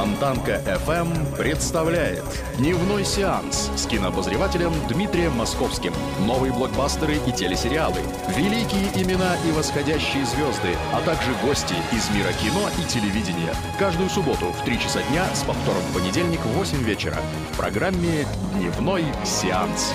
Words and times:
Фонтанка 0.00 0.62
FM 0.64 1.36
представляет 1.36 2.24
Дневной 2.56 3.04
сеанс 3.04 3.70
с 3.76 3.84
кинообозревателем 3.84 4.72
Дмитрием 4.88 5.36
Московским. 5.36 5.92
Новые 6.20 6.54
блокбастеры 6.54 7.18
и 7.26 7.32
телесериалы, 7.32 8.00
великие 8.34 8.88
имена 8.94 9.36
и 9.46 9.52
восходящие 9.52 10.24
звезды, 10.24 10.74
а 10.94 11.02
также 11.02 11.34
гости 11.44 11.74
из 11.92 12.08
мира 12.16 12.32
кино 12.32 12.70
и 12.78 12.88
телевидения. 12.88 13.52
Каждую 13.78 14.08
субботу 14.08 14.46
в 14.46 14.64
3 14.64 14.80
часа 14.80 15.02
дня 15.10 15.26
с 15.34 15.42
повтором 15.42 15.82
в 15.90 15.94
понедельник 15.94 16.40
в 16.40 16.56
8 16.56 16.82
вечера 16.82 17.18
в 17.52 17.58
программе 17.58 18.26
Дневной 18.54 19.04
сеанс. 19.26 19.92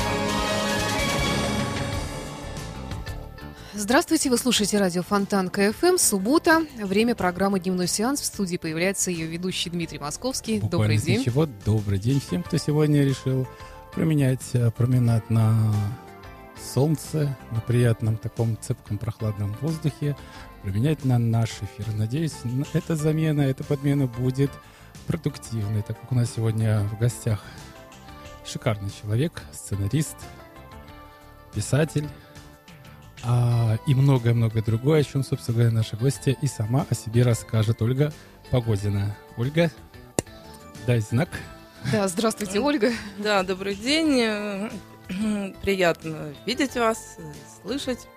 Здравствуйте, 3.77 4.29
вы 4.29 4.37
слушаете 4.37 4.77
радио 4.77 5.03
Фонтан 5.03 5.49
КФМ. 5.49 5.97
Суббота, 5.97 6.65
время 6.81 7.13
программы 7.13 7.59
«Дневной 7.59 7.87
сеанс». 7.87 8.21
В 8.21 8.25
студии 8.25 8.55
появляется 8.55 9.11
ее 9.11 9.27
ведущий 9.27 9.69
Дмитрий 9.69 9.99
Московский. 9.99 10.61
Буквально 10.61 10.93
Добрый 10.93 10.97
день. 10.97 11.19
Ничего, 11.19 11.45
добрый 11.65 11.99
день 11.99 12.21
всем, 12.21 12.41
кто 12.41 12.55
сегодня 12.55 13.03
решил 13.03 13.45
променять 13.93 14.45
э, 14.53 14.71
променад 14.71 15.29
на 15.29 15.53
солнце, 16.73 17.37
на 17.51 17.59
приятном 17.59 18.15
таком 18.15 18.57
цепком 18.61 18.97
прохладном 18.97 19.53
воздухе, 19.59 20.15
променять 20.63 21.03
на 21.03 21.19
наш 21.19 21.49
эфир. 21.49 21.93
Надеюсь, 21.95 22.35
эта 22.71 22.95
замена, 22.95 23.41
эта 23.41 23.65
подмена 23.65 24.07
будет 24.07 24.51
продуктивной, 25.05 25.81
так 25.81 25.99
как 25.99 26.13
у 26.13 26.15
нас 26.15 26.31
сегодня 26.33 26.79
в 26.93 26.97
гостях 26.97 27.43
шикарный 28.45 28.91
человек, 29.01 29.41
сценарист, 29.51 30.15
писатель, 31.53 32.07
а, 33.25 33.77
и 33.87 33.95
многое-многое 33.95 34.61
другое, 34.63 35.01
о 35.01 35.03
чем, 35.03 35.23
собственно 35.23 35.57
говоря, 35.57 35.73
наша 35.73 35.97
гостья 35.97 36.35
и 36.41 36.47
сама 36.47 36.85
о 36.89 36.95
себе 36.95 37.23
расскажет 37.23 37.81
Ольга 37.81 38.13
Погодина. 38.51 39.15
Ольга, 39.37 39.71
дай 40.85 40.99
знак. 40.99 41.29
Да, 41.91 42.07
здравствуйте, 42.07 42.59
Ольга. 42.59 42.91
Да, 43.17 43.43
добрый 43.43 43.75
день. 43.75 44.69
Приятно 45.61 46.33
видеть 46.45 46.75
вас, 46.75 47.17
слышать. 47.61 48.07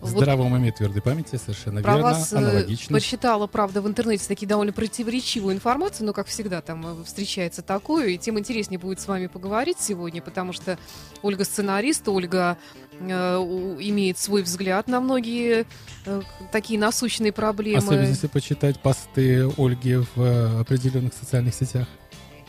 В 0.00 0.10
Вот 0.10 0.20
здравом 0.20 0.52
уме 0.52 0.70
твердой 0.70 1.00
памяти, 1.00 1.36
совершенно 1.36 1.80
Про 1.82 1.94
верно, 1.94 2.10
вас 2.10 2.32
э, 2.32 2.36
аналогично. 2.36 2.94
почитала, 2.94 3.46
правда, 3.46 3.80
в 3.80 3.88
интернете 3.88 4.26
такие 4.28 4.46
довольно 4.46 4.72
противоречивую 4.72 5.54
информацию, 5.54 6.06
но, 6.06 6.12
как 6.12 6.26
всегда, 6.26 6.60
там 6.60 7.00
э, 7.00 7.04
встречается 7.04 7.62
такое, 7.62 8.08
и 8.08 8.18
тем 8.18 8.38
интереснее 8.38 8.78
будет 8.78 9.00
с 9.00 9.08
вами 9.08 9.28
поговорить 9.28 9.78
сегодня, 9.80 10.20
потому 10.20 10.52
что 10.52 10.78
Ольга 11.22 11.44
сценарист, 11.44 12.06
Ольга 12.08 12.58
э, 13.00 13.06
имеет 13.06 14.18
свой 14.18 14.42
взгляд 14.42 14.88
на 14.88 15.00
многие 15.00 15.64
э, 16.04 16.22
такие 16.52 16.78
насущные 16.78 17.32
проблемы. 17.32 17.78
Особенно 17.78 18.06
если 18.06 18.26
почитать 18.26 18.80
посты 18.80 19.48
Ольги 19.56 19.96
в 19.96 20.08
э, 20.16 20.60
определенных 20.60 21.14
социальных 21.14 21.54
сетях. 21.54 21.88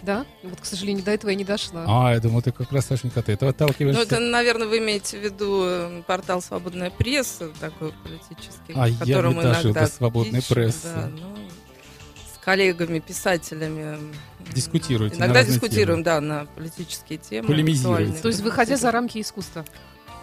Да? 0.06 0.26
Вот, 0.44 0.62
к 0.62 0.66
сожалению, 0.66 1.04
до 1.04 1.12
этого 1.12 1.32
я 1.32 1.36
не 1.36 1.44
дошла. 1.44 1.84
А, 1.88 2.14
я 2.14 2.20
думал, 2.20 2.42
ты 2.44 2.52
как 2.52 2.72
раз, 2.72 2.86
Сашенька, 2.86 3.24
ты 3.24 3.32
этого 3.32 3.50
Ну, 3.50 3.52
отталкиваешься. 3.52 4.04
это, 4.04 4.20
наверное, 4.20 4.68
вы 4.68 4.78
имеете 4.78 5.18
в 5.18 5.24
виду 5.24 5.64
э, 5.66 6.04
портал 6.06 6.42
«Свободная 6.44 6.92
пресса», 6.92 7.50
такой 7.60 7.92
политический, 8.04 8.74
А 8.76 8.86
в 8.86 8.92
я 8.92 8.98
котором 9.00 9.34
не 9.34 9.42
иногда 9.42 9.82
до 9.82 9.88
«Свободной 9.88 10.44
прессы». 10.44 10.84
да, 10.94 11.08
ну, 11.12 11.36
с 12.34 12.44
коллегами, 12.46 13.00
писателями. 13.00 13.98
Дискутируете 14.54 15.18
Иногда 15.18 15.44
дискутируем, 15.44 16.04
темы. 16.04 16.04
да, 16.04 16.22
на 16.22 16.46
политические 16.56 17.18
темы. 17.18 17.48
Полемизируете. 17.48 18.22
То 18.22 18.28
есть, 18.28 18.42
выходя 18.42 18.78
за 18.78 18.92
рамки 18.92 19.20
искусства. 19.20 19.66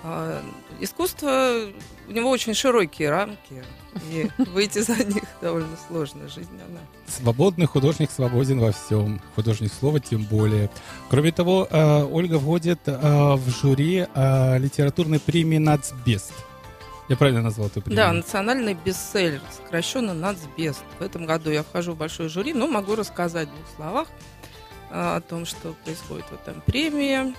А, 0.04 0.42
Искусство, 0.80 1.68
у 2.08 2.12
него 2.12 2.30
очень 2.30 2.54
широкие 2.54 3.10
рамки, 3.10 3.64
и 4.10 4.28
выйти 4.50 4.80
за 4.80 4.96
них 5.04 5.22
довольно 5.40 5.76
сложно. 5.86 6.28
Жизнь, 6.28 6.54
она 6.54 6.80
Свободный 7.06 7.66
художник 7.66 8.10
свободен 8.10 8.58
во 8.58 8.72
всем. 8.72 9.20
Художник 9.36 9.72
слова 9.72 10.00
тем 10.00 10.24
более. 10.24 10.70
Кроме 11.08 11.30
того, 11.30 11.68
э, 11.70 12.04
Ольга 12.04 12.40
входит 12.40 12.80
э, 12.86 12.96
в 12.96 13.48
жюри 13.48 14.06
э, 14.12 14.58
литературной 14.58 15.20
премии 15.20 15.58
«Нацбест». 15.58 16.32
Я 17.08 17.16
правильно 17.16 17.42
назвал 17.42 17.68
эту 17.68 17.80
премию? 17.82 17.96
Да, 17.96 18.12
национальный 18.12 18.74
бестселлер, 18.74 19.42
сокращенно 19.54 20.14
«Нацбест». 20.14 20.82
В 20.98 21.02
этом 21.02 21.26
году 21.26 21.50
я 21.50 21.62
вхожу 21.62 21.92
в 21.92 21.96
большое 21.96 22.28
жюри, 22.28 22.54
но 22.54 22.66
могу 22.66 22.96
рассказать 22.96 23.48
в 23.48 23.52
двух 23.52 23.66
словах 23.76 24.08
о 24.90 25.20
том, 25.20 25.46
что 25.46 25.74
происходит 25.84 26.26
в 26.26 26.34
этом 26.34 26.60
премии. 26.62 27.34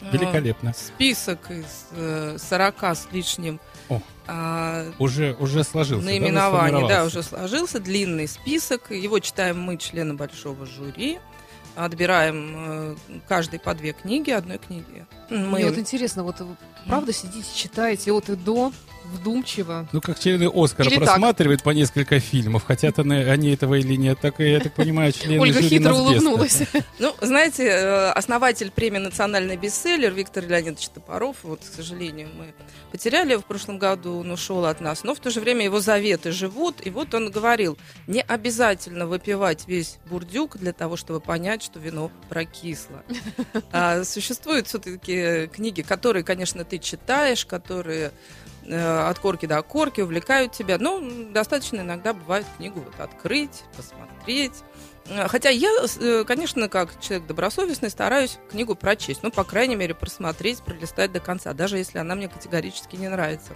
А, 0.00 0.10
Великолепно. 0.10 0.72
Список 0.74 1.50
из 1.50 1.86
э, 1.92 2.36
40 2.38 2.84
с 2.84 3.08
лишним 3.12 3.60
О. 3.88 4.00
а, 4.26 4.92
Уже, 4.98 5.34
уже 5.38 5.64
сложился. 5.64 6.04
да, 6.04 6.10
наименований, 6.12 6.72
да, 6.72 6.78
сформировался? 6.78 7.06
уже 7.18 7.22
сложился 7.22 7.80
длинный 7.80 8.28
список. 8.28 8.90
Его 8.90 9.18
читаем 9.20 9.60
мы, 9.60 9.76
члены 9.78 10.14
большого 10.14 10.66
жюри. 10.66 11.18
Отбираем 11.76 12.54
э, 12.56 12.96
каждый 13.28 13.58
по 13.58 13.74
две 13.74 13.92
книги, 13.92 14.30
одной 14.30 14.58
книги. 14.58 15.06
Мы 15.30 15.58
Мне 15.58 15.66
вот 15.66 15.78
интересно, 15.78 16.22
вот 16.24 16.40
вы 16.40 16.56
правда 16.86 17.12
сидите, 17.12 17.48
читаете 17.54 18.12
от 18.12 18.28
и 18.30 18.36
до, 18.36 18.72
вдумчиво. 19.12 19.88
Ну, 19.92 20.00
как 20.00 20.18
члены 20.18 20.50
Оскара 20.52 20.88
Или 20.88 20.96
так. 20.96 21.04
просматривают 21.04 21.62
по 21.62 21.70
несколько 21.70 22.20
фильмов, 22.20 22.64
хотят 22.64 22.98
они, 22.98 23.16
они 23.16 23.50
этого 23.50 23.74
или 23.74 23.96
нет, 23.96 24.18
так 24.20 24.40
и, 24.40 24.50
я 24.50 24.60
так 24.60 24.74
понимаю, 24.74 25.12
члены 25.12 25.40
Ольга 25.40 25.60
жюри 25.60 25.68
хитро 25.68 25.94
улыбнулась. 25.94 26.62
Ну, 26.98 27.14
знаете, 27.20 27.64
э, 27.64 28.10
основатель 28.10 28.70
премии 28.70 28.98
«Национальный 28.98 29.56
бестселлер» 29.56 30.12
Виктор 30.12 30.46
Леонидович 30.46 30.88
Топоров, 30.88 31.36
вот, 31.42 31.60
к 31.60 31.74
сожалению, 31.74 32.28
мы 32.36 32.54
потеряли 32.90 33.32
его 33.32 33.42
в 33.42 33.44
прошлом 33.44 33.78
году, 33.78 34.20
он 34.20 34.30
ушел 34.30 34.64
от 34.64 34.80
нас, 34.80 35.04
но 35.04 35.14
в 35.14 35.20
то 35.20 35.30
же 35.30 35.40
время 35.40 35.64
его 35.64 35.80
заветы 35.80 36.32
живут, 36.32 36.86
и 36.86 36.90
вот 36.90 37.14
он 37.14 37.30
говорил, 37.30 37.76
не 38.06 38.22
обязательно 38.22 39.06
выпивать 39.06 39.66
весь 39.66 39.98
бурдюк 40.06 40.56
для 40.56 40.72
того, 40.72 40.96
чтобы 40.96 41.20
понять, 41.20 41.62
что 41.62 41.78
вино 41.78 42.10
прокисло. 42.28 43.02
А 43.72 44.04
существуют 44.04 44.68
все-таки 44.68 45.48
книги, 45.48 45.82
которые, 45.82 46.24
конечно, 46.24 46.64
ты 46.64 46.78
читаешь, 46.78 47.44
которые 47.44 48.12
от 48.68 49.18
корки 49.18 49.46
до 49.46 49.62
корки 49.62 50.00
увлекают 50.00 50.52
тебя, 50.52 50.78
но 50.78 51.02
достаточно 51.30 51.80
иногда 51.80 52.12
бывает 52.12 52.46
книгу 52.56 52.80
вот 52.80 52.98
открыть, 52.98 53.62
посмотреть, 53.76 54.54
Э, 55.08 55.28
Хотя 55.28 55.50
я, 55.50 55.70
э, 56.00 56.24
конечно, 56.26 56.68
как 56.68 57.00
человек 57.00 57.26
добросовестный, 57.26 57.90
стараюсь 57.90 58.38
книгу 58.50 58.74
прочесть. 58.74 59.22
Ну, 59.22 59.30
по 59.30 59.44
крайней 59.44 59.76
мере, 59.76 59.94
просмотреть, 59.94 60.62
пролистать 60.62 61.12
до 61.12 61.20
конца, 61.20 61.52
даже 61.52 61.78
если 61.78 61.98
она 61.98 62.14
мне 62.14 62.28
категорически 62.28 62.96
не 62.96 63.08
нравится. 63.08 63.52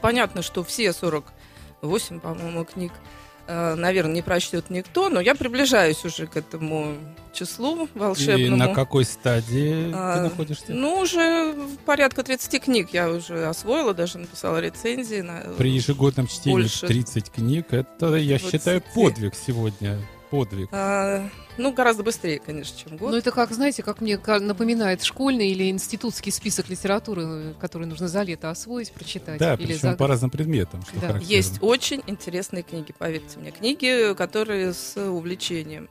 Понятно, 0.00 0.42
что 0.42 0.62
все 0.62 0.92
48, 0.92 2.20
по-моему, 2.20 2.64
книг, 2.64 2.92
э, 2.92 3.23
наверное, 3.48 4.14
не 4.14 4.22
прочтет 4.22 4.70
никто, 4.70 5.08
но 5.08 5.20
я 5.20 5.34
приближаюсь 5.34 6.04
уже 6.04 6.26
к 6.26 6.36
этому 6.36 6.96
числу 7.32 7.86
И 7.86 7.98
волшебному. 7.98 8.56
на 8.56 8.68
какой 8.68 9.04
стадии 9.04 9.90
А, 9.92 10.16
ты 10.16 10.22
находишься? 10.22 10.66
Ну, 10.68 11.00
уже 11.00 11.54
порядка 11.84 12.22
30 12.22 12.62
книг 12.62 12.90
я 12.92 13.10
уже 13.10 13.46
освоила, 13.46 13.92
даже 13.92 14.18
написала 14.18 14.58
рецензии. 14.58 15.20
На... 15.20 15.40
При 15.58 15.70
ежегодном 15.70 16.26
чтении 16.26 16.56
больше 16.56 16.86
30 16.86 17.30
книг, 17.30 17.66
это, 17.72 18.14
я 18.16 18.38
20. 18.38 18.52
считаю, 18.52 18.82
подвиг 18.94 19.34
сегодня. 19.34 19.98
Подвиг. 20.30 20.68
А, 20.72 21.28
ну, 21.56 21.72
гораздо 21.72 22.02
быстрее, 22.02 22.38
конечно, 22.38 22.76
чем 22.78 22.96
год. 22.96 23.10
Ну, 23.10 23.16
это 23.16 23.30
как, 23.30 23.52
знаете, 23.52 23.82
как 23.82 24.00
мне 24.00 24.18
напоминает 24.18 25.02
школьный 25.02 25.48
или 25.48 25.70
институтский 25.70 26.32
список 26.32 26.68
литературы, 26.68 27.22
э, 27.24 27.54
который 27.60 27.86
нужно 27.86 28.08
за 28.08 28.22
лето 28.22 28.50
освоить, 28.50 28.92
прочитать. 28.92 29.38
Да, 29.38 29.54
или 29.54 29.66
причем 29.66 29.90
за... 29.90 29.96
по 29.96 30.06
разным 30.06 30.30
предметам, 30.30 30.82
что 30.82 30.94
Да. 30.94 31.08
характерно. 31.08 31.32
Есть 31.32 31.58
очень 31.62 32.02
интересные 32.06 32.62
книги, 32.62 32.94
поверьте 32.96 33.38
мне. 33.38 33.50
Книги, 33.50 34.14
которые 34.14 34.72
с 34.72 34.96
увлечением 34.96 35.88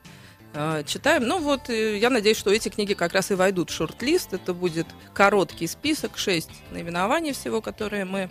э, 0.53 0.83
читаем. 0.85 1.23
Ну 1.23 1.39
вот, 1.39 1.69
э, 1.69 1.97
я 1.97 2.09
надеюсь, 2.09 2.37
что 2.37 2.51
эти 2.51 2.69
книги 2.69 2.93
как 2.93 3.13
раз 3.13 3.31
и 3.31 3.35
войдут 3.35 3.69
в 3.69 3.73
шорт-лист. 3.73 4.33
Это 4.33 4.53
будет 4.53 4.87
короткий 5.13 5.67
список, 5.67 6.17
шесть 6.17 6.51
наименований 6.71 7.31
всего, 7.31 7.61
которые 7.61 8.05
мы 8.05 8.29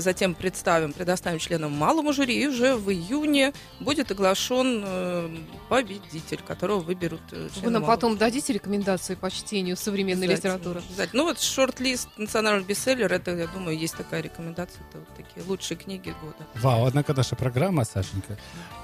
затем 0.00 0.34
представим, 0.34 0.92
предоставим 0.92 1.38
членам 1.38 1.72
малому 1.72 2.12
жюри, 2.12 2.42
и 2.42 2.46
уже 2.46 2.76
в 2.76 2.90
июне 2.90 3.52
будет 3.80 4.10
оглашен 4.10 4.82
э, 4.84 5.36
победитель, 5.68 6.40
которого 6.46 6.80
выберут 6.80 7.22
э, 7.32 7.48
Вы 7.62 7.70
нам 7.70 7.82
малого 7.82 7.96
потом 7.96 8.16
дадите 8.16 8.52
рекомендации 8.52 9.14
по 9.14 9.30
чтению 9.30 9.76
современной 9.76 10.26
Обязательно, 10.26 10.54
литературы? 10.54 10.80
обязательно. 10.80 11.22
Ну 11.22 11.28
вот 11.28 11.40
шорт-лист 11.40 12.08
национального 12.16 12.66
бестселлер, 12.66 13.12
это, 13.12 13.30
я 13.36 13.46
думаю, 13.46 13.78
есть 13.78 13.96
такая 13.96 14.20
рекомендация. 14.22 14.82
Это 14.90 14.98
вот 14.98 15.08
такие 15.16 15.46
лучшие 15.46 15.78
книги 15.78 16.14
года. 16.20 16.46
Вау, 16.56 16.84
однако 16.84 17.14
наша 17.14 17.36
программа, 17.36 17.84
Сашенька, 17.84 18.36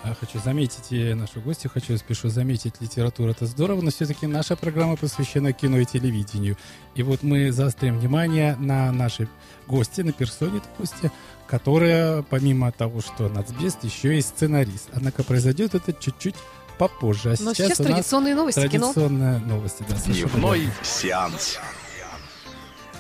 а, 0.03 0.15
хочу 0.15 0.39
заметить 0.39 0.93
и 0.93 1.15
нашу 1.15 1.41
гостью, 1.41 1.71
хочу 1.71 1.97
спешу 1.99 2.29
заметить, 2.29 2.81
литература 2.81 3.33
это 3.33 3.47
здорово, 3.47 3.83
но 3.83 3.91
все-таки 3.91 4.27
наша 4.27 4.57
программа 4.57 4.97
посвящена 4.97 5.53
кино 5.53 5.79
и 5.79 5.85
телевидению. 5.85 6.57
И 6.97 7.03
вот 7.03 7.23
мы 7.23 7.53
заострим 7.53 7.99
внимание 7.99 8.57
на 8.57 8.91
нашей 8.91 9.29
гости, 9.67 10.01
на 10.01 10.13
персоне 10.13 10.61
новости, 10.79 11.13
которая, 11.47 12.23
помимо 12.23 12.73
того, 12.73 13.01
что 13.03 13.29
нацбест, 13.29 13.85
еще 13.85 14.17
и 14.19 14.21
сценарист. 14.23 14.89
Однако 14.95 15.23
произойдет 15.23 15.75
это 15.75 15.93
чуть-чуть 15.93 16.35
попозже. 16.79 17.31
А 17.39 17.43
Но 17.43 17.53
сейчас, 17.55 17.69
сейчас 17.69 17.79
нас 17.81 17.87
традиционные 17.89 18.35
новости 18.35 18.69
кино. 18.69 18.93
традиционные 18.93 19.39
новости. 19.41 19.85
Да, 19.89 19.97
Дневной 20.07 20.69
сеанс. 20.83 21.59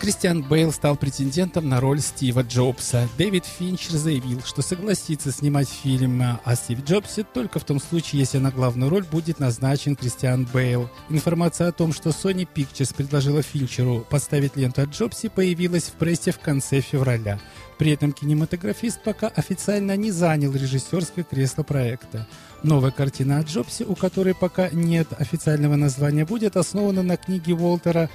Кристиан 0.01 0.43
Бейл 0.43 0.73
стал 0.73 0.97
претендентом 0.97 1.69
на 1.69 1.81
роль 1.81 2.01
Стива 2.01 2.43
Джобса. 2.43 3.09
Дэвид 3.17 3.45
Финчер 3.45 3.93
заявил, 3.93 4.41
что 4.45 4.63
согласится 4.63 5.33
снимать 5.33 5.69
фильм 5.69 6.23
о 6.45 6.55
Стиве 6.55 6.83
Джобсе 6.87 7.25
только 7.25 7.59
в 7.59 7.65
том 7.65 7.81
случае, 7.81 8.21
если 8.21 8.39
на 8.39 8.51
главную 8.51 8.91
роль 8.91 9.05
будет 9.05 9.41
назначен 9.41 9.97
Кристиан 9.97 10.47
Бейл. 10.53 10.91
Информация 11.09 11.69
о 11.69 11.73
том, 11.73 11.93
что 11.93 12.11
Sony 12.11 12.47
Pictures 12.53 12.95
предложила 12.95 13.43
Финчеру 13.43 14.07
поставить 14.09 14.57
ленту 14.57 14.83
о 14.83 14.85
Джобсе, 14.85 15.31
появилась 15.31 15.85
в 15.85 15.93
прессе 15.93 16.31
в 16.31 16.39
конце 16.39 16.81
февраля. 16.81 17.41
При 17.79 17.91
этом 17.91 18.13
кинематографист 18.13 19.03
пока 19.03 19.29
официально 19.29 19.97
не 19.97 20.11
занял 20.11 20.53
режиссерское 20.53 21.25
кресло 21.25 21.63
проекта. 21.63 22.27
Новая 22.63 22.91
картина 22.91 23.39
о 23.39 23.43
Джобсе, 23.43 23.85
у 23.85 23.95
которой 23.95 24.35
пока 24.35 24.71
нет 24.71 25.09
официального 25.19 25.77
названия, 25.77 26.25
будет 26.25 26.57
основана 26.57 27.03
на 27.03 27.17
книге 27.17 27.55
Уолтера 27.55 28.09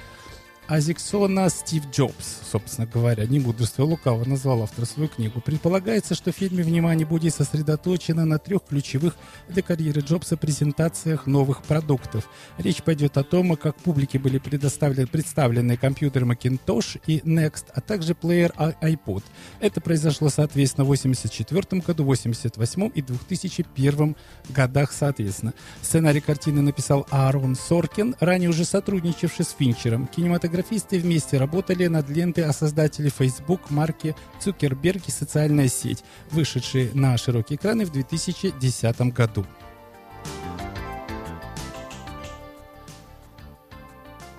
Азиксона 0.68 1.50
«Стив 1.50 1.84
Джобс», 1.90 2.40
собственно 2.50 2.86
говоря, 2.86 3.26
не 3.26 3.40
мудрство 3.40 3.82
лукаво 3.84 4.24
назвал 4.24 4.62
автор 4.62 4.86
свою 4.86 5.08
книгу. 5.08 5.40
Предполагается, 5.40 6.14
что 6.14 6.32
в 6.32 6.36
фильме 6.36 6.62
внимание 6.62 7.04
будет 7.04 7.34
сосредоточено 7.34 8.24
на 8.24 8.38
трех 8.38 8.62
ключевых 8.64 9.16
для 9.48 9.62
карьеры 9.62 10.00
Джобса 10.00 10.36
презентациях 10.36 11.26
новых 11.26 11.62
продуктов. 11.62 12.28
Речь 12.58 12.82
пойдет 12.82 13.18
о 13.18 13.24
том, 13.24 13.56
как 13.56 13.76
публике 13.76 14.18
были 14.18 14.38
предоставлены 14.38 15.06
представлены 15.06 15.76
компьютер 15.76 16.24
Macintosh 16.24 17.00
и 17.06 17.18
Next, 17.18 17.64
а 17.74 17.80
также 17.80 18.14
плеер 18.14 18.54
i- 18.56 18.94
iPod. 18.94 19.24
Это 19.60 19.80
произошло, 19.80 20.28
соответственно, 20.30 20.84
в 20.84 20.90
1984 20.92 21.82
году, 21.82 22.04
1988 22.04 22.90
и 22.94 23.02
2001 23.02 24.16
годах, 24.48 24.92
соответственно. 24.92 25.54
Сценарий 25.82 26.20
картины 26.20 26.62
написал 26.62 27.06
Аарон 27.10 27.56
Соркин, 27.56 28.14
ранее 28.20 28.48
уже 28.48 28.64
сотрудничавший 28.64 29.44
с 29.44 29.50
Финчером. 29.58 30.06
Кинематографисты 30.52 30.98
вместе 30.98 31.38
работали 31.38 31.86
над 31.86 32.10
лентой 32.10 32.44
о 32.44 32.52
создателе 32.52 33.08
Facebook 33.08 33.70
марки 33.70 34.14
Цукерберг 34.38 35.08
и 35.08 35.10
социальная 35.10 35.66
сеть, 35.68 36.04
вышедшей 36.30 36.90
на 36.92 37.16
широкие 37.16 37.56
экраны 37.56 37.86
в 37.86 37.90
2010 37.90 39.00
году. 39.14 39.46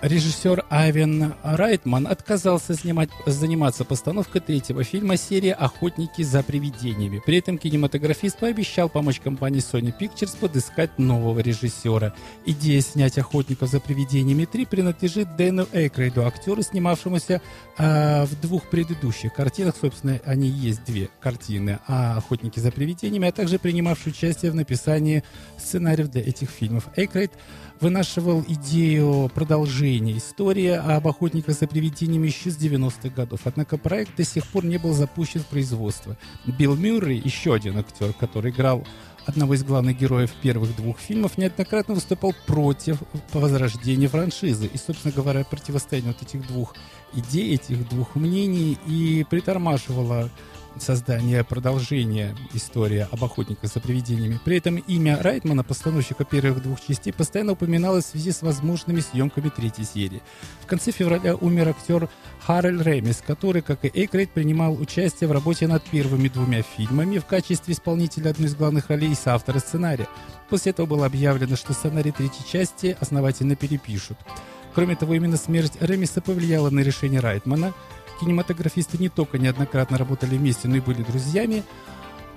Режиссер 0.03 0.65
Айвен 0.69 1.33
Райтман 1.43 2.07
отказался 2.07 2.73
снимать, 2.73 3.09
заниматься 3.25 3.85
постановкой 3.85 4.41
третьего 4.41 4.83
фильма 4.83 5.15
серии 5.15 5.51
«Охотники 5.51 6.23
за 6.23 6.43
привидениями». 6.43 7.21
При 7.25 7.37
этом 7.37 7.57
кинематографист 7.57 8.37
пообещал 8.37 8.89
помочь 8.89 9.21
компании 9.21 9.61
Sony 9.61 9.97
Pictures 9.97 10.37
подыскать 10.37 10.99
нового 10.99 11.39
режиссера. 11.39 12.13
Идея 12.45 12.81
снять 12.81 13.17
«Охотников 13.17 13.69
за 13.69 13.79
привидениями 13.79 14.43
3» 14.43 14.67
принадлежит 14.67 15.37
Дэну 15.37 15.69
Эйкрейду, 15.71 16.27
актеру, 16.27 16.61
снимавшемуся 16.63 17.41
а, 17.77 18.25
в 18.25 18.41
двух 18.41 18.69
предыдущих 18.69 19.33
картинах. 19.33 19.75
Собственно, 19.79 20.19
они 20.25 20.49
есть 20.49 20.83
две 20.83 21.07
картины 21.21 21.79
о 21.87 22.17
«Охотники 22.17 22.59
за 22.59 22.73
привидениями», 22.73 23.29
а 23.29 23.31
также 23.31 23.57
принимавший 23.57 24.11
участие 24.11 24.51
в 24.51 24.55
написании 24.55 25.23
сценариев 25.57 26.09
для 26.09 26.23
этих 26.23 26.49
фильмов. 26.49 26.89
Эйкрейд 26.97 27.31
вынашивал 27.83 28.45
идею 28.47 29.29
продолжения 29.35 30.17
истории 30.17 30.69
об 30.69 31.05
охотниках 31.05 31.59
за 31.59 31.67
привидениями 31.67 32.27
еще 32.27 32.49
с 32.49 32.57
90-х 32.57 33.09
годов. 33.09 33.41
Однако 33.43 33.77
проект 33.77 34.15
до 34.15 34.23
сих 34.23 34.47
пор 34.47 34.63
не 34.63 34.77
был 34.77 34.93
запущен 34.93 35.41
в 35.41 35.47
производство. 35.47 36.17
Билл 36.45 36.77
Мюррей, 36.77 37.21
еще 37.23 37.53
один 37.53 37.77
актер, 37.77 38.13
который 38.13 38.51
играл 38.51 38.87
одного 39.25 39.53
из 39.53 39.65
главных 39.65 39.99
героев 39.99 40.31
первых 40.41 40.73
двух 40.77 40.97
фильмов, 40.97 41.37
неоднократно 41.37 41.95
выступал 41.95 42.33
против 42.47 43.03
возрождения 43.33 44.07
франшизы. 44.07 44.67
И, 44.67 44.77
собственно 44.77 45.13
говоря, 45.13 45.43
противостояние 45.43 46.13
вот 46.17 46.25
этих 46.25 46.47
двух 46.47 46.75
идей, 47.13 47.53
этих 47.53 47.89
двух 47.89 48.15
мнений 48.15 48.77
и 48.87 49.25
притормаживало 49.29 50.29
создание 50.79 51.43
продолжения 51.43 52.35
истории 52.53 53.07
об 53.11 53.23
охотниках 53.23 53.71
за 53.71 53.79
привидениями. 53.79 54.39
При 54.43 54.57
этом 54.57 54.77
имя 54.77 55.21
Райтмана, 55.21 55.63
постановщика 55.63 56.25
первых 56.25 56.61
двух 56.61 56.81
частей, 56.81 57.11
постоянно 57.13 57.53
упоминалось 57.53 58.05
в 58.05 58.09
связи 58.09 58.31
с 58.31 58.41
возможными 58.41 58.99
съемками 58.99 59.49
третьей 59.49 59.85
серии. 59.85 60.21
В 60.61 60.65
конце 60.65 60.91
февраля 60.91 61.35
умер 61.35 61.69
актер 61.69 62.09
Харрель 62.45 62.81
Ремис, 62.81 63.23
который, 63.25 63.61
как 63.61 63.85
и 63.85 63.91
Эйкрейд, 63.93 64.31
принимал 64.31 64.73
участие 64.73 65.27
в 65.27 65.31
работе 65.31 65.67
над 65.67 65.83
первыми 65.83 66.27
двумя 66.27 66.61
фильмами 66.61 67.17
в 67.17 67.25
качестве 67.25 67.73
исполнителя 67.73 68.31
одной 68.31 68.47
из 68.47 68.55
главных 68.55 68.89
ролей 68.89 69.11
и 69.11 69.15
соавтора 69.15 69.59
сценария. 69.59 70.07
После 70.49 70.71
этого 70.71 70.85
было 70.85 71.05
объявлено, 71.05 71.55
что 71.55 71.73
сценарий 71.73 72.11
третьей 72.11 72.45
части 72.45 72.97
основательно 72.99 73.55
перепишут. 73.55 74.17
Кроме 74.73 74.95
того, 74.95 75.13
именно 75.13 75.37
смерть 75.37 75.73
Ремиса 75.79 76.19
повлияла 76.21 76.69
на 76.69 76.79
решение 76.79 77.19
Райтмана. 77.19 77.73
Кинематографисты 78.23 78.97
не 78.97 79.09
только 79.09 79.37
неоднократно 79.37 79.97
работали 79.97 80.37
вместе, 80.37 80.69
но 80.69 80.77
и 80.77 80.79
были 80.79 81.03
друзьями, 81.03 81.63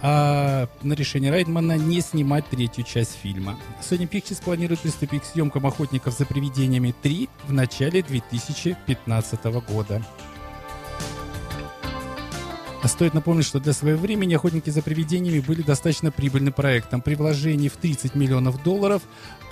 а 0.03 0.69
на 0.83 0.95
решение 0.95 1.31
Райтмана 1.31 1.79
не 1.79 2.01
снимать 2.01 2.45
третью 2.49 2.83
часть 2.83 3.17
фильма. 3.23 3.57
Sony 3.81 4.09
Pictures 4.09 4.43
планирует 4.43 4.81
приступить 4.81 5.23
к 5.23 5.27
съемкам 5.27 5.65
«Охотников 5.65 6.19
за 6.19 6.27
привидениями 6.27 6.93
3» 7.05 7.29
в 7.47 7.53
начале 7.53 8.03
2015 8.03 9.45
года. 9.45 10.05
А 12.83 12.89
Стоит 12.89 13.15
напомнить, 13.15 13.47
что 13.47 13.61
для 13.61 13.73
своего 13.73 14.01
времени 14.01 14.35
«Охотники 14.35 14.71
за 14.71 14.83
привидениями» 14.83 15.39
были 15.39 15.63
достаточно 15.63 16.11
прибыльным 16.11 16.53
проектом. 16.53 17.01
При 17.01 17.15
вложении 17.15 17.69
в 17.69 17.77
30 17.77 18.17
миллионов 18.17 18.61
долларов 18.65 19.03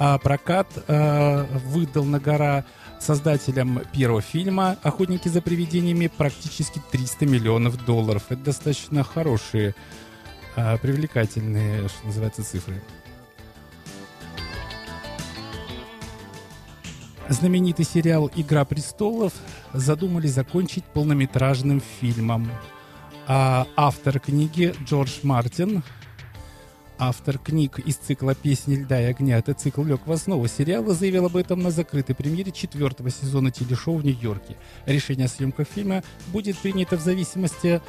а 0.01 0.19
прокат 0.19 0.67
э, 0.89 1.45
выдал 1.67 2.05
на 2.05 2.19
гора 2.19 2.65
создателям 3.01 3.83
первого 3.93 4.21
фильма 4.21 4.77
«Охотники 4.83 5.29
за 5.29 5.41
привидениями» 5.43 6.07
практически 6.07 6.81
300 6.91 7.27
миллионов 7.27 7.85
долларов. 7.85 8.25
Это 8.29 8.45
достаточно 8.45 9.05
хорошие, 9.05 9.75
э, 10.57 10.79
привлекательные, 10.79 11.89
что 11.89 12.07
называется, 12.07 12.43
цифры. 12.43 12.83
Знаменитый 17.29 17.87
сериал 17.87 18.31
«Игра 18.37 18.65
престолов» 18.65 19.33
задумали 19.73 20.27
закончить 20.27 20.85
полнометражным 20.85 21.83
фильмом. 22.01 22.51
А 23.27 23.67
автор 23.77 24.21
книги 24.21 24.75
Джордж 24.85 25.21
Мартин, 25.23 25.83
автор 26.99 27.39
книг 27.39 27.79
из 27.79 27.97
цикла 27.97 28.35
«Песни 28.35 28.77
льда 28.77 29.01
и 29.01 29.05
огня», 29.05 29.39
этот 29.39 29.61
цикл 29.61 29.83
лег 29.83 30.07
в 30.07 30.13
основу 30.13 30.47
сериала, 30.49 30.95
заявил 30.95 31.27
об 31.27 31.37
этом 31.37 31.61
на 31.61 31.71
закрытой 31.71 32.15
премьере 32.15 32.53
четвертого 32.53 33.11
сезона 33.11 33.51
телешоу 33.51 33.97
в 33.97 34.05
Нью-Йорке. 34.05 34.57
Решение 34.87 35.27
о 35.27 35.29
съемках 35.29 35.69
фильма 35.69 36.03
будет 36.29 36.57
принято 36.59 36.97
в 36.97 37.01
зависимости 37.01 37.81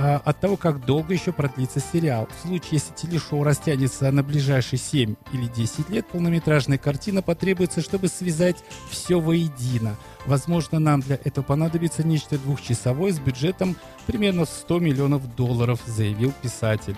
а, 0.00 0.22
от 0.24 0.38
того, 0.38 0.56
как 0.56 0.86
долго 0.86 1.12
еще 1.12 1.32
продлится 1.32 1.80
сериал. 1.80 2.28
В 2.36 2.46
случае, 2.46 2.70
если 2.72 2.94
телешоу 2.94 3.42
растянется 3.42 4.10
на 4.12 4.22
ближайшие 4.22 4.78
7 4.78 5.16
или 5.32 5.46
10 5.46 5.90
лет, 5.90 6.06
полнометражная 6.06 6.78
картина 6.78 7.20
потребуется, 7.20 7.80
чтобы 7.80 8.06
связать 8.06 8.62
все 8.88 9.18
воедино. 9.18 9.96
Возможно, 10.24 10.78
нам 10.78 11.00
для 11.00 11.16
этого 11.24 11.44
понадобится 11.44 12.06
нечто 12.06 12.38
двухчасовое 12.38 13.12
с 13.12 13.18
бюджетом 13.18 13.76
примерно 14.06 14.44
в 14.44 14.48
100 14.48 14.78
миллионов 14.78 15.34
долларов, 15.34 15.80
заявил 15.84 16.32
писатель. 16.42 16.96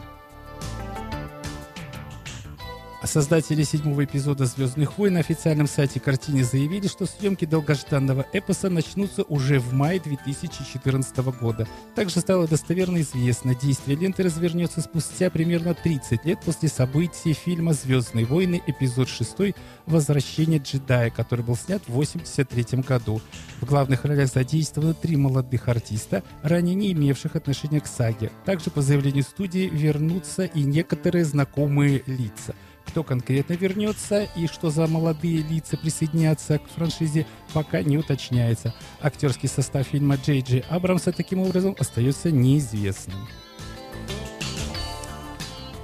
Создатели 3.02 3.62
седьмого 3.62 4.04
эпизода 4.04 4.44
«Звездных 4.44 4.98
войн» 4.98 5.14
на 5.14 5.20
официальном 5.20 5.66
сайте 5.66 5.98
картины 5.98 6.44
заявили, 6.44 6.86
что 6.86 7.06
съемки 7.06 7.46
долгожданного 7.46 8.26
эпоса 8.34 8.68
начнутся 8.68 9.22
уже 9.22 9.58
в 9.58 9.72
мае 9.72 10.00
2014 10.00 11.16
года. 11.40 11.66
Также 11.94 12.20
стало 12.20 12.46
достоверно 12.46 13.00
известно, 13.00 13.54
действие 13.54 13.96
ленты 13.96 14.22
развернется 14.22 14.82
спустя 14.82 15.30
примерно 15.30 15.72
30 15.72 16.26
лет 16.26 16.40
после 16.44 16.68
событий 16.68 17.32
фильма 17.32 17.72
«Звездные 17.72 18.26
войны. 18.26 18.62
Эпизод 18.66 19.08
6. 19.08 19.54
Возвращение 19.86 20.58
джедая», 20.58 21.08
который 21.08 21.44
был 21.44 21.56
снят 21.56 21.82
в 21.86 21.92
1983 21.92 22.82
году. 22.82 23.22
В 23.62 23.64
главных 23.64 24.04
ролях 24.04 24.28
задействованы 24.28 24.92
три 24.92 25.16
молодых 25.16 25.68
артиста, 25.68 26.22
ранее 26.42 26.74
не 26.74 26.92
имевших 26.92 27.34
отношения 27.34 27.80
к 27.80 27.86
саге. 27.86 28.30
Также 28.44 28.70
по 28.70 28.82
заявлению 28.82 29.24
студии 29.24 29.70
вернутся 29.72 30.44
и 30.44 30.62
некоторые 30.64 31.24
знакомые 31.24 32.02
лица. 32.06 32.54
Кто 32.90 33.04
конкретно 33.04 33.52
вернется 33.52 34.24
и 34.34 34.48
что 34.48 34.68
за 34.70 34.88
молодые 34.88 35.42
лица 35.42 35.76
присоединятся 35.76 36.58
к 36.58 36.68
франшизе, 36.68 37.24
пока 37.52 37.82
не 37.82 37.96
уточняется. 37.96 38.74
Актерский 39.00 39.48
состав 39.48 39.86
фильма 39.86 40.16
Джей 40.16 40.40
Джей 40.40 40.64
Абрамса 40.68 41.12
таким 41.12 41.38
образом 41.38 41.76
остается 41.78 42.32
неизвестным. 42.32 43.28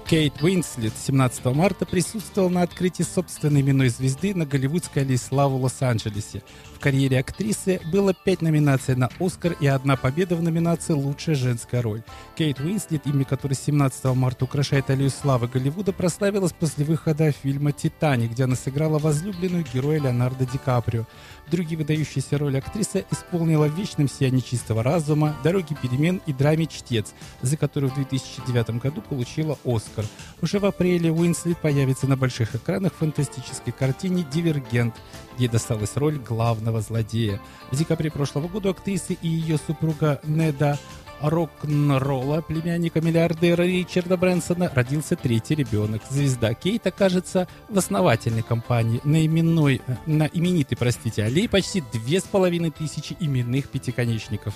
Кейт 0.09 0.43
Уинслет 0.43 0.93
17 0.97 1.45
марта 1.47 1.87
присутствовала 1.87 2.49
на 2.49 2.63
открытии 2.63 3.05
собственной 3.05 3.61
именной 3.61 3.89
звезды 3.89 4.35
на 4.35 4.45
голливудской 4.45 5.03
аллее 5.03 5.19
славы 5.19 5.59
в 5.59 5.63
Лос-Анджелесе. 5.63 6.43
В 6.77 6.79
карьере 6.79 7.21
актрисы 7.21 7.81
было 7.91 8.13
пять 8.13 8.43
номинаций 8.43 8.95
на 8.97 9.09
«Оскар» 9.19 9.57
и 9.61 9.67
одна 9.67 9.97
победа 9.97 10.37
в 10.37 10.43
номинации 10.43 10.93
«Лучшая 10.93 11.35
женская 11.35 11.81
роль». 11.81 12.03
Кейт 12.37 12.61
Уинслет, 12.61 13.07
имя 13.07 13.25
которой 13.25 13.55
17 13.55 14.05
марта 14.15 14.45
украшает 14.45 14.91
аллею 14.91 15.09
славы 15.09 15.49
Голливуда, 15.49 15.95
прославилась 15.95 16.53
после 16.53 16.85
выхода 16.85 17.33
фильма 17.33 17.73
«Титаник», 17.73 18.33
где 18.33 18.45
она 18.45 18.57
сыграла 18.57 18.99
возлюбленную 18.99 19.65
героя 19.73 20.01
Леонардо 20.01 20.45
Ди 20.45 20.59
Каприо. 20.59 21.07
Другие 21.51 21.79
выдающиеся 21.79 22.37
роли 22.37 22.59
актриса 22.59 23.05
исполнила 23.11 23.69
в 23.69 23.75
«Вечном 23.75 24.07
сиянии 24.07 24.41
чистого 24.41 24.83
разума», 24.83 25.35
«Дороги 25.43 25.75
перемен» 25.81 26.21
и 26.27 26.35
драме 26.35 26.67
«Чтец», 26.67 27.15
за 27.41 27.57
которую 27.57 27.91
в 27.91 27.95
2009 27.95 28.83
году 28.83 29.01
получила 29.01 29.59
«Оскар». 29.65 30.05
Уже 30.43 30.59
в 30.59 30.67
апреле 30.67 31.11
Уинслет 31.11 31.57
появится 31.57 32.07
на 32.07 32.19
больших 32.19 32.55
экранах 32.55 32.93
в 32.93 32.97
фантастической 32.99 33.73
картине 33.73 34.27
«Дивергент», 34.31 34.95
Ей 35.39 35.49
досталась 35.49 35.97
роль 35.97 36.19
главного 36.19 36.81
злодея. 36.81 37.41
В 37.71 37.77
декабре 37.77 38.11
прошлого 38.11 38.49
года 38.49 38.71
актрисы 38.71 39.17
и 39.21 39.29
ее 39.29 39.59
супруга 39.59 40.21
Неда 40.25 40.79
рок-н-ролла, 41.21 42.43
племянника 42.43 43.01
миллиардера 43.01 43.63
Ричарда 43.63 44.17
Брэнсона, 44.17 44.71
родился 44.75 45.17
третий 45.17 45.55
ребенок. 45.55 46.03
Звезда 46.11 46.55
Кейт 46.55 46.87
окажется 46.87 47.49
в 47.69 47.79
основательной 47.79 48.43
компании 48.43 49.01
на 49.05 49.25
именной, 49.25 49.81
на 50.07 50.25
именитой, 50.25 50.77
простите, 50.77 51.25
аллее 51.25 51.49
почти 51.49 51.83
две 51.93 52.21
с 52.21 52.25
половиной 52.25 52.71
тысячи 52.71 53.17
именных 53.19 53.69
пятиконечников. 53.69 54.55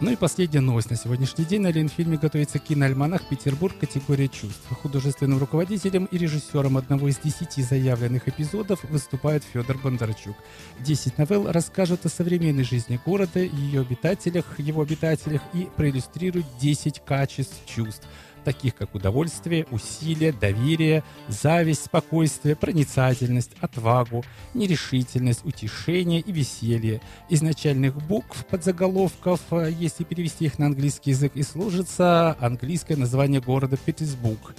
Ну 0.00 0.10
и 0.10 0.16
последняя 0.16 0.62
новость 0.62 0.88
на 0.88 0.96
сегодняшний 0.96 1.44
день. 1.44 1.60
На 1.60 1.70
Ленфильме 1.70 2.16
готовится 2.16 2.58
киноальманах 2.58 3.28
«Петербург. 3.28 3.76
Категория 3.78 4.28
чувств». 4.28 4.66
Художественным 4.70 5.38
руководителем 5.38 6.06
и 6.06 6.16
режиссером 6.16 6.78
одного 6.78 7.08
из 7.08 7.18
десяти 7.18 7.62
заявленных 7.62 8.26
эпизодов 8.26 8.82
выступает 8.84 9.44
Федор 9.44 9.76
Бондарчук. 9.76 10.36
Десять 10.78 11.18
новелл 11.18 11.52
расскажут 11.52 12.06
о 12.06 12.08
современной 12.08 12.64
жизни 12.64 12.98
города, 13.04 13.40
ее 13.40 13.82
обитателях, 13.82 14.58
его 14.58 14.80
обитателях 14.80 15.42
и 15.52 15.68
проиллюстрируют 15.76 16.46
десять 16.58 17.04
качеств 17.04 17.56
чувств– 17.66 18.08
таких 18.40 18.74
как 18.74 18.94
удовольствие, 18.94 19.66
усилие, 19.70 20.32
доверие, 20.32 21.02
зависть, 21.28 21.86
спокойствие, 21.86 22.56
проницательность, 22.56 23.52
отвагу, 23.60 24.24
нерешительность, 24.54 25.44
утешение 25.44 26.20
и 26.20 26.32
веселье. 26.32 27.00
Изначальных 27.28 27.96
букв 28.06 28.44
подзаголовков, 28.46 29.40
э, 29.50 29.70
если 29.70 30.04
перевести 30.04 30.46
их 30.46 30.58
на 30.58 30.66
английский 30.66 31.10
язык, 31.10 31.32
и 31.34 31.42
служится 31.42 32.36
английское 32.40 32.96
название 32.96 33.40
города 33.40 33.76
Петербург 33.76 34.54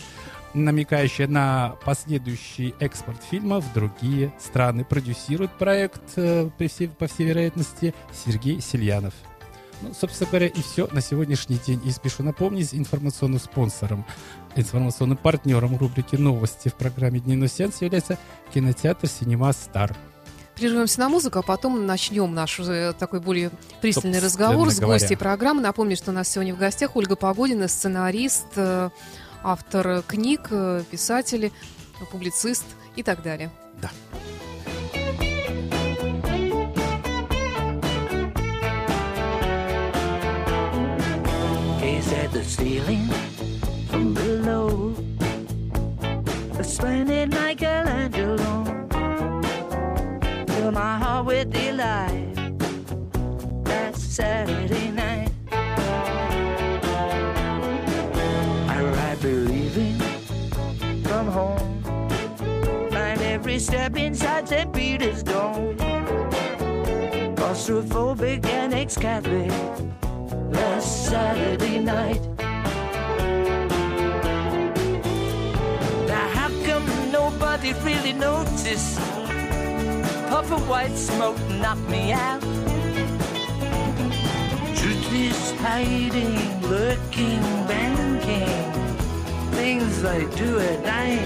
намекающее 0.54 1.28
на 1.28 1.76
последующий 1.86 2.76
экспорт 2.80 3.24
фильма 3.24 3.62
в 3.62 3.74
другие 3.74 4.34
страны. 4.40 4.84
Продюсирует 4.84 5.52
проект, 5.58 6.02
э, 6.18 6.50
по 6.58 7.08
всей 7.08 7.26
вероятности, 7.26 7.94
Сергей 8.26 8.60
Сельянов. 8.62 9.14
Ну, 9.82 9.94
собственно 9.94 10.30
говоря, 10.30 10.48
и 10.48 10.62
все 10.62 10.88
на 10.92 11.02
сегодняшний 11.02 11.58
день. 11.58 11.82
И 11.86 11.92
спешу 11.92 12.24
напомнить 12.24 12.74
информационным 12.74 13.40
спонсором, 13.40 14.06
информационным 14.56 15.18
партнером 15.18 15.78
рубрики 15.78 16.16
«Новости» 16.16 16.70
в 16.70 16.76
программе 16.76 17.20
«Дневной 17.20 17.48
сеанс» 17.48 17.82
является 17.82 18.18
кинотеатр 18.54 19.08
«Синема 19.08 19.52
Стар». 19.54 19.96
Прервемся 20.56 21.00
на 21.00 21.10
музыку, 21.10 21.40
а 21.40 21.42
потом 21.42 21.88
начнем 21.88 22.34
наш 22.36 22.60
уже 22.60 22.94
такой 22.94 23.20
более 23.20 23.52
пристальный 23.82 24.20
разговор 24.20 24.70
с 24.70 24.80
гостьей 24.80 25.18
программы. 25.18 25.62
Напомню, 25.62 25.96
что 25.96 26.12
у 26.12 26.14
нас 26.14 26.28
сегодня 26.28 26.54
в 26.54 26.60
гостях 26.60 26.96
Ольга 26.96 27.16
Погодина, 27.16 27.68
сценарист, 27.68 28.46
э, 28.58 28.90
автор 29.42 30.04
книг, 30.04 30.48
э, 30.52 30.84
писатель, 30.92 31.52
публицист 32.12 32.66
и 32.96 33.02
так 33.02 33.24
далее. 33.24 33.50
Да. 33.82 33.90
At 42.32 42.34
the 42.34 42.44
ceiling 42.44 43.08
from 43.88 44.14
below. 44.14 44.96
A 46.60 46.64
Splendid 46.64 47.30
Michelangelo. 47.30 48.64
Fill 50.48 50.72
my 50.72 50.98
heart 50.98 51.26
with 51.26 51.52
delight. 51.52 52.36
That 53.64 53.96
Saturday 53.96 54.92
night. 54.92 55.32
I 58.70 58.82
ride 58.82 59.22
believing 59.22 60.00
from 61.04 61.28
home. 61.28 61.84
Find 62.92 63.22
every 63.22 63.60
step 63.60 63.98
inside 63.98 64.48
St. 64.48 64.72
Peter's 64.74 65.24
Dome. 65.24 65.76
Claustrophobic 67.36 68.46
and 68.46 68.74
ex-Catholic 68.74 69.52
last 70.52 71.10
Saturday 71.10 71.80
night. 71.80 72.22
Now, 76.08 76.28
how 76.38 76.50
come 76.66 76.86
nobody 77.12 77.74
really 77.84 78.14
noticed? 78.14 78.98
Puff 80.30 80.52
of 80.52 80.68
white 80.70 80.96
smoke 80.96 81.40
knocked 81.62 81.90
me 81.90 82.12
out. 82.12 82.42
Truth 84.76 85.14
is 85.14 85.52
hiding, 85.60 86.62
lurking, 86.62 87.42
banking. 87.68 88.72
Things 89.52 90.04
I 90.04 90.26
do 90.36 90.60
at 90.60 90.84
night. 90.84 91.22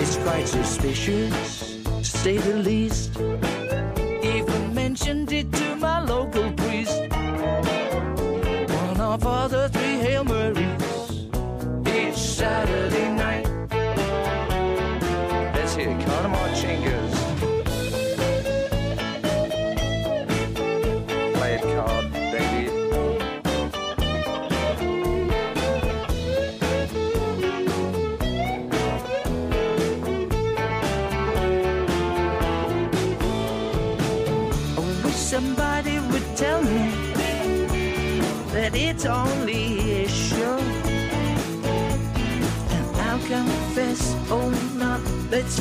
It's 0.00 0.16
quite 0.18 0.46
suspicious, 0.46 1.82
to 1.84 2.04
say 2.04 2.36
the 2.38 2.56
least. 2.56 3.16
Even 4.22 4.74
mentioned 4.74 5.32
it 5.32 5.52
to 5.52 5.76
my 5.76 6.00
local 6.00 6.52
priest 6.52 7.02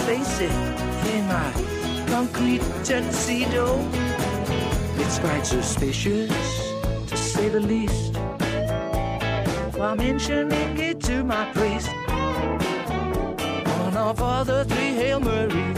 face 0.01 0.39
it, 0.39 0.51
in 1.13 1.27
my 1.27 1.51
concrete 2.07 2.61
tuxedo, 2.83 3.79
it's 4.97 5.19
quite 5.19 5.45
suspicious, 5.45 6.73
to 7.07 7.17
say 7.17 7.49
the 7.49 7.59
least. 7.59 8.15
While 9.77 9.95
mentioning 9.95 10.77
it 10.77 10.99
to 11.01 11.23
my 11.23 11.51
priest, 11.53 11.89
one 13.85 13.97
of 13.97 14.21
all 14.21 14.43
the 14.43 14.65
three 14.65 14.93
Hail 14.93 15.19
Marys 15.19 15.77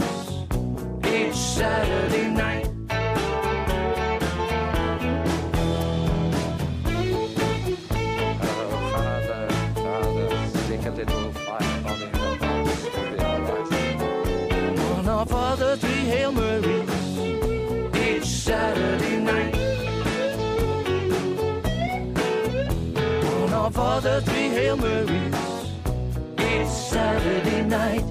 each 1.04 1.34
Saturday 1.34 2.28
night. 2.28 2.69
Marys 24.76 25.34
each 26.38 26.68
Saturday 26.90 27.62
night. 27.68 28.04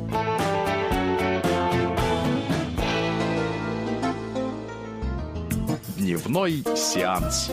Дневной 5.97 6.63
сеанс. 6.75 7.51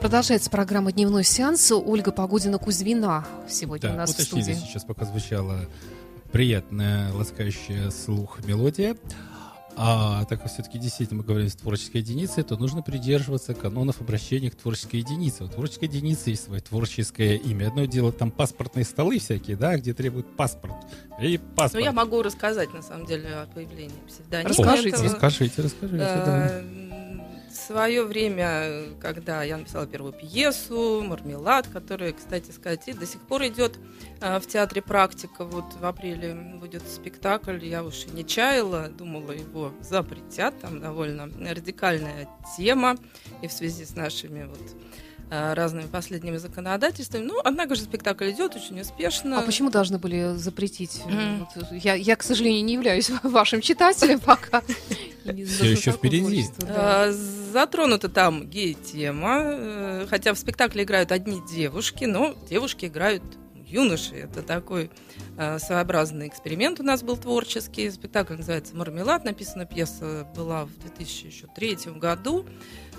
Продолжается 0.00 0.50
программа 0.50 0.92
«Дневной 0.92 1.22
сеанс». 1.24 1.70
Ольга 1.70 2.10
Погодина-Кузьмина 2.10 3.24
сегодня 3.48 3.90
у 3.90 3.92
Да, 3.92 3.98
нас 3.98 4.10
в 4.10 4.14
уточнили, 4.14 4.42
студии. 4.54 4.58
сейчас 4.58 4.84
пока 4.84 5.04
звучала 5.04 5.60
приятная, 6.32 7.12
ласкающая 7.12 7.90
слух 7.90 8.38
мелодия. 8.44 8.96
А 9.76 10.24
так 10.26 10.42
как 10.42 10.52
все-таки 10.52 10.78
действительно 10.78 11.22
мы 11.22 11.26
говорим 11.26 11.48
с 11.48 11.54
творческой 11.54 11.98
единицей, 11.98 12.42
то 12.42 12.56
нужно 12.56 12.82
придерживаться 12.82 13.54
канонов 13.54 14.00
обращения 14.00 14.50
к 14.50 14.54
творческой 14.54 14.96
единице. 14.96 15.44
У 15.44 15.48
творческой 15.48 15.84
единицы 15.84 16.30
есть 16.30 16.44
свое 16.44 16.60
творческое 16.60 17.36
имя. 17.36 17.68
Одно 17.68 17.86
дело 17.86 18.12
там 18.12 18.30
паспортные 18.30 18.84
столы 18.84 19.18
всякие, 19.18 19.56
да, 19.56 19.76
где 19.76 19.94
требуют 19.94 20.36
паспорт. 20.36 20.76
И 21.20 21.38
паспорт. 21.38 21.74
Ну, 21.74 21.80
я 21.80 21.92
могу 21.92 22.22
рассказать, 22.22 22.72
на 22.74 22.82
самом 22.82 23.06
деле, 23.06 23.28
о 23.28 23.46
появлении 23.46 23.94
псевдонима. 24.06 24.48
Расскажите. 24.50 24.88
этого. 24.90 25.04
Расскажите, 25.04 25.62
расскажите. 25.62 25.98
да. 25.98 26.48
Э, 26.50 27.01
свое 27.62 28.04
время, 28.04 28.94
когда 29.00 29.42
я 29.42 29.56
написала 29.56 29.86
первую 29.86 30.12
пьесу 30.12 31.02
«Мармелад», 31.02 31.68
которая, 31.68 32.12
кстати 32.12 32.50
сказать, 32.50 32.88
и 32.88 32.92
до 32.92 33.06
сих 33.06 33.20
пор 33.20 33.46
идет 33.46 33.78
э, 34.20 34.38
в 34.38 34.46
театре 34.46 34.82
«Практика». 34.82 35.44
Вот 35.44 35.64
в 35.74 35.84
апреле 35.84 36.34
будет 36.34 36.82
спектакль, 36.88 37.64
я 37.64 37.84
уж 37.84 38.06
и 38.06 38.10
не 38.10 38.26
чаяла, 38.26 38.88
думала, 38.88 39.32
его 39.32 39.72
запретят, 39.80 40.60
там 40.60 40.80
довольно 40.80 41.28
радикальная 41.38 42.28
тема, 42.56 42.96
и 43.42 43.48
в 43.48 43.52
связи 43.52 43.84
с 43.84 43.94
нашими 43.94 44.44
вот 44.44 44.60
разными 45.32 45.86
последними 45.86 46.36
законодательствами. 46.36 47.22
Ну, 47.24 47.40
однако 47.42 47.74
же 47.74 47.82
спектакль 47.82 48.30
идет 48.30 48.54
очень 48.54 48.80
успешно. 48.80 49.38
А 49.38 49.42
почему 49.42 49.70
должны 49.70 49.98
были 49.98 50.36
запретить? 50.36 51.00
Мгм. 51.06 51.48
Вот, 51.54 51.66
Я, 51.72 51.94
я, 51.94 52.16
к 52.16 52.22
сожалению, 52.22 52.64
не 52.64 52.74
являюсь 52.74 53.10
вашим 53.22 53.60
читателем 53.62 54.20
пока. 54.20 54.62
Что 55.22 55.66
еще 55.66 55.92
впереди. 55.92 56.46
да. 56.58 57.06
Э, 57.06 57.12
Затронута 57.12 58.08
там 58.08 58.46
гей-тема, 58.48 59.40
э, 59.44 60.06
хотя 60.10 60.34
в 60.34 60.38
спектакле 60.38 60.84
играют 60.84 61.12
одни 61.12 61.40
девушки, 61.50 62.04
но 62.04 62.34
девушки 62.48 62.86
играют 62.86 63.22
юноши. 63.66 64.16
Это 64.16 64.42
такой 64.42 64.90
э, 65.38 65.58
своеобразный 65.58 66.28
эксперимент 66.28 66.78
у 66.80 66.82
нас 66.82 67.02
был 67.02 67.16
творческий. 67.16 67.90
Спектакль 67.90 68.34
называется 68.34 68.76
«Мармелад». 68.76 69.24
Написана 69.24 69.64
пьеса 69.64 70.26
была 70.36 70.66
в 70.66 70.78
2003 70.80 71.76
году. 71.96 72.44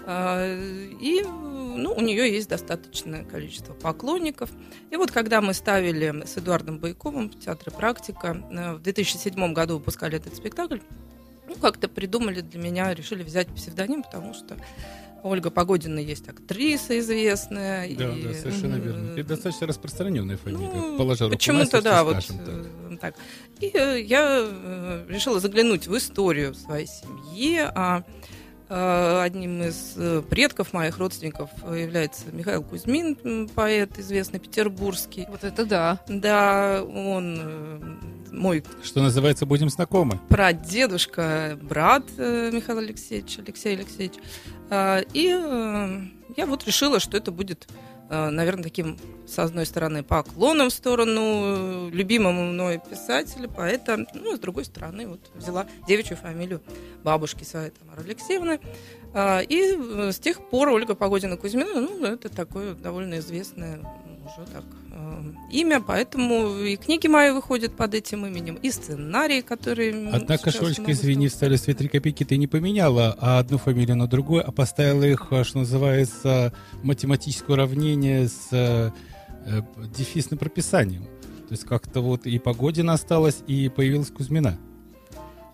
Э, 0.05 0.89
И 1.01 1.23
ну, 1.23 1.93
у 1.93 2.01
нее 2.01 2.31
есть 2.31 2.49
достаточное 2.49 3.23
количество 3.23 3.73
поклонников. 3.73 4.49
И 4.91 4.95
вот 4.95 5.11
когда 5.11 5.41
мы 5.41 5.53
ставили 5.53 6.25
с 6.25 6.37
Эдуардом 6.37 6.79
Байковым 6.79 7.29
в 7.29 7.39
театре 7.39 7.71
«Практика», 7.75 8.43
э, 8.51 8.73
в 8.75 8.81
2007 8.81 9.53
году 9.53 9.75
выпускали 9.77 10.17
этот 10.17 10.35
спектакль, 10.35 10.79
ну, 11.47 11.55
как-то 11.55 11.87
придумали 11.87 12.41
для 12.41 12.59
меня, 12.59 12.93
решили 12.93 13.23
взять 13.23 13.47
псевдоним, 13.49 14.03
потому 14.03 14.33
что 14.33 14.55
Ольга 15.23 15.49
Погодина 15.51 15.99
есть 15.99 16.27
актриса 16.27 16.99
известная. 16.99 17.87
Да, 17.95 18.13
и, 18.13 18.23
да, 18.23 18.33
совершенно 18.33 18.75
э, 18.75 18.79
верно. 18.79 19.11
Это 19.13 19.29
достаточно 19.29 19.67
распространенная 19.67 20.37
фамилия. 20.37 20.69
ну, 20.73 20.97
Положа 20.97 21.25
руку 21.25 21.37
Почему-то, 21.37 21.81
да, 21.81 22.03
вот 22.03 22.25
так. 22.25 22.37
э, 22.47 22.97
так. 22.99 23.15
И 23.61 23.71
э, 23.73 24.01
я 24.01 24.39
э, 24.41 25.05
решила 25.07 25.39
заглянуть 25.39 25.87
в 25.87 25.97
историю 25.97 26.53
своей 26.53 26.87
семьи, 26.87 27.59
а 27.59 27.99
э, 27.99 28.03
одним 28.75 29.61
из 29.63 29.93
э, 29.97 30.21
предков 30.29 30.73
моих 30.73 30.97
родственников 30.97 31.49
э, 31.63 31.81
является 31.81 32.25
Михаил 32.31 32.63
Кузьмин, 32.63 33.49
поэт 33.49 33.99
известный 33.99 34.39
петербургский. 34.39 35.25
Вот 35.29 35.43
это 35.43 35.65
да. 35.65 35.99
Да, 36.07 36.83
он 36.83 37.37
э, 37.39 37.79
мой 38.31 38.63
Что 38.83 39.01
называется, 39.01 39.45
будем 39.45 39.69
знакомы. 39.69 40.19
прадедушка, 40.29 41.57
брат 41.61 42.03
э, 42.17 42.49
Михаила 42.51 42.81
Алексеевича, 42.81 43.41
Алексей 43.41 43.75
Алексеевич. 43.75 44.15
И 45.13 45.29
э, 45.29 46.01
я 46.35 46.45
вот 46.47 46.65
решила, 46.65 46.99
что 46.99 47.15
это 47.17 47.31
будет, 47.31 47.67
наверное, 48.09 48.63
таким, 48.63 48.97
с 49.25 49.39
одной 49.39 49.65
стороны, 49.65 50.03
поклоном 50.03 50.69
в 50.69 50.73
сторону 50.73 51.21
э, 51.21 51.89
любимому 51.91 52.45
мной 52.45 52.79
писателя, 52.89 53.47
поэта, 53.47 54.05
ну, 54.13 54.35
с 54.35 54.39
другой 54.39 54.65
стороны, 54.65 55.07
вот 55.07 55.19
взяла 55.33 55.65
девичью 55.87 56.17
фамилию 56.17 56.61
бабушки 57.03 57.43
своей 57.43 57.71
Тамары 57.71 58.03
Алексеевны. 58.03 58.59
А, 59.13 59.39
И 59.39 59.75
э, 59.75 60.11
с 60.11 60.19
тех 60.19 60.49
пор 60.49 60.69
Ольга 60.69 60.93
Погодина-Кузьмина, 60.93 61.73
ну, 61.73 62.05
это 62.05 62.29
такое 62.29 62.73
довольно 62.73 63.19
известное 63.19 63.79
уже 64.25 64.47
так 64.47 64.63
э, 64.63 64.82
имя, 65.53 65.81
поэтому 65.81 66.57
и 66.57 66.75
книги 66.75 67.07
мои 67.07 67.31
выходят 67.31 67.75
под 67.75 67.93
этим 67.93 68.25
именем, 68.25 68.55
и 68.55 68.71
сценарии, 68.71 69.41
которые... 69.41 70.09
Однако, 70.11 70.51
могу 70.51 70.91
извини, 70.91 71.29
стали 71.29 71.55
свои 71.55 71.75
три 71.75 71.87
копейки 71.87 72.23
ты 72.23 72.37
не 72.37 72.47
поменяла, 72.47 73.15
а 73.19 73.39
одну 73.39 73.57
фамилию 73.57 73.95
на 73.95 74.07
другую, 74.07 74.47
а 74.47 74.51
поставила 74.51 75.03
их, 75.03 75.31
а, 75.31 75.43
что 75.43 75.59
называется, 75.59 76.53
математическое 76.81 77.53
уравнение 77.53 78.27
с 78.27 78.47
э, 78.51 78.91
э, 79.45 79.61
дефисным 79.95 80.39
прописанием. 80.39 81.03
То 81.03 81.51
есть 81.51 81.65
как-то 81.65 82.01
вот 82.01 82.25
и 82.25 82.39
Погодина 82.39 82.93
осталась, 82.93 83.43
и 83.47 83.69
появилась 83.69 84.09
Кузьмина. 84.09 84.57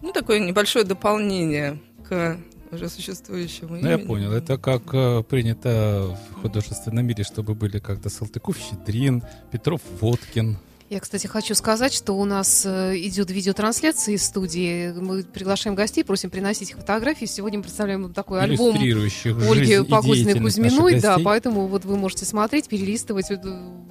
Ну, 0.01 0.13
такое 0.13 0.39
небольшое 0.39 0.85
дополнение 0.85 1.81
к 2.07 2.37
уже 2.71 2.89
существующему 2.89 3.77
Ну, 3.77 3.89
я 3.89 3.97
понял. 3.97 4.31
Это 4.31 4.57
как 4.57 4.93
э, 4.93 5.23
принято 5.23 6.17
в 6.31 6.41
художественном 6.41 7.05
мире, 7.05 7.23
чтобы 7.23 7.55
были 7.55 7.79
как-то 7.79 8.09
Салтыков-Щедрин, 8.09 9.23
Петров-Водкин. 9.51 10.57
Я, 10.89 10.99
кстати, 10.99 11.27
хочу 11.27 11.53
сказать, 11.53 11.93
что 11.93 12.13
у 12.13 12.25
нас 12.25 12.65
э, 12.65 12.97
идет 12.97 13.29
видеотрансляция 13.29 14.15
из 14.15 14.23
студии. 14.23 14.91
Мы 14.91 15.23
приглашаем 15.23 15.75
гостей, 15.75 16.03
просим 16.03 16.31
приносить 16.31 16.71
их 16.71 16.77
фотографии. 16.77 17.25
Сегодня 17.25 17.59
мы 17.59 17.63
представляем 17.63 18.11
такой 18.11 18.41
альбом 18.41 18.75
Ольги 18.75 18.93
жизнь 18.93 19.71
и 19.71 19.83
Погодиной 19.83 20.39
Кузьминой, 20.39 20.99
да, 20.99 21.19
поэтому 21.23 21.67
вот 21.67 21.85
вы 21.85 21.95
можете 21.95 22.25
смотреть, 22.25 22.67
перелистывать. 22.67 23.27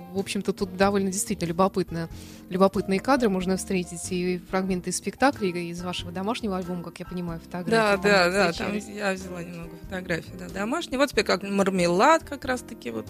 Э, 0.09 0.15
В 0.15 0.19
общем-то, 0.19 0.53
тут 0.53 0.77
довольно 0.77 1.11
действительно 1.11 1.49
любопытно, 1.49 2.09
любопытные 2.49 3.01
кадры 3.01 3.29
можно 3.29 3.57
встретить 3.57 4.11
и 4.11 4.39
фрагменты 4.51 4.91
из 4.91 4.97
спектаклей, 4.97 5.71
из 5.71 5.83
вашего 5.83 6.13
домашнего 6.13 6.57
альбома, 6.57 6.83
как 6.83 6.99
я 7.01 7.07
понимаю, 7.07 7.41
фотографии. 7.41 8.03
Да, 8.03 8.29
да, 8.29 8.31
да, 8.31 8.53
там 8.53 8.77
я 8.77 9.13
взяла 9.13 9.43
немного 9.43 9.77
фотографий, 9.83 10.33
да, 10.39 10.49
домашние. 10.49 10.99
Вот 10.99 11.11
теперь 11.11 11.25
как 11.25 11.43
мармелад 11.43 12.25
как 12.25 12.45
раз-таки 12.45 12.91
вот 12.91 13.07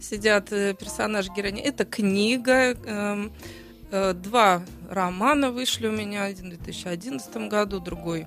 сидят 0.00 0.52
э, 0.52 0.74
персонажи 0.74 1.30
героини. 1.34 1.60
Это 1.60 1.84
книга, 1.84 2.74
эм, 2.74 3.32
э, 3.90 4.14
два 4.14 4.62
романа 4.90 5.50
вышли 5.50 5.86
у 5.86 5.92
меня, 5.92 6.24
один 6.24 6.46
в 6.46 6.50
2011 6.50 7.48
году, 7.48 7.80
другой 7.80 8.26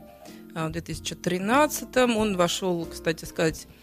э, 0.56 0.68
в 0.68 0.72
2013. 0.72 1.96
Он 1.98 2.38
вошел, 2.38 2.86
кстати 2.86 3.26
сказать, 3.26 3.68
э, 3.68 3.75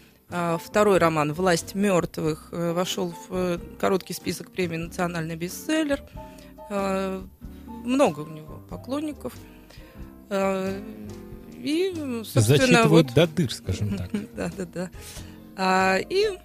второй 0.63 0.97
роман 0.97 1.33
«Власть 1.33 1.75
мертвых» 1.75 2.49
э, 2.51 2.73
вошел 2.73 3.13
в 3.27 3.35
э, 3.35 3.59
короткий 3.79 4.13
список 4.13 4.51
премии 4.51 4.77
«Национальный 4.77 5.35
бестселлер». 5.35 6.01
Э, 6.69 7.21
Много 7.83 8.21
у 8.21 8.27
него 8.27 8.59
поклонников. 8.69 9.33
Э, 10.29 10.81
И, 11.55 11.93
собственно, 12.23 12.45
Зачитывают 12.45 13.07
вот 13.07 13.13
до 13.13 13.27
дыр, 13.27 13.53
скажем 13.53 13.97
так. 13.97 14.09
да, 14.35 14.51
да, 14.57 14.65
да. 14.65 14.89
А, 15.55 15.97
и 15.97 16.39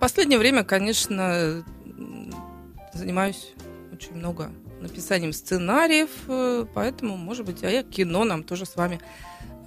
последнее 0.00 0.38
время, 0.38 0.64
конечно, 0.64 1.64
занимаюсь 2.92 3.52
очень 3.92 4.14
много 4.14 4.50
написанием 4.80 5.32
сценариев, 5.32 6.10
э, 6.28 6.66
поэтому, 6.74 7.16
может 7.16 7.46
быть, 7.46 7.64
а 7.64 7.70
я 7.70 7.82
кино 7.82 8.24
нам 8.24 8.44
тоже 8.44 8.66
с 8.66 8.76
вами 8.76 9.00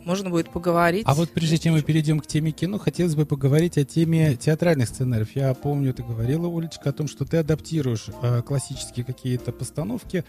можно 0.05 0.29
будет 0.29 0.49
поговорить. 0.49 1.03
А 1.05 1.13
вот 1.13 1.31
прежде 1.31 1.57
чем 1.57 1.73
мы 1.73 1.81
перейдем 1.81 2.19
к 2.19 2.27
теме 2.27 2.51
кино, 2.51 2.77
хотелось 2.77 3.15
бы 3.15 3.25
поговорить 3.25 3.77
о 3.77 3.85
теме 3.85 4.35
театральных 4.35 4.89
сценариев. 4.89 5.35
Я 5.35 5.53
помню, 5.53 5.93
ты 5.93 6.03
говорила, 6.03 6.47
Олечка, 6.47 6.89
о 6.89 6.93
том, 6.93 7.07
что 7.07 7.25
ты 7.25 7.37
адаптируешь 7.37 8.07
э, 8.21 8.41
классические 8.41 9.05
какие-то 9.05 9.51
постановки 9.51 10.23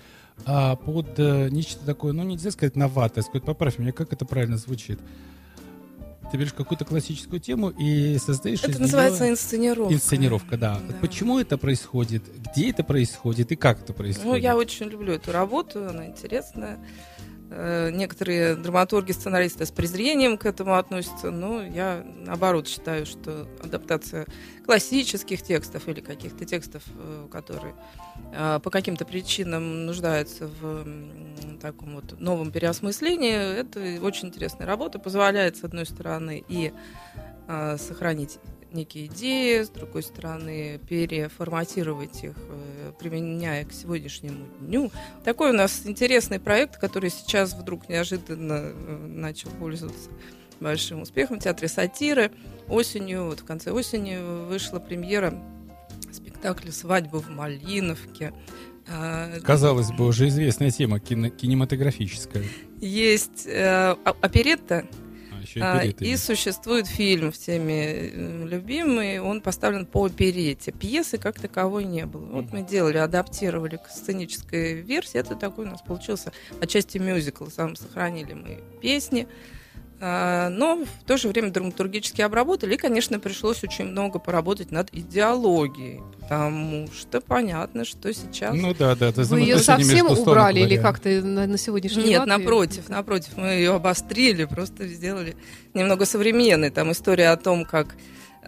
а, 0.47 0.77
под 0.77 1.19
э, 1.19 1.49
нечто 1.51 1.85
такое, 1.85 2.13
ну, 2.13 2.23
нельзя 2.23 2.51
сказать 2.51 2.77
новатое, 2.77 3.23
сказать, 3.23 3.45
поправь 3.45 3.79
меня, 3.79 3.93
как 3.93 4.13
это 4.13 4.25
правильно 4.25 4.57
звучит. 4.57 4.99
Ты 6.31 6.37
берешь 6.37 6.53
какую-то 6.53 6.85
классическую 6.85 7.41
тему 7.41 7.71
и 7.71 8.17
создаешь 8.19 8.63
Это 8.63 8.81
называется 8.81 9.29
инсценировка. 9.29 9.93
инсценировка, 9.93 10.57
да. 10.57 10.81
Да. 10.89 10.95
Почему 11.01 11.41
это 11.41 11.59
происходит, 11.59 12.23
где 12.39 12.71
это 12.71 12.85
происходит 12.85 13.51
и 13.51 13.57
как 13.57 13.83
это 13.83 13.93
происходит? 13.93 14.31
Ну, 14.31 14.37
я 14.37 14.57
очень 14.57 14.87
люблю 14.87 15.15
эту 15.15 15.33
работу, 15.33 15.89
она 15.89 16.07
интересная. 16.07 16.79
Э, 17.51 17.91
Некоторые 17.91 18.55
драматурги, 18.55 19.11
сценаристы 19.11 19.67
с 19.67 19.73
презрением 19.73 20.39
к 20.39 20.47
этому 20.47 20.77
относятся, 20.77 21.31
но 21.31 21.63
я, 21.63 22.05
наоборот, 22.05 22.69
считаю, 22.69 23.07
что 23.07 23.49
адаптация 23.63 24.27
классических 24.65 25.43
текстов 25.43 25.89
или 25.89 26.01
каких-то 26.01 26.45
текстов, 26.45 26.85
э, 26.87 27.27
которые 27.31 27.75
э, 28.33 28.61
по 28.63 28.71
каким-то 28.71 29.05
причинам 29.05 29.85
нуждаются 29.85 30.47
в 30.47 30.87
таком 31.61 31.97
вот 31.97 32.21
новом 32.21 32.53
переосмыслении, 32.53 33.61
это 33.61 34.01
очень 34.05 34.29
интересная 34.29 34.67
работа, 34.67 35.01
позволяет, 35.01 35.57
с 35.57 35.65
одной 35.65 35.87
стороны, 35.87 36.45
и 36.49 36.73
сохранить 37.79 38.39
некие 38.73 39.07
идеи, 39.07 39.63
с 39.63 39.69
другой 39.69 40.03
стороны, 40.03 40.79
переформатировать 40.89 42.23
их, 42.25 42.35
э, 42.37 42.93
применяя 42.99 43.65
к 43.65 43.73
сегодняшнему 43.73 44.47
дню. 44.61 44.91
Такой 45.25 45.51
у 45.51 45.53
нас 45.55 45.83
интересный 45.85 46.39
проект, 46.41 46.79
который 46.79 47.11
сейчас 47.11 47.55
вдруг 47.55 47.89
неожиданно 47.89 48.73
э, 48.73 48.97
начал 49.07 49.51
пользоваться 49.51 50.11
большим 50.61 51.03
успехом 51.03 51.41
в 51.41 51.43
Театре 51.43 51.69
сатиры. 51.69 52.31
Осенью, 52.69 53.25
вот 53.27 53.41
в 53.41 53.45
конце 53.45 53.71
осени 53.73 54.19
вышла 54.49 54.79
премьера 54.79 55.35
спектакля 56.13 56.71
«Свадьба 56.73 57.17
в 57.21 57.31
Малиновке». 57.31 58.33
А, 58.93 59.39
Казалось 59.41 59.91
бы, 59.93 60.07
уже 60.07 60.29
известная 60.29 60.71
тема 60.71 60.99
кино- 60.99 61.31
кинематографическая. 61.31 62.45
Есть 62.81 63.47
э, 63.47 63.93
о- 64.05 64.17
оперетта, 64.21 64.85
А, 64.85 65.10
еще 65.43 65.61
и 65.61 65.63
а, 65.63 65.79
оперетта 65.79 66.05
и 66.05 66.09
есть. 66.09 66.25
существует 66.25 66.87
фильм 66.87 67.33
всеми 67.33 68.47
любимый, 68.47 69.21
он 69.21 69.41
поставлен 69.41 69.87
по 69.87 70.07
оперете. 70.07 70.73
Пьесы 70.73 71.19
как 71.19 71.41
таковой 71.41 71.85
не 71.85 72.07
было. 72.07 72.25
Вот 72.27 72.53
мы 72.53 72.63
делали, 72.63 72.99
адаптировали 72.99 73.77
к 73.77 73.89
сценической 73.89 74.81
версии, 74.81 75.19
это 75.19 75.37
такой 75.37 75.67
у 75.67 75.69
нас 75.69 75.83
получился 75.83 76.33
отчасти 76.61 76.99
мюзикл, 76.99 77.47
сам 77.47 77.77
сохранили 77.77 78.35
мы 78.35 78.63
песни, 78.81 79.27
А, 79.27 79.60
но 80.01 80.83
в 80.85 81.05
то 81.07 81.19
же 81.19 81.29
время 81.29 81.51
драматургически 81.51 82.23
обработали, 82.23 82.75
и, 82.75 82.77
конечно, 82.79 83.21
пришлось 83.21 83.63
очень 83.63 83.85
много 83.85 84.19
поработать 84.19 84.71
над 84.71 84.89
идеологией, 84.93 86.01
потому 86.23 86.89
что 86.99 87.21
понятно, 87.21 87.85
что 87.85 88.13
сейчас... 88.15 88.55
Ну 88.55 88.75
да, 88.75 88.97
да, 88.97 89.09
это 89.09 89.23
Вы 89.25 89.41
ее 89.41 89.59
совсем 89.59 90.07
убрали 90.11 90.61
или 90.61 90.79
как-то 90.79 91.09
на, 91.09 91.47
на 91.47 91.59
сегодняшний 91.59 92.05
Нет, 92.05 92.21
лад 92.21 92.29
её- 92.29 92.39
напротив, 92.39 92.89
напротив, 92.89 93.33
мы 93.37 93.49
ее 93.49 93.75
обострили, 93.75 94.47
просто 94.47 94.87
сделали 94.89 95.37
немного 95.75 96.07
современной. 96.07 96.71
Там 96.71 96.93
история 96.93 97.29
о 97.29 97.37
том, 97.37 97.67
как 97.67 97.95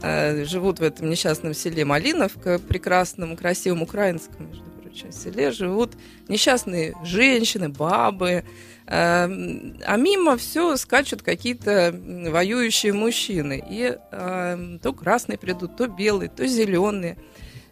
э, 0.00 0.44
живут 0.46 0.78
в 0.78 0.82
этом 0.82 1.10
несчастном 1.10 1.52
селе 1.52 1.84
Малиновка, 1.84 2.58
прекрасном, 2.58 3.36
красивом 3.36 3.82
украинском, 3.82 4.48
между 4.48 4.64
прочим, 4.82 5.12
селе, 5.12 5.50
живут 5.50 5.92
несчастные 6.28 6.94
женщины, 7.04 7.68
бабы, 7.68 8.44
а 8.94 9.96
мимо 9.96 10.36
все 10.36 10.76
скачут 10.76 11.22
какие-то 11.22 11.98
воюющие 12.28 12.92
мужчины. 12.92 13.64
И 13.70 13.96
э, 13.96 14.78
то 14.82 14.92
красные 14.92 15.38
придут, 15.38 15.76
то 15.78 15.86
белые, 15.86 16.28
то 16.28 16.46
зеленые. 16.46 17.16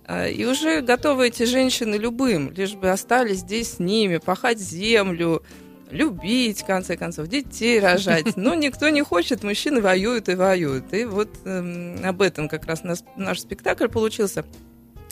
А, 0.06 0.26
И 0.28 0.46
уже 0.46 0.80
готовы 0.80 1.28
эти 1.28 1.42
женщины 1.42 1.96
любым, 1.96 2.52
лишь 2.52 2.72
бы 2.72 2.88
остались 2.88 3.40
здесь 3.40 3.74
с 3.74 3.78
ними, 3.78 4.16
пахать 4.16 4.59
землю, 4.59 5.42
любить, 5.90 6.62
в 6.62 6.66
конце 6.66 6.96
концов, 6.96 7.28
детей 7.28 7.80
рожать. 7.80 8.37
Но 8.37 8.54
никто 8.54 8.88
не 8.88 9.02
хочет, 9.02 9.42
мужчины 9.42 9.83
воюют 9.83 10.30
и 10.30 10.35
воюют. 10.35 10.94
И 10.94 11.04
вот 11.04 11.28
эм, 11.44 11.96
об 12.02 12.22
этом 12.22 12.48
как 12.48 12.64
раз 12.64 12.83
наш 13.16 13.40
спектакль 13.40 13.88
получился. 13.88 14.46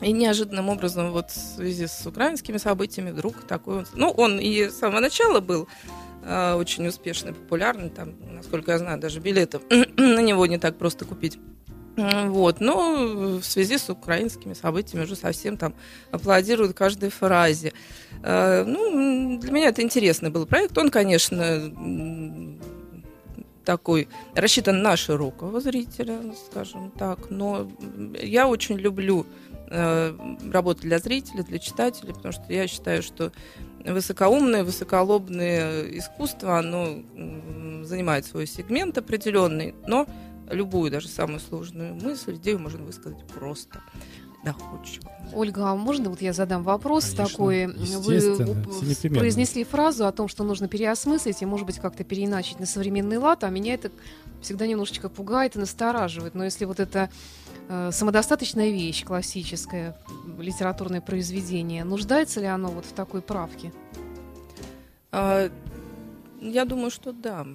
И 0.00 0.12
неожиданным 0.12 0.68
образом, 0.68 1.10
вот 1.10 1.30
в 1.30 1.56
связи 1.56 1.86
с 1.86 2.06
украинскими 2.06 2.56
событиями, 2.58 3.10
вдруг 3.10 3.42
такой 3.42 3.78
он... 3.78 3.86
Ну, 3.94 4.10
он 4.10 4.38
и 4.38 4.68
с 4.68 4.78
самого 4.78 5.00
начала 5.00 5.40
был 5.40 5.66
э, 6.22 6.54
очень 6.54 6.86
успешный, 6.86 7.32
популярный. 7.32 7.90
Там, 7.90 8.14
насколько 8.32 8.72
я 8.72 8.78
знаю, 8.78 9.00
даже 9.00 9.18
билетов 9.18 9.62
на 9.70 10.22
него 10.22 10.46
не 10.46 10.58
так 10.58 10.78
просто 10.78 11.04
купить. 11.04 11.38
Вот, 11.96 12.60
но 12.60 13.38
в 13.40 13.42
связи 13.42 13.76
с 13.76 13.90
украинскими 13.90 14.54
событиями 14.54 15.02
уже 15.02 15.16
совсем 15.16 15.56
там 15.56 15.74
аплодируют 16.12 16.76
каждой 16.76 17.10
фразе. 17.10 17.72
Э, 18.22 18.62
Ну, 18.64 19.38
для 19.40 19.50
меня 19.50 19.68
это 19.68 19.82
интересный 19.82 20.30
был 20.30 20.46
проект. 20.46 20.78
Он, 20.78 20.90
конечно, 20.90 21.72
такой 23.64 24.08
рассчитан 24.34 24.80
на 24.80 24.96
широкого 24.96 25.60
зрителя, 25.60 26.20
скажем 26.50 26.90
так. 26.90 27.30
Но 27.30 27.68
я 28.22 28.46
очень 28.48 28.78
люблю 28.78 29.26
э, 29.70 30.14
работать 30.52 30.82
для 30.82 30.98
зрителя, 30.98 31.42
для 31.42 31.58
читателя, 31.58 32.12
потому 32.14 32.32
что 32.32 32.44
я 32.48 32.66
считаю, 32.66 33.02
что 33.02 33.32
высокоумное, 33.84 34.64
высоколобное 34.64 35.82
искусство, 35.98 36.58
оно 36.58 37.02
занимает 37.84 38.26
свой 38.26 38.46
сегмент 38.46 38.98
определенный, 38.98 39.74
но 39.86 40.06
любую, 40.50 40.90
даже 40.90 41.08
самую 41.08 41.40
сложную 41.40 41.94
мысль, 41.94 42.36
идею 42.36 42.58
можно 42.58 42.82
высказать 42.84 43.24
просто 43.26 43.80
доходчиво. 44.44 45.10
Ольга, 45.34 45.70
а 45.70 45.74
можно 45.74 46.10
вот 46.10 46.22
я 46.22 46.32
задам 46.32 46.62
вопрос 46.62 47.04
Конечно, 47.10 47.26
такой? 47.26 47.66
Вы 47.66 49.10
произнесли 49.10 49.64
фразу 49.64 50.06
о 50.06 50.12
том, 50.12 50.28
что 50.28 50.44
нужно 50.44 50.68
переосмыслить 50.68 51.42
и, 51.42 51.46
может 51.46 51.66
быть, 51.66 51.78
как-то 51.78 52.04
переиначить 52.04 52.60
на 52.60 52.66
современный 52.66 53.18
лад, 53.18 53.44
а 53.44 53.50
меня 53.50 53.74
это 53.74 53.90
всегда 54.40 54.66
немножечко 54.66 55.08
пугает 55.08 55.56
и 55.56 55.58
настораживает. 55.58 56.34
Но 56.34 56.44
если 56.44 56.64
вот 56.64 56.80
это 56.80 57.10
самодостаточная 57.92 58.70
вещь, 58.70 59.04
классическое 59.04 59.96
литературное 60.38 61.00
произведение, 61.00 61.84
нуждается 61.84 62.40
ли 62.40 62.46
оно 62.46 62.68
вот 62.68 62.84
в 62.86 62.92
такой 62.92 63.22
правке? 63.22 63.72
А, 65.12 65.50
Я 66.40 66.64
думаю, 66.64 66.90
что 66.90 67.12
да. 67.12 67.46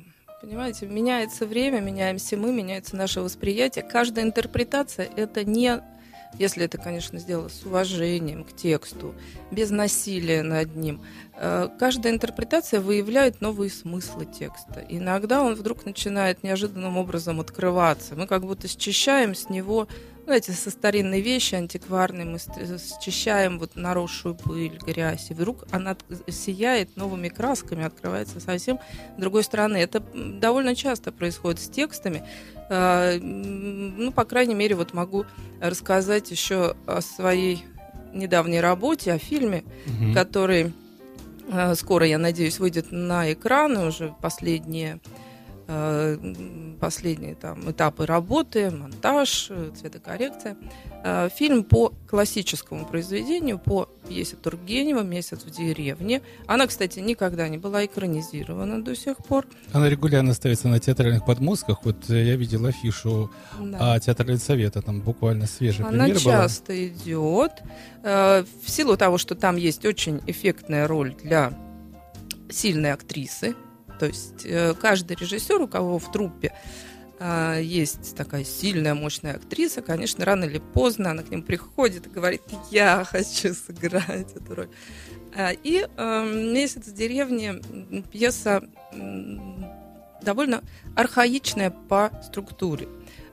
Понимаете, 0.41 0.87
меняется 0.87 1.45
время, 1.45 1.79
меняемся 1.79 2.35
мы, 2.35 2.51
меняется 2.51 2.97
наше 2.97 3.21
восприятие. 3.21 3.85
Каждая 3.85 4.25
интерпретация– 4.25 5.05
это 5.15 5.45
не, 5.45 5.81
если 6.39 6.65
это, 6.65 6.77
конечно, 6.77 7.19
сделано 7.19 7.49
с 7.49 7.63
уважением 7.63 8.43
к 8.43 8.55
тексту, 8.55 9.13
без 9.51 9.69
насилия 9.69 10.43
над 10.43 10.75
ним. 10.75 11.01
Э, 11.35 11.69
Каждая 11.79 12.13
интерпретация 12.13 12.79
выявляет 12.79 13.41
новые 13.41 13.69
смыслы 13.69 14.25
текста. 14.25 14.85
Иногда 14.89 15.41
он 15.41 15.55
вдруг 15.55 15.85
начинает 15.85 16.43
неожиданным 16.43 16.97
образом 16.97 17.39
открываться. 17.39 18.15
Мы 18.15 18.27
как 18.27 18.43
будто 18.43 18.67
счищаем 18.67 19.35
с 19.35 19.49
него 19.49 19.87
ну, 20.25 20.33
эти 20.33 20.51
со 20.51 20.69
старинные 20.71 21.21
вещи 21.21 21.55
антикварные, 21.55 22.25
мы 22.25 22.39
ст- 22.39 23.01
счищаем 23.01 23.59
вот 23.59 23.75
наросшую 23.75 24.35
пыль, 24.35 24.77
грязь, 24.85 25.29
и 25.29 25.33
вдруг 25.33 25.65
она 25.71 25.91
от- 25.91 26.05
сияет 26.33 26.95
новыми 26.95 27.27
красками, 27.29 27.83
открывается 27.83 28.39
совсем 28.39 28.79
с 29.17 29.19
другой 29.21 29.43
стороны. 29.43 29.77
Это 29.77 30.01
довольно 30.15 30.75
часто 30.75 31.11
происходит 31.11 31.59
с 31.59 31.67
текстами. 31.69 32.23
Э, 32.69 33.17
м, 33.17 33.97
Ну, 34.05 34.11
по 34.11 34.23
крайней 34.25 34.55
мере, 34.55 34.75
вот 34.75 34.93
могу 34.93 35.25
рассказать 35.61 36.31
еще 36.31 36.75
о 36.87 37.01
своей 37.01 37.63
недавней 38.13 38.61
работе, 38.61 39.11
о 39.13 39.17
фильме, 39.17 39.63
Мгм. 39.85 40.13
который 40.13 40.73
э, 41.51 41.75
скоро, 41.75 42.05
я 42.07 42.17
надеюсь, 42.17 42.57
выйдет 42.59 42.91
на 42.91 43.31
экраны 43.33 43.85
уже 43.87 44.13
последние 44.21 44.93
э, 44.93 44.99
последние 46.79 47.35
там 47.35 47.69
этапы 47.71 48.05
работы, 48.05 48.69
монтаж, 48.71 49.47
э, 49.49 49.71
цветокоррекция. 49.79 50.57
Э, 51.03 51.29
Фильм 51.35 51.63
по 51.63 51.93
классическому 52.07 52.85
произведению, 52.85 53.59
по 53.59 53.87
пьесе 54.07 54.35
Тургенева 54.35 55.01
«Месяц 55.01 55.43
в 55.43 55.49
деревне». 55.49 56.21
Она, 56.47 56.67
кстати, 56.67 56.99
никогда 56.99 57.47
не 57.47 57.57
была 57.57 57.85
экранизирована 57.85 58.83
до 58.83 58.95
сих 58.95 59.17
пор. 59.17 59.45
Она 59.71 59.89
регулярно 59.89 60.33
ставится 60.33 60.67
на 60.67 60.79
театральных 60.79 61.25
подмостках. 61.25 61.83
Вот 61.85 62.09
э, 62.09 62.23
я 62.25 62.35
видел 62.35 62.65
афишу 62.65 63.29
Да. 63.59 63.99
театрального 63.99 64.39
совета, 64.39 64.81
там 64.81 65.01
буквально 65.01 65.47
свежий 65.47 65.85
Она 65.85 66.05
пример 66.05 66.21
была. 66.23 66.33
часто 66.33 66.87
идет. 66.87 67.51
Э, 68.03 68.43
В 68.63 68.69
силу 68.69 68.97
того, 68.97 69.17
что 69.17 69.35
там 69.35 69.55
есть 69.55 69.85
очень 69.85 70.21
эффектная 70.27 70.87
роль 70.87 71.15
для 71.23 71.53
сильной 72.49 72.91
актрисы. 72.93 73.55
То 73.99 74.07
есть 74.07 74.45
э, 74.45 74.73
каждый 74.73 75.15
режиссер, 75.15 75.61
у 75.61 75.67
кого 75.67 75.99
в 75.99 76.11
труппе 76.11 76.53
э, 77.19 77.59
есть 77.61 78.15
такая 78.15 78.43
сильная, 78.43 78.93
мощная 78.93 79.35
актриса, 79.35 79.81
конечно, 79.81 80.25
рано 80.25 80.45
или 80.45 80.59
поздно 80.59 81.11
она 81.11 81.23
к 81.23 81.29
ним 81.29 81.43
приходит 81.43 82.07
и 82.07 82.09
говорит, 82.09 82.41
я 82.71 83.03
хочу 83.03 83.53
сыграть 83.53 84.33
эту 84.35 84.55
роль. 84.55 84.69
А, 85.35 85.51
И 85.51 85.85
э, 85.85 86.51
«Месяц 86.53 86.87
в 86.87 86.93
деревне» 86.93 87.61
пьеса 88.11 88.63
довольно 90.21 90.63
архаичная 90.95 91.69
по 91.71 92.11
структуре. 92.23 92.87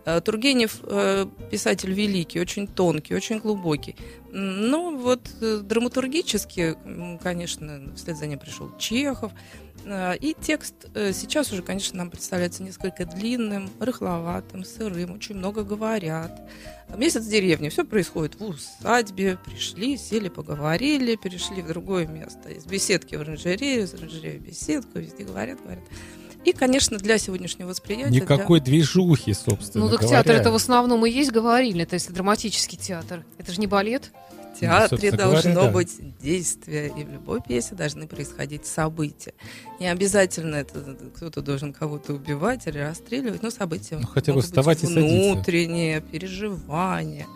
Э, 0.04 0.20
Тургенев 0.20 0.80
э, 0.82 1.26
писатель 1.50 1.92
великий, 1.92 2.40
очень 2.40 2.66
тонкий, 2.66 3.14
очень 3.14 3.38
глубокий. 3.38 3.96
Но 4.32 4.90
вот 4.90 5.28
э, 5.40 5.60
драматургически, 5.62 6.76
конечно, 7.22 7.92
вслед 7.96 8.16
за 8.16 8.26
ним 8.26 8.38
пришел 8.38 8.76
Чехов. 8.78 9.32
Э, 9.84 10.16
И 10.20 10.34
текст 10.40 10.74
э, 10.94 11.12
сейчас 11.12 11.52
уже, 11.52 11.62
конечно, 11.62 11.98
нам 11.98 12.10
представляется 12.10 12.62
несколько 12.62 13.04
длинным, 13.06 13.70
рыхловатым, 13.80 14.64
сырым, 14.64 15.12
очень 15.12 15.36
много 15.36 15.64
говорят. 15.64 16.40
Месяц 16.96 17.22
в 17.24 17.28
деревне, 17.30 17.70
все 17.70 17.84
происходит 17.84 18.38
в 18.40 18.44
усадьбе, 18.44 19.38
пришли, 19.44 19.96
сели, 19.96 20.28
поговорили, 20.28 21.16
перешли 21.16 21.62
в 21.62 21.68
другое 21.68 22.06
место. 22.06 22.48
Из 22.48 22.64
беседки 22.64 23.14
в 23.14 23.20
оранжерею, 23.20 23.84
из 23.84 23.94
оранжереи 23.94 24.38
в 24.38 24.42
беседку, 24.42 24.98
везде 24.98 25.24
говорят, 25.24 25.60
говорят. 25.62 25.84
И, 26.44 26.52
конечно, 26.52 26.96
для 26.96 27.18
сегодняшнего 27.18 27.68
восприятия... 27.68 28.10
для- 28.10 28.20
Никакой 28.22 28.60
движухи, 28.60 29.34
собственно 29.34 29.84
Ну 29.84 29.90
так 29.90 30.00
говоря. 30.00 30.22
театр 30.22 30.36
это 30.40 30.50
в 30.50 30.54
основном 30.54 31.04
и 31.04 31.10
есть 31.10 31.30
говорили, 31.32 31.84
то 31.84 31.94
есть 31.94 32.10
драматический 32.12 32.78
театр. 32.78 33.24
Это 33.36 33.52
же 33.52 33.60
не 33.60 33.66
балет. 33.66 34.10
В 34.66 34.70
театре 34.70 34.88
собственно 35.10 35.16
должно 35.16 35.52
говоря, 35.52 35.66
да. 35.68 35.72
быть 35.72 36.18
действие, 36.20 36.88
и 36.96 37.04
в 37.04 37.10
любой 37.12 37.40
пьесе 37.40 37.74
должны 37.74 38.06
происходить 38.06 38.66
события. 38.66 39.32
Не 39.80 39.88
обязательно 39.88 40.56
это 40.56 40.96
кто-то 41.16 41.40
должен 41.42 41.72
кого-то 41.72 42.12
убивать 42.14 42.66
или 42.66 42.78
расстреливать, 42.78 43.42
но 43.42 43.50
события 43.50 43.96
Ну, 44.00 44.06
хотя 44.06 44.32
бы 44.32 44.36
могут 44.36 44.44
быть 44.44 44.50
вставать 44.50 44.82
и 44.82 44.86
садиться. 44.86 45.00
внутренние, 45.32 46.00
переживания. 46.00 47.26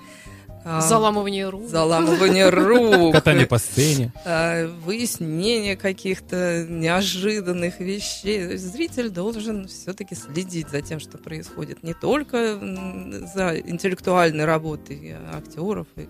а, 0.66 0.80
Заламывание 0.80 1.48
рук. 1.48 1.68
Заламывание 1.68 2.48
рук, 2.50 3.12
Катание 3.12 3.46
по 3.46 3.58
сцене. 3.58 4.12
а, 4.24 4.66
выяснение 4.84 5.76
каких-то 5.76 6.66
неожиданных 6.68 7.80
вещей. 7.80 8.56
Зритель 8.56 9.10
должен 9.10 9.68
все-таки 9.68 10.14
следить 10.14 10.68
за 10.70 10.80
тем, 10.82 11.00
что 11.00 11.18
происходит. 11.18 11.82
Не 11.82 11.92
только 11.94 12.58
за 13.34 13.58
интеллектуальной 13.58 14.44
работой 14.46 15.16
актеров 15.32 15.86
и 15.96 16.02
ну 16.02 16.08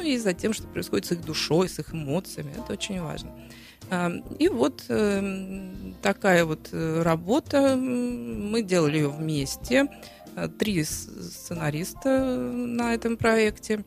и 0.00 0.16
за 0.18 0.32
тем, 0.32 0.52
что 0.52 0.66
происходит 0.66 1.06
с 1.06 1.12
их 1.12 1.24
душой, 1.24 1.68
с 1.68 1.78
их 1.78 1.92
эмоциями. 1.94 2.52
Это 2.58 2.72
очень 2.72 3.00
важно. 3.00 3.30
И 4.38 4.48
вот 4.48 4.84
э, 4.88 5.70
такая 6.02 6.44
вот 6.44 6.70
э, 6.72 7.02
работа. 7.02 7.76
Мы 7.76 8.62
делали 8.62 8.96
ее 8.96 9.08
вместе. 9.08 9.86
Э, 10.34 10.48
Три 10.48 10.82
сценариста 10.82 12.36
на 12.36 12.94
этом 12.94 13.16
проекте. 13.16 13.84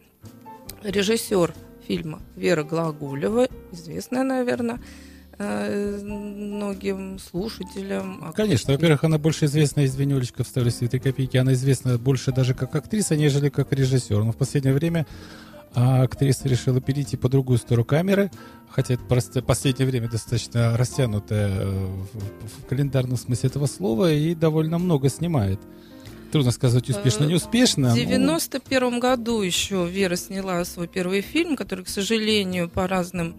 Режиссер 0.84 1.54
фильма 1.86 2.22
Вера 2.38 2.64
Глаголева, 2.64 3.50
известная, 3.74 4.24
наверное, 4.24 4.80
э, 5.38 6.00
многим 6.02 7.20
слушателям. 7.20 8.24
а 8.24 8.32
Конечно, 8.32 8.72
во-первых, 8.74 9.04
она 9.04 9.18
больше 9.18 9.46
известна 9.46 9.82
из 9.82 9.96
«Венюлечка 9.96 10.46
вставили 10.46 10.70
святые 10.70 11.02
копейки». 11.02 11.36
Она 11.36 11.54
известна 11.54 11.98
больше 11.98 12.32
даже 12.32 12.54
как 12.54 12.74
актриса, 12.76 13.18
нежели 13.18 13.50
как 13.50 13.74
режиссер. 13.74 14.24
Но 14.24 14.32
в 14.32 14.38
последнее 14.38 14.74
время 14.74 15.06
а, 15.76 16.04
актриса 16.04 16.48
решила 16.48 16.82
перейти 16.82 17.18
по 17.18 17.30
другую 17.30 17.58
сторону 17.60 17.86
камеры, 17.86 18.32
хотя 18.70 18.96
это 18.96 19.04
просто 19.04 19.42
последнее 19.42 19.88
время 19.88 20.10
достаточно 20.10 20.76
растянутое 20.78 21.50
э, 21.50 21.86
в, 22.14 22.64
в 22.64 22.66
календарном 22.68 23.18
смысле 23.18 23.50
этого 23.50 23.66
слова 23.66 24.12
и 24.12 24.36
довольно 24.36 24.78
много 24.78 25.10
снимает. 25.10 25.60
Трудно 26.32 26.52
сказать, 26.52 26.88
успешно, 26.90 27.24
Э, 27.24 27.28
неуспешно. 27.28 27.90
В 27.90 27.98
но- 27.98 28.04
91 28.06 29.00
году 29.00 29.42
еще 29.42 29.88
Вера 29.88 30.16
сняла 30.16 30.64
свой 30.66 30.88
первый 30.88 31.22
фильм, 31.22 31.56
который, 31.56 31.86
к 31.86 31.90
сожалению, 31.90 32.70
по 32.70 32.88
разным 32.88 33.36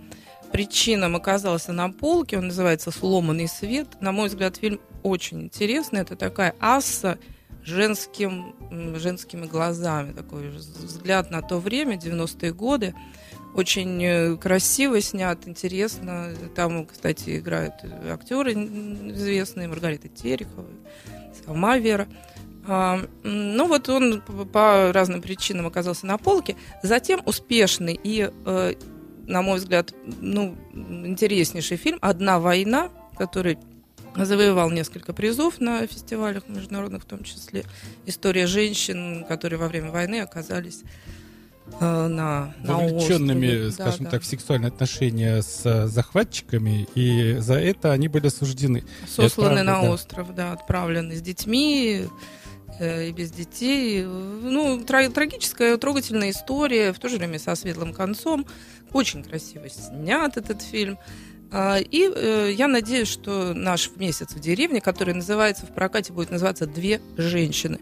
причинам 0.53 1.15
оказался 1.15 1.73
на 1.73 1.91
полке. 1.91 2.39
Он 2.39 2.49
называется 2.49 2.91
«Сломанный 2.91 3.47
свет». 3.49 3.87
На 4.01 4.11
мой 4.11 4.29
взгляд, 4.29 4.57
фильм 4.57 4.81
очень 5.05 5.43
интересный. 5.43 6.01
Это 6.01 6.17
такая 6.17 6.55
асса 6.59 7.19
женским, 7.65 8.55
женскими 8.97 9.47
глазами. 9.47 10.13
Такой 10.13 10.49
взгляд 10.49 11.31
на 11.31 11.43
то 11.43 11.59
время, 11.59 11.97
90-е 11.97 12.53
годы. 12.53 12.95
Очень 13.55 14.03
э, 14.05 14.37
красиво 14.37 15.01
снят, 15.01 15.39
интересно. 15.47 16.33
Там, 16.55 16.87
кстати, 16.87 17.39
играют 17.39 17.75
актеры 18.09 18.53
известные, 18.53 19.67
Маргарита 19.67 20.09
Терехова, 20.09 20.67
сама 21.45 21.79
Вера. 21.79 22.07
А, 22.67 23.01
ну 23.25 23.67
вот 23.67 23.89
он 23.89 24.21
по, 24.21 24.45
по 24.45 24.93
разным 24.93 25.23
причинам 25.23 25.67
оказался 25.67 26.07
на 26.07 26.19
полке. 26.19 26.57
Затем 26.83 27.23
успешный 27.25 27.99
и, 28.03 28.31
э, 28.45 28.75
на 29.27 29.43
мой 29.43 29.59
взгляд, 29.59 29.95
ну, 30.21 30.57
интереснейший 30.73 31.77
фильм 31.77 31.99
«Одна 32.01 32.39
война», 32.39 32.91
который 33.17 33.59
завоевал 34.17 34.71
несколько 34.71 35.13
призов 35.13 35.61
на 35.61 35.87
фестивалях 35.87 36.49
международных 36.49 37.03
в 37.03 37.07
том 37.07 37.23
числе. 37.23 37.65
История 38.07 38.47
женщин, 38.47 39.25
которые 39.29 39.59
во 39.59 39.69
время 39.69 39.91
войны 39.91 40.21
оказались 40.21 40.83
э, 41.81 42.07
на, 42.07 42.55
на 42.63 42.79
вовлеченными, 42.79 43.47
острове. 43.47 43.65
Да, 43.65 43.71
скажем 43.73 44.05
да. 44.05 44.11
так, 44.11 44.23
в 44.23 44.27
сексуальные 44.27 44.69
отношения 44.69 45.43
с 45.43 45.63
э, 45.65 45.87
захватчиками, 45.87 46.89
и 46.95 47.37
за 47.39 47.55
это 47.55 47.93
они 47.93 48.09
были 48.09 48.27
осуждены. 48.27 48.85
Сосланы 49.09 49.63
на 49.63 49.83
да. 49.83 49.91
остров, 49.91 50.35
да, 50.35 50.53
отправлены 50.53 51.17
с 51.17 51.23
детьми 51.23 52.07
э, 52.79 53.09
и 53.09 53.13
без 53.13 53.31
детей. 53.31 54.05
Ну, 54.05 54.83
тра- 54.85 55.11
трагическая, 55.11 55.77
трогательная 55.77 56.31
история, 56.31 56.93
в 56.93 56.99
то 56.99 57.09
же 57.09 57.17
время 57.19 57.39
со 57.39 57.55
светлым 57.55 57.93
концом. 57.93 58.47
Очень 58.93 59.23
красиво 59.23 59.69
снят 59.69 60.37
этот 60.37 60.63
фильм. 60.63 60.99
А, 61.53 61.79
И 61.79 62.11
э, 62.15 62.53
я 62.53 62.69
надеюсь, 62.69 63.09
что 63.09 63.55
наш 63.55 63.91
месяц 63.97 64.33
в 64.33 64.41
деревне, 64.41 64.81
который 64.81 65.15
называется 65.15 65.67
в 65.67 65.71
прокате, 65.71 66.13
будет 66.13 66.31
называться 66.31 66.67
«Две 66.67 67.01
женщины». 67.17 67.81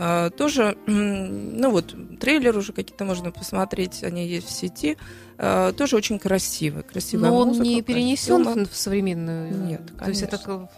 А, 0.00 0.30
Тоже, 0.30 0.76
ну 0.86 1.70
вот, 1.70 1.94
трейлер 2.20 2.56
уже 2.56 2.72
какие-то 2.72 3.04
можно 3.04 3.32
посмотреть, 3.32 4.04
они 4.04 4.26
есть 4.28 4.46
в 4.46 4.50
сети. 4.52 4.96
А, 5.38 5.72
Тоже 5.72 5.96
очень 5.96 6.20
красивый, 6.20 6.84
красивая 6.84 7.30
Но 7.30 7.38
он 7.38 7.48
музыка, 7.48 7.66
не 7.66 7.82
перенесен 7.82 8.66
в 8.66 8.76
современную. 8.76 9.52
Нет, 9.66 9.82
То 9.98 10.08
есть 10.08 10.22
это 10.22 10.38
конечно. 10.38 10.68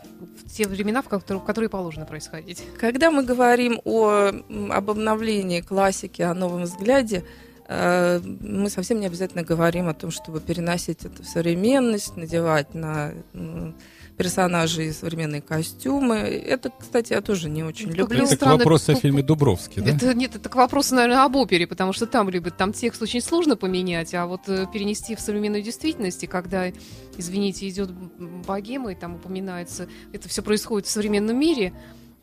в 0.46 0.50
те 0.50 0.66
времена, 0.66 1.02
в 1.02 1.08
которые, 1.08 1.42
в 1.42 1.44
которые 1.44 1.68
положено 1.68 2.06
происходить. 2.06 2.62
Когда 2.78 3.10
мы 3.10 3.22
говорим 3.22 3.80
о, 3.84 4.32
об 4.70 4.90
обновлении 4.90 5.60
классики, 5.60 6.22
о 6.22 6.32
новом 6.32 6.62
взгляде, 6.62 7.18
э, 7.18 7.49
мы 7.70 8.68
совсем 8.68 8.98
не 8.98 9.06
обязательно 9.06 9.44
говорим 9.44 9.88
о 9.88 9.94
том, 9.94 10.10
чтобы 10.10 10.40
переносить 10.40 11.04
это 11.04 11.22
в 11.22 11.26
современность, 11.26 12.16
надевать 12.16 12.74
на 12.74 13.12
персонажей 14.20 14.92
современные 14.92 15.40
костюмы. 15.40 16.16
Это, 16.16 16.70
кстати, 16.78 17.14
я 17.14 17.22
тоже 17.22 17.48
не 17.48 17.62
очень 17.62 17.90
люблю. 17.90 18.24
Это 18.24 18.34
к 18.34 18.36
странно, 18.36 18.58
вопросу 18.58 18.92
о 18.92 18.94
фильме 18.94 19.22
Дубровский, 19.22 19.80
да? 19.80 19.92
Это 19.92 20.12
нет, 20.12 20.36
это 20.36 20.48
к 20.50 20.56
вопросу, 20.56 20.94
наверное, 20.94 21.24
об 21.24 21.36
опере, 21.36 21.66
потому 21.66 21.94
что 21.94 22.06
там 22.06 22.28
любят, 22.28 22.58
там 22.58 22.74
текст 22.74 23.00
очень 23.00 23.22
сложно 23.22 23.56
поменять, 23.56 24.12
а 24.12 24.26
вот 24.26 24.42
э, 24.48 24.66
перенести 24.70 25.16
в 25.16 25.20
современную 25.20 25.62
действительность, 25.62 26.22
и 26.22 26.26
когда, 26.26 26.66
извините, 27.16 27.66
идет 27.66 27.90
богема, 28.46 28.92
и 28.92 28.94
там 28.94 29.14
упоминается, 29.14 29.88
это 30.12 30.28
все 30.28 30.42
происходит 30.42 30.86
в 30.86 30.90
современном 30.90 31.38
мире, 31.38 31.72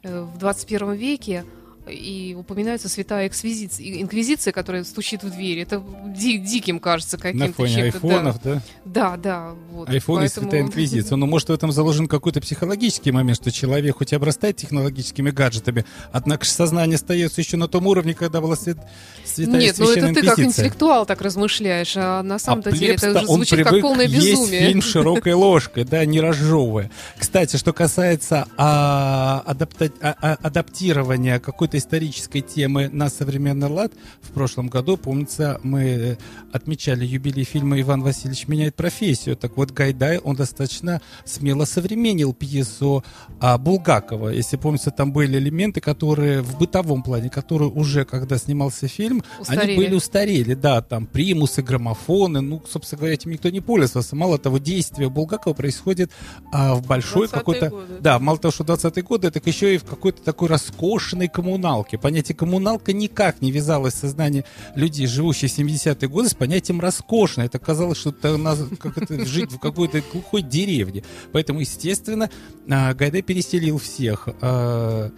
э, 0.04 0.22
в 0.22 0.38
21 0.38 0.94
веке, 0.94 1.46
и 1.89 2.36
упоминается 2.36 2.89
святая 2.89 3.28
эквизиция, 3.28 4.02
инквизиция, 4.02 4.52
которая 4.54 4.84
стучит 4.84 5.23
в 5.23 5.30
дверь. 5.32 5.60
Это 5.60 5.84
ди- 6.08 6.38
диким 6.38 6.80
кажется 6.80 7.17
каким-то 7.17 7.47
На 7.47 7.54
фоне 7.54 7.73
чем-то, 7.76 8.00
да. 8.00 8.08
айфонов, 8.08 8.41
да? 8.43 8.62
Да, 8.86 9.17
да, 9.17 9.52
вот. 9.71 9.89
Айфон 9.89 10.17
и 10.17 10.21
Поэтому- 10.28 10.43
Святая 10.45 10.62
Инквизиция. 10.62 11.15
Но 11.15 11.26
может 11.26 11.50
в 11.50 11.52
этом 11.52 11.71
заложен 11.71 12.08
какой-то 12.08 12.41
психологический 12.41 13.12
момент, 13.12 13.38
что 13.38 13.52
человек 13.52 13.97
хоть 13.97 14.12
и 14.13 14.15
обрастает 14.15 14.58
технологическими 14.58 15.30
гаджетами, 15.32 15.86
однако 16.12 16.45
же 16.45 16.52
сознание 16.52 16.95
остается 16.95 17.41
еще 17.41 17.58
на 17.58 17.67
том 17.67 17.88
уровне, 17.88 18.13
когда 18.13 18.41
была 18.41 18.56
свят... 18.56 18.78
Святая 19.26 19.60
Нет, 19.62 19.76
ну 19.80 19.89
это 19.91 20.08
ты 20.08 20.13
как 20.15 20.23
Инквизиция. 20.23 20.45
интеллектуал 20.45 21.06
так 21.06 21.21
размышляешь, 21.21 21.93
а 21.97 22.21
на 22.23 22.36
А 22.36 22.39
самом-то 22.39 22.71
деле 22.71 22.95
это 22.95 23.12
уже 23.12 23.26
звучит 23.28 23.63
как 23.63 23.82
полное 23.82 24.06
есть 24.08 24.26
безумие. 24.32 24.67
фильм 24.67 24.82
широкой 24.82 25.34
ложкой, 25.34 25.84
да, 25.84 26.06
не 26.06 26.19
разжевывая. 26.21 26.89
Кстати, 27.17 27.58
что 27.58 27.73
касается 27.73 28.47
а, 28.58 29.43
а- 29.45 30.15
а- 30.21 30.38
адаптирования 30.41 31.39
какой-то 31.39 31.77
исторической 31.78 32.42
темы 32.42 32.90
на 32.90 33.10
современный 33.10 33.68
лад, 33.68 33.94
в 34.22 34.32
прошлом 34.32 34.68
году, 34.68 34.98
помнится, 34.98 35.60
мы 35.63 36.18
отмечали 36.52 37.06
юбилей 37.06 37.44
фильма 37.44 37.80
«Иван 37.80 38.02
Васильевич 38.02 38.48
меняет 38.48 38.76
профессию». 38.76 39.36
Так 39.36 39.58
вот, 39.58 39.72
Гайдай, 39.72 40.18
он 40.18 40.36
достаточно 40.36 41.02
смело 41.26 41.66
современнил 41.66 42.34
пьесу 42.34 43.04
а, 43.40 43.58
Булгакова. 43.58 44.30
Если 44.30 44.58
помнится, 44.58 44.92
там 44.92 45.12
были 45.12 45.38
элементы, 45.38 45.82
которые 45.82 46.42
в 46.42 46.58
бытовом 46.58 47.04
плане, 47.04 47.30
которые 47.30 47.70
уже, 47.70 48.06
когда 48.06 48.38
снимался 48.38 48.88
фильм, 48.88 49.24
они 49.48 49.58
Устарели. 49.58 49.76
были 49.78 49.96
устарели, 49.96 50.54
да, 50.54 50.82
там 50.82 51.06
примусы, 51.06 51.62
граммофоны, 51.62 52.42
ну, 52.42 52.62
собственно 52.70 53.00
говоря, 53.00 53.13
этим 53.13 53.32
никто 53.32 53.50
не 53.50 53.62
пользовался. 53.62 54.16
Мало 54.16 54.38
того, 54.38 54.58
действие 54.58 55.10
Булгакова 55.10 55.54
происходит 55.54 56.12
а, 56.52 56.76
в 56.76 56.86
большой 56.86 57.28
20-е 57.28 57.40
какой-то... 57.40 57.74
Да, 58.00 58.20
мало 58.20 58.38
того, 58.38 58.52
что 58.52 58.63
20-е 58.63 59.04
годы, 59.04 59.32
так 59.32 59.46
еще 59.48 59.76
и 59.76 59.78
в 59.78 59.84
какой-то 59.84 60.22
такой 60.22 60.48
роскошной 60.48 61.28
коммуналке. 61.68 61.98
Понятие 61.98 62.36
коммуналка 62.36 62.94
никак 62.94 63.42
не 63.42 63.52
вязалось 63.52 63.94
в 63.94 63.98
сознании 63.98 64.46
людей, 64.76 65.08
живущих 65.08 65.52
в 65.52 65.60
70-е 65.60 66.08
годы, 66.08 66.30
с 66.30 66.34
понятием 66.34 66.80
роскошно. 66.80 67.42
Это 67.42 67.60
казалось, 67.60 67.98
что 67.98 68.10
это 68.12 68.38
нас- 68.38 68.60
как 68.80 68.98
это, 68.98 69.26
жить 69.26 69.52
в 69.52 69.60
какой-то 69.60 70.02
глухой 70.12 70.42
деревне. 70.42 71.04
Поэтому, 71.34 71.60
естественно, 71.60 72.30
а, 72.70 72.94
Гайдай 72.94 73.22
переселил 73.22 73.78
всех 73.80 74.28
а, 74.42 75.12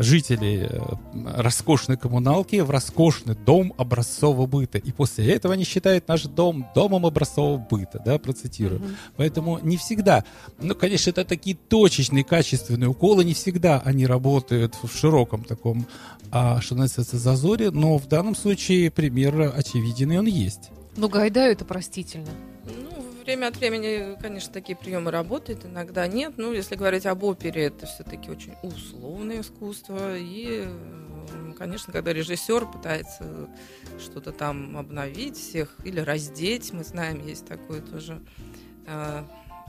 жителей 0.00 0.66
э, 0.68 0.78
роскошной 1.36 1.96
коммуналки 1.96 2.56
в 2.56 2.70
роскошный 2.70 3.34
дом 3.34 3.74
образцового 3.76 4.46
быта. 4.46 4.78
И 4.78 4.92
после 4.92 5.32
этого 5.32 5.54
они 5.54 5.64
считают 5.64 6.08
наш 6.08 6.22
дом 6.22 6.66
домом 6.74 7.04
образцового 7.04 7.58
быта, 7.58 8.00
да, 8.04 8.18
процитирую. 8.18 8.82
Поэтому 9.16 9.58
не 9.62 9.76
всегда, 9.76 10.24
ну, 10.58 10.74
конечно, 10.74 11.10
это 11.10 11.24
такие 11.24 11.56
точечные, 11.56 12.24
качественные 12.24 12.88
уколы, 12.88 13.24
не 13.24 13.34
всегда 13.34 13.80
они 13.84 14.06
работают 14.06 14.74
в 14.82 14.88
широком 14.96 15.44
таком, 15.44 15.86
а, 16.30 16.60
что 16.60 16.74
называется, 16.74 17.18
зазоре, 17.18 17.70
но 17.70 17.98
в 17.98 18.06
данном 18.06 18.34
случае 18.34 18.90
пример 18.90 19.52
очевиден, 19.54 20.12
и 20.12 20.16
он 20.16 20.26
есть. 20.26 20.70
Ну, 20.96 21.08
Гайдаю 21.08 21.52
это 21.52 21.64
простительно. 21.64 22.28
Время 23.28 23.48
от 23.48 23.58
времени, 23.58 24.16
конечно, 24.22 24.50
такие 24.50 24.74
приемы 24.74 25.10
работают, 25.10 25.66
иногда 25.66 26.06
нет. 26.06 26.38
Ну, 26.38 26.54
если 26.54 26.76
говорить 26.76 27.04
об 27.04 27.24
опере, 27.24 27.64
это 27.64 27.84
все-таки 27.84 28.30
очень 28.30 28.54
условное 28.62 29.42
искусство. 29.42 30.16
И, 30.16 30.66
конечно, 31.58 31.92
когда 31.92 32.14
режиссер 32.14 32.64
пытается 32.64 33.50
что-то 34.00 34.32
там 34.32 34.78
обновить 34.78 35.36
всех 35.36 35.76
или 35.84 36.00
раздеть, 36.00 36.72
мы 36.72 36.84
знаем, 36.84 37.22
есть 37.26 37.44
такое 37.44 37.82
тоже 37.82 38.22
э, 38.86 39.24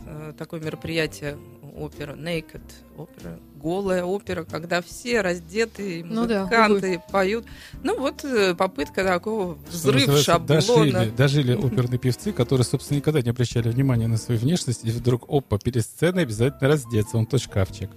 э, 0.05 0.33
такое 0.37 0.61
мероприятие 0.61 1.37
опера 1.75 2.15
Naked 2.15 2.63
опера, 2.95 3.41
голая 3.61 4.03
опера, 4.03 4.43
когда 4.43 4.81
все 4.81 5.21
раздетые 5.21 6.03
Ну 6.03 6.25
да, 6.25 6.43
музыканты 6.43 7.01
поют. 7.11 7.45
Ну 7.83 7.99
вот 7.99 8.23
э, 8.23 8.55
попытка 8.55 9.03
такого 9.03 9.57
взрыв 9.69 10.17
шаблона. 10.17 10.61
Дожили, 10.61 11.09
дожили 11.09 11.55
оперные 11.55 11.99
певцы, 11.99 12.31
которые, 12.31 12.65
собственно, 12.65 12.97
никогда 12.97 13.21
не 13.21 13.29
обращали 13.29 13.69
внимания 13.69 14.07
на 14.07 14.17
свою 14.17 14.39
внешность, 14.39 14.85
и 14.85 14.91
вдруг, 14.91 15.25
опа, 15.27 15.57
перед 15.57 15.83
сценой 15.83 16.23
обязательно 16.23 16.69
раздеться, 16.69 17.17
он 17.17 17.25
тот 17.25 17.41
шкафчик. 17.41 17.89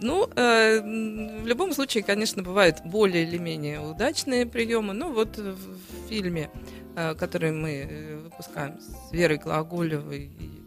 Ну, 0.00 0.28
э, 0.34 0.80
в 1.42 1.46
любом 1.46 1.72
случае, 1.72 2.02
конечно, 2.02 2.42
бывают 2.42 2.78
более 2.84 3.22
или 3.22 3.38
менее 3.38 3.80
удачные 3.80 4.46
приемы. 4.46 4.94
Ну, 4.94 5.12
вот 5.12 5.38
в 5.38 6.08
фильме 6.08 6.50
э, 6.96 7.14
который 7.14 7.52
мы 7.52 7.86
э, 7.88 8.16
выпускаем 8.16 8.78
с 8.80 9.12
Верой 9.12 9.38
Глаголевой 9.38 10.30
и 10.38 10.61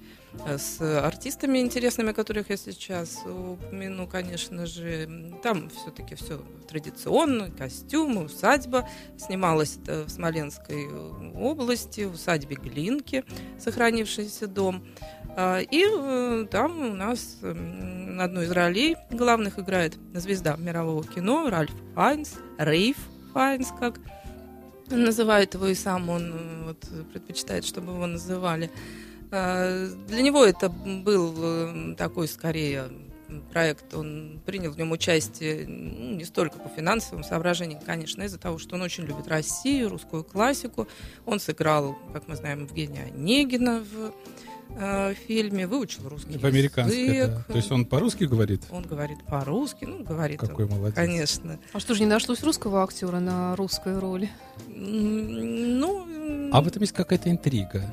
с 0.58 0.82
артистами 0.82 1.60
интересными, 1.60 2.12
которых 2.12 2.50
я 2.50 2.58
сейчас 2.58 3.21
упомяну, 3.26 4.08
конечно 4.08 4.65
же. 4.65 5.34
Там 5.41 5.69
все-таки 5.69 6.15
все 6.15 6.41
традиционно, 6.67 7.52
костюмы, 7.52 8.26
усадьба. 8.26 8.88
Снималась 9.17 9.78
в 9.86 10.10
Смоленской 10.10 10.88
области, 11.34 12.02
в 12.02 12.13
усадьбе 12.13 12.56
Глинки, 12.56 13.24
сохранившийся 13.60 14.48
дом. 14.48 14.86
А, 15.38 15.60
И 15.60 15.84
э, 15.86 16.45
там 16.50 16.91
у 16.91 16.95
нас 16.95 17.39
м, 17.41 18.19
одну 18.21 18.41
из 18.43 18.52
ролей 18.52 18.95
главных 19.12 19.60
играет 19.60 19.98
звезда 20.13 20.56
мирового 20.58 21.04
кино 21.04 21.50
Ральф 21.50 21.71
Файнс, 21.93 22.36
Рейф 22.58 22.98
Файнс, 23.34 23.74
как 23.78 24.00
называет 24.89 25.54
его 25.54 25.67
и 25.67 25.76
сам 25.76 26.10
он 26.10 26.34
э, 26.34 26.63
вот, 26.67 27.10
предпочитает, 27.12 27.65
чтобы 27.65 27.91
его 27.93 28.06
называли. 28.06 28.71
А, 29.36 29.88
Для 30.08 30.21
него 30.21 30.45
это 30.45 30.69
был 30.69 31.34
э, 31.38 31.95
такой 31.98 32.28
скорее 32.28 32.86
проект, 33.52 33.93
он 33.93 34.39
принял 34.45 34.71
в 34.71 34.78
нем 34.78 34.91
участие 34.91 35.67
ну, 35.67 36.15
не 36.15 36.24
столько 36.24 36.58
по 36.60 36.69
финансовым 36.69 37.24
соображениям, 37.24 37.82
конечно, 37.86 38.24
из-за 38.24 38.38
того, 38.38 38.58
что 38.60 38.76
он 38.76 38.82
очень 38.84 39.04
любит 39.04 39.28
Россию, 39.28 39.89
русскую 39.89 40.24
классику. 40.24 40.88
Он 41.26 41.39
сыграл, 41.39 41.98
как 42.13 42.28
мы 42.28 42.36
знаем, 42.36 42.63
Евгения 42.63 43.12
Онегина 43.13 43.84
в 43.84 44.13
э, 44.78 45.13
фильме, 45.28 45.67
выучил 45.67 46.08
русский 46.08 46.38
По-американски, 46.38 46.95
язык. 46.95 47.32
да. 47.36 47.43
То 47.48 47.58
есть 47.58 47.71
он 47.71 47.86
по-русски 47.86 48.26
говорит? 48.26 48.62
Он 48.69 48.84
говорит 48.84 49.17
по-русски, 49.26 49.86
ну, 49.86 50.04
говорит 50.04 50.41
он, 50.41 50.50
Какой 50.50 50.67
молодец. 50.67 50.95
конечно. 50.95 51.60
А 51.74 51.80
что 51.80 51.93
же 51.93 52.02
не 52.02 52.08
нашлось 52.08 52.41
русского 52.43 52.84
актера 52.84 53.19
на 53.19 53.56
русской 53.56 53.98
роли? 54.00 54.30
Ну, 54.67 56.50
А 56.54 56.62
в 56.62 56.67
этом 56.67 56.82
есть 56.82 56.93
какая-то 56.93 57.30
интрига. 57.30 57.84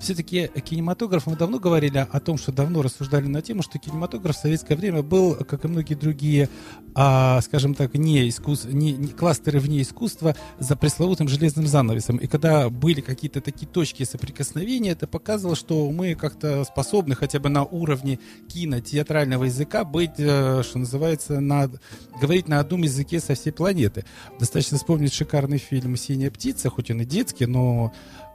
Все-таки 0.00 0.48
кинематограф, 0.64 1.26
мы 1.26 1.36
давно 1.36 1.58
говорили 1.58 1.98
о 2.10 2.20
том, 2.20 2.38
что 2.38 2.52
давно 2.52 2.80
рассуждали 2.80 3.26
на 3.26 3.42
тему, 3.42 3.62
что 3.62 3.78
кинематограф 3.78 4.34
в 4.34 4.40
советское 4.40 4.74
время 4.74 5.02
был, 5.02 5.34
как 5.34 5.66
и 5.66 5.68
многие 5.68 5.94
другие, 5.94 6.48
а, 6.94 7.40
скажем 7.42 7.74
так, 7.74 7.92
не, 7.94 8.26
искус... 8.26 8.64
не, 8.64 8.92
не 8.92 9.08
кластеры 9.08 9.60
вне 9.60 9.82
искусства 9.82 10.34
за 10.58 10.74
пресловутым 10.74 11.28
железным 11.28 11.66
занавесом. 11.66 12.16
И 12.16 12.26
когда 12.26 12.70
были 12.70 13.02
какие-то 13.02 13.42
такие 13.42 13.68
точки 13.68 14.04
соприкосновения, 14.04 14.92
это 14.92 15.06
показывало, 15.06 15.54
что 15.54 15.90
мы 15.90 16.14
как-то 16.14 16.64
способны 16.64 17.14
хотя 17.14 17.38
бы 17.38 17.50
на 17.50 17.64
уровне 17.64 18.18
кино, 18.48 18.80
театрального 18.80 19.44
языка 19.44 19.84
быть, 19.84 20.14
э, 20.16 20.62
что 20.62 20.78
называется, 20.78 21.40
на... 21.40 21.70
говорить 22.18 22.48
на 22.48 22.60
одном 22.60 22.82
языке 22.82 23.20
со 23.20 23.34
всей 23.34 23.52
планеты. 23.52 24.06
Достаточно 24.38 24.78
вспомнить 24.78 25.12
шикарный 25.12 25.58
фильм 25.58 25.94
«Синяя 25.96 26.30
птица», 26.30 26.70
хоть 26.70 26.90
он 26.90 27.02
и 27.02 27.04
детский, 27.04 27.44
но 27.44 27.92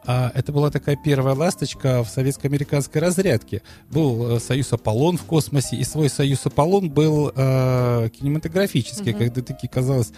а, 0.08 0.32
это 0.34 0.52
была 0.52 0.70
такая 0.72 0.96
первая 0.96 1.36
ласточка 1.36 2.04
в 2.04 2.10
советско-американской 2.10 3.02
разрядке. 3.02 3.62
Был 3.90 4.38
э, 4.38 4.40
Союз 4.40 4.72
Аполлон 4.74 5.18
в 5.18 5.24
космосе, 5.24 5.76
и 5.76 5.84
свой 5.84 6.10
Союз 6.10 6.46
Аполлон 6.46 6.90
был 6.90 7.32
э, 7.36 8.10
кинематографический, 8.10 9.12
Мгм. 9.12 9.20
когда 9.20 9.42
такие, 9.42 9.70
казалось, 9.70 10.12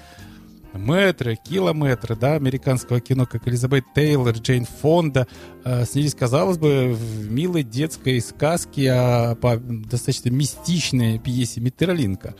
метры, 0.73 1.37
километры, 1.37 2.15
да, 2.15 2.33
американского 2.33 2.99
кино, 2.99 3.25
как 3.25 3.47
Элизабет 3.47 3.85
Тейлор, 3.95 4.35
Джейн 4.35 4.65
Фонда, 4.81 5.27
э, 5.63 5.85
снялись, 5.85 6.15
казалось 6.15 6.57
бы, 6.57 6.93
в 6.93 7.31
милой 7.31 7.63
детской 7.63 8.21
сказке 8.21 8.91
о, 8.91 9.35
по 9.35 9.57
достаточно 9.57 10.29
мистичной 10.29 11.19
пьесе 11.19 11.61
Миттерлинка. 11.61 12.35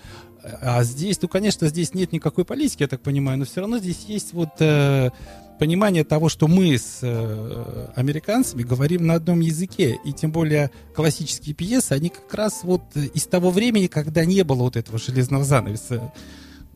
А 0.62 0.84
здесь, 0.84 1.22
ну, 1.22 1.28
конечно, 1.28 1.68
здесь 1.68 1.94
нет 1.94 2.14
никакой 2.14 2.46
политики, 2.46 2.84
я 2.84 2.88
так 2.88 3.02
понимаю, 3.02 3.38
но 3.40 3.46
все 3.46 3.62
равно 3.62 3.80
здесь 3.80 4.06
есть 4.08 4.34
вот 4.34 4.50
э, 4.60 5.10
понимание 5.60 6.04
того, 6.04 6.30
что 6.30 6.48
мы 6.48 6.78
с 6.78 7.00
э, 7.02 7.88
американцами 7.96 8.64
говорим 8.64 9.06
на 9.08 9.16
одном 9.16 9.40
языке, 9.40 10.00
и 10.04 10.14
тем 10.14 10.32
более 10.32 10.72
классические 10.96 11.56
пьесы, 11.56 11.94
они 11.94 12.10
как 12.10 12.34
раз 12.34 12.64
вот 12.64 12.84
из 12.96 13.26
того 13.26 13.52
времени, 13.52 13.88
когда 13.88 14.26
не 14.26 14.44
было 14.44 14.64
вот 14.64 14.76
этого 14.78 14.98
железного 15.00 15.44
занавеса. 15.44 16.14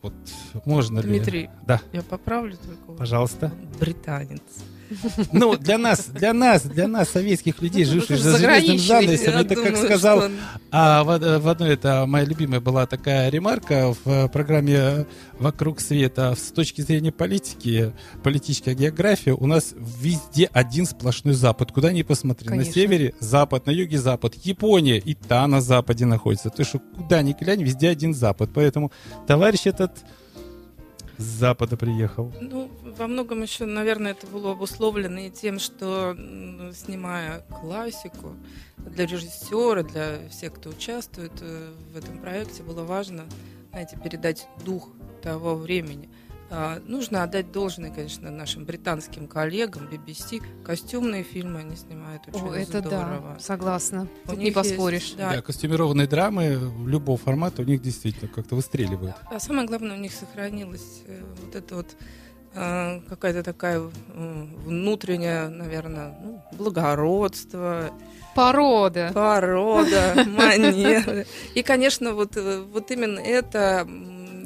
Вот 0.02 0.14
можно 0.64 0.98
ли? 0.98 1.08
Дмитрий, 1.08 1.48
Да, 1.66 1.80
я 1.92 2.02
поправлю 2.02 2.56
только. 2.56 2.92
пожалуйста. 2.98 3.52
Британец. 3.78 4.42
Ну, 5.32 5.56
для 5.56 5.78
нас, 5.78 6.06
для 6.06 6.32
нас, 6.32 6.62
для 6.62 6.88
нас, 6.88 7.10
советских 7.10 7.60
людей, 7.62 7.84
Ну, 7.84 7.92
живших 7.92 8.18
за 8.18 8.38
железным 8.38 8.78
занавесом, 8.78 9.34
это, 9.34 9.54
как 9.56 9.76
сказал 9.76 10.24
а 10.74 11.04
в, 11.04 11.48
одной, 11.48 11.74
это 11.74 12.06
моя 12.06 12.24
любимая 12.24 12.60
была 12.60 12.86
такая 12.86 13.28
ремарка 13.28 13.94
в 14.04 14.28
программе 14.28 15.06
«Вокруг 15.38 15.80
света». 15.80 16.34
С 16.34 16.50
точки 16.50 16.80
зрения 16.80 17.12
политики, 17.12 17.92
политическая 18.22 18.74
география, 18.74 19.32
у 19.32 19.46
нас 19.46 19.74
везде 19.76 20.48
один 20.50 20.86
сплошной 20.86 21.34
запад. 21.34 21.72
Куда 21.72 21.92
ни 21.92 22.02
посмотри. 22.02 22.48
На 22.48 22.64
севере 22.64 23.14
запад, 23.20 23.66
на 23.66 23.70
юге 23.70 23.98
запад. 23.98 24.34
Япония 24.44 24.98
и 24.98 25.12
та 25.12 25.46
на 25.46 25.60
западе 25.60 26.06
находится. 26.06 26.48
То, 26.48 26.64
что 26.64 26.78
куда 26.78 27.20
ни 27.20 27.36
глянь, 27.38 27.62
везде 27.62 27.90
один 27.90 28.14
запад. 28.14 28.50
Поэтому 28.54 28.92
товарищ 29.26 29.66
этот 29.66 29.98
с 31.22 31.24
запада 31.24 31.76
приехал. 31.76 32.32
Ну, 32.40 32.70
во 32.98 33.06
многом 33.06 33.42
еще, 33.42 33.64
наверное, 33.64 34.12
это 34.12 34.26
было 34.26 34.52
обусловлено 34.52 35.20
и 35.20 35.30
тем, 35.30 35.58
что 35.58 36.16
снимая 36.74 37.40
классику 37.60 38.36
для 38.76 39.06
режиссера, 39.06 39.82
для 39.82 40.28
всех, 40.28 40.54
кто 40.54 40.70
участвует 40.70 41.32
э, 41.40 41.72
в 41.92 41.96
этом 41.96 42.18
проекте, 42.18 42.62
было 42.62 42.82
важно, 42.84 43.24
знаете, 43.70 43.96
передать 44.02 44.48
дух 44.64 44.88
того 45.22 45.54
времени. 45.54 46.10
А, 46.54 46.82
Нужно 46.86 47.22
отдать 47.22 47.50
должное, 47.50 47.90
конечно, 47.90 48.30
нашим 48.30 48.66
британским 48.66 49.26
коллегам 49.26 49.88
BBC. 49.90 50.42
Костюмные 50.62 51.22
фильмы 51.22 51.60
они 51.60 51.76
снимают 51.76 52.22
очень 52.28 52.46
О, 52.46 52.52
это 52.54 52.80
здорово. 52.80 53.34
да, 53.34 53.38
согласна. 53.40 54.06
Тут 54.26 54.36
не 54.36 54.50
поспоришь. 54.50 55.02
есть, 55.04 55.16
Да, 55.16 55.32
да, 55.36 55.40
костюмированные 55.42 56.06
драмы 56.06 56.58
любого 56.86 57.16
формата 57.16 57.62
у 57.62 57.64
них 57.64 57.80
действительно 57.80 58.28
как-то 58.28 58.54
выстреливают. 58.54 59.16
А 59.30 59.40
самое 59.40 59.66
главное, 59.66 59.96
у 59.96 60.00
них 60.00 60.12
сохранилась 60.12 61.02
э, 61.06 61.22
вот 61.42 61.56
эта 61.56 61.74
вот 61.74 61.86
э, 62.54 63.00
какая-то 63.08 63.42
такая 63.42 63.80
э, 63.80 64.46
внутренняя, 64.66 65.48
наверное, 65.48 66.14
ну, 66.22 66.42
благородство, 66.52 67.90
Порода. 68.34 69.10
порода, 69.14 70.24
манеры. 70.26 71.26
И, 71.54 71.62
конечно, 71.62 72.12
вот, 72.12 72.36
вот 72.36 72.90
именно 72.90 73.20
это 73.20 73.86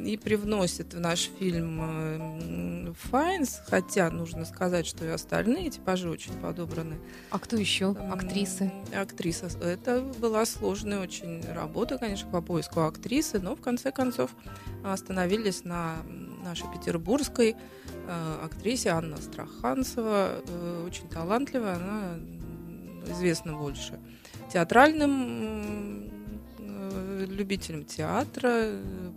и 0.07 0.15
привносит 0.15 0.93
в 0.93 0.99
наш 1.01 1.29
фильм 1.37 1.79
э, 1.81 2.93
Файнс, 3.09 3.61
хотя 3.67 4.09
нужно 4.09 4.45
сказать, 4.45 4.87
что 4.87 5.03
и 5.03 5.09
остальные 5.09 5.69
типажи 5.69 6.09
очень 6.09 6.31
подобраны. 6.39 6.95
А 7.29 7.39
кто 7.39 7.57
еще? 7.57 7.91
Актрисы. 8.09 8.71
Актриса. 8.95 9.49
Это 9.61 9.99
была 9.99 10.45
сложная 10.45 10.99
очень 11.01 11.43
работа, 11.53 11.97
конечно, 11.97 12.31
по 12.31 12.41
поиску 12.41 12.81
актрисы, 12.81 13.39
но 13.39 13.57
в 13.57 13.61
конце 13.61 13.91
концов 13.91 14.31
остановились 14.85 15.65
на 15.65 15.97
нашей 16.41 16.71
петербургской 16.71 17.57
э, 18.07 18.35
актрисе 18.45 18.91
Анна 18.91 19.17
Страханцева. 19.17 20.41
Э, 20.47 20.85
очень 20.87 21.09
талантливая, 21.09 21.75
она 21.75 22.17
известна 23.11 23.57
больше 23.57 23.99
театральным 24.53 26.16
любителям 27.27 27.85
театра 27.85 28.71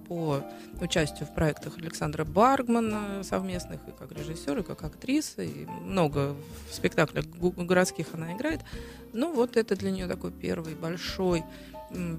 по 0.09 0.43
участию 0.81 1.27
в 1.27 1.35
проектах 1.35 1.79
Александра 1.79 2.25
Баргмана 2.25 3.23
совместных 3.23 3.81
и 3.89 3.93
как 3.99 4.13
режиссер, 4.13 4.59
и 4.59 4.63
как 4.63 4.83
актриса, 4.83 5.43
и 5.43 5.67
много 5.85 6.35
в 6.71 6.75
спектаклях 6.75 7.25
городских 7.27 8.09
она 8.13 8.35
играет. 8.35 8.61
Ну, 9.13 9.33
вот 9.35 9.57
это 9.57 9.77
для 9.77 9.91
нее 9.91 10.07
такой 10.07 10.31
первый 10.31 10.75
большой 10.75 11.45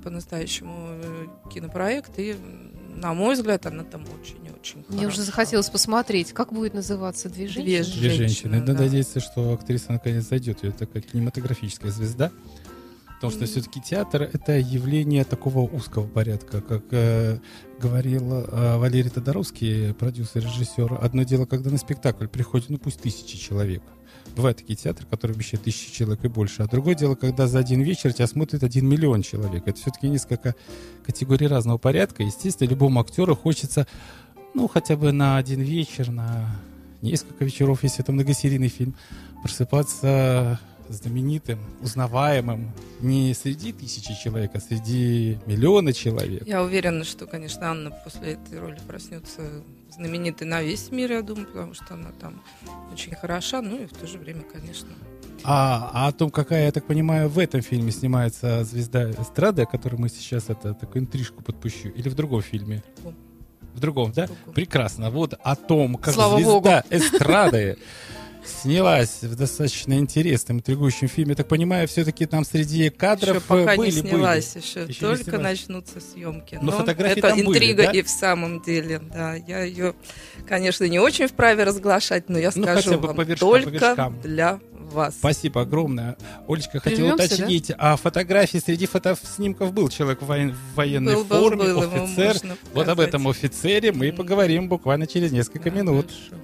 по-настоящему 0.03 0.75
э, 0.89 1.27
кинопроект, 1.53 2.11
и, 2.17 2.35
на 2.95 3.13
мой 3.13 3.35
взгляд, 3.35 3.65
она 3.65 3.83
там 3.83 4.03
очень-очень 4.03 4.83
Мне 4.89 5.07
уже 5.07 5.21
захотелось 5.21 5.69
посмотреть, 5.69 6.33
как 6.33 6.51
будет 6.51 6.73
называться 6.73 7.29
«Две 7.29 7.47
женщины». 7.47 7.63
Две 7.63 7.83
Две 7.83 8.09
женщины. 8.09 8.27
женщины, 8.27 8.59
Надо 8.59 8.73
да. 8.73 8.83
надеяться, 8.83 9.21
что 9.21 9.53
актриса 9.53 9.93
наконец 9.93 10.27
зайдет. 10.27 10.63
Ее 10.63 10.71
такая 10.73 11.01
кинематографическая 11.01 11.89
звезда. 11.91 12.31
Потому 13.21 13.37
что 13.37 13.45
все-таки 13.45 13.79
театр 13.79 14.23
это 14.23 14.57
явление 14.57 15.23
такого 15.23 15.59
узкого 15.59 16.07
порядка, 16.07 16.59
как 16.59 16.85
э, 16.89 17.37
говорил 17.79 18.33
э, 18.33 18.77
Валерий 18.77 19.11
Тодоровский, 19.11 19.93
продюсер, 19.93 20.43
режиссер. 20.43 20.97
Одно 20.99 21.21
дело, 21.21 21.45
когда 21.45 21.69
на 21.69 21.77
спектакль 21.77 22.25
приходит, 22.25 22.71
ну 22.71 22.79
пусть 22.79 22.99
тысячи 22.99 23.37
человек. 23.37 23.83
Бывают 24.35 24.57
такие 24.57 24.75
театры, 24.75 25.05
которые 25.05 25.35
вмещают 25.35 25.63
тысячи 25.63 25.93
человек 25.93 26.25
и 26.25 26.29
больше. 26.29 26.63
А 26.63 26.67
другое 26.67 26.95
дело, 26.95 27.13
когда 27.13 27.45
за 27.45 27.59
один 27.59 27.81
вечер 27.81 28.11
тебя 28.11 28.25
смотрит 28.25 28.63
один 28.63 28.89
миллион 28.89 29.21
человек. 29.21 29.67
Это 29.67 29.79
все-таки 29.79 30.09
несколько 30.09 30.55
категорий 31.05 31.45
разного 31.45 31.77
порядка. 31.77 32.23
Естественно, 32.23 32.69
любому 32.69 33.01
актеру 33.01 33.35
хочется, 33.35 33.85
ну, 34.55 34.67
хотя 34.67 34.97
бы 34.97 35.11
на 35.11 35.37
один 35.37 35.61
вечер, 35.61 36.09
на 36.09 36.49
несколько 37.03 37.45
вечеров, 37.45 37.83
если 37.83 38.03
это 38.03 38.13
многосерийный 38.13 38.69
фильм, 38.69 38.95
просыпаться 39.43 40.59
знаменитым, 40.93 41.59
узнаваемым 41.81 42.71
не 42.99 43.33
среди 43.33 43.73
тысячи 43.73 44.13
человек, 44.21 44.51
а 44.53 44.59
среди 44.59 45.37
миллиона 45.45 45.93
человек. 45.93 46.45
Я 46.47 46.63
уверена, 46.63 47.03
что, 47.03 47.25
конечно, 47.25 47.69
Анна 47.69 47.91
после 48.03 48.33
этой 48.33 48.59
роли 48.59 48.79
проснется 48.87 49.41
знаменитой 49.91 50.47
на 50.47 50.61
весь 50.61 50.91
мир, 50.91 51.11
я 51.11 51.21
думаю, 51.21 51.47
потому 51.47 51.73
что 51.73 51.93
она 51.93 52.11
там 52.19 52.41
очень 52.93 53.15
хороша, 53.15 53.61
ну 53.61 53.83
и 53.83 53.85
в 53.85 53.93
то 53.93 54.07
же 54.07 54.17
время, 54.17 54.41
конечно. 54.41 54.89
А, 55.43 55.89
а 55.93 56.07
о 56.07 56.11
том, 56.11 56.29
какая, 56.29 56.65
я 56.65 56.71
так 56.71 56.85
понимаю, 56.85 57.29
в 57.29 57.39
этом 57.39 57.61
фильме 57.61 57.91
снимается 57.91 58.63
звезда 58.63 59.11
эстрады, 59.11 59.63
о 59.63 59.65
которой 59.65 59.95
мы 59.95 60.09
сейчас 60.09 60.49
это 60.49 60.73
такую 60.73 61.03
интрижку 61.03 61.41
подпущу, 61.43 61.89
или 61.89 62.09
в 62.09 62.15
другом 62.15 62.41
фильме? 62.41 62.83
В 63.73 63.79
другом, 63.79 64.11
да? 64.11 64.25
В 64.25 64.27
другом. 64.27 64.53
Прекрасно. 64.53 65.09
Вот 65.09 65.33
о 65.41 65.55
том, 65.55 65.95
как 65.95 66.13
Слава 66.13 66.35
звезда 66.37 66.51
богу. 66.51 66.69
эстрады 66.89 67.77
снялась 68.45 69.21
в 69.21 69.35
достаточно 69.35 69.93
интересном, 69.93 70.57
интригующем 70.57 71.07
фильме. 71.07 71.31
Я 71.31 71.35
так 71.37 71.47
понимаю, 71.47 71.87
все-таки 71.87 72.25
там 72.25 72.43
среди 72.45 72.89
кадров 72.89 73.37
еще 73.37 73.45
пока 73.47 73.73
э, 73.73 73.77
были, 73.77 73.91
не 73.91 74.01
снялась, 74.01 74.53
были. 74.53 74.63
еще, 74.63 74.79
Еще 74.87 74.99
только 74.99 75.23
снялась. 75.23 75.41
начнутся 75.43 75.99
съемки. 75.99 76.59
Но 76.61 76.71
фотографии 76.71 77.19
это 77.19 77.29
там 77.29 77.37
были, 77.37 77.47
интрига 77.47 77.83
да? 77.83 77.91
и 77.91 78.01
в 78.01 78.09
самом 78.09 78.61
деле, 78.61 78.99
да. 79.13 79.35
Я 79.35 79.63
ее, 79.63 79.93
конечно, 80.47 80.85
не 80.85 80.99
очень 80.99 81.27
вправе 81.27 81.63
разглашать, 81.63 82.29
но 82.29 82.37
я 82.39 82.51
Ну, 82.55 82.63
скажу 82.63 82.81
хотя 82.89 82.97
бы 82.97 83.07
вам 83.07 83.15
по 83.15 83.21
вершкам, 83.21 83.49
по 83.49 83.53
только 83.61 83.69
вершкам. 83.69 84.21
для 84.21 84.59
вас. 84.91 85.15
Спасибо 85.15 85.61
огромное. 85.61 86.17
Олечка, 86.47 86.79
хотела 86.79 87.13
уточнить, 87.13 87.71
а 87.77 87.95
фотографии 87.95 88.57
среди 88.57 88.87
фотоснимков 88.87 89.71
был 89.71 89.87
человек 89.89 90.21
в 90.21 90.25
воен- 90.29 90.53
в 90.53 90.75
военной 90.75 91.13
Был, 91.15 91.23
был, 91.23 91.39
форме, 91.41 91.63
был, 91.63 91.83
его 91.83 92.03
офицер. 92.03 92.37
Вот 92.73 92.87
об 92.87 92.99
этом 92.99 93.27
офицере 93.27 93.91
мы 93.93 94.07
и 94.09 94.11
поговорим 94.11 94.67
буквально 94.67 95.07
через 95.07 95.31
несколько 95.31 95.69
Да, 95.71 95.77
минут. 95.77 96.07
хорошо. 96.29 96.43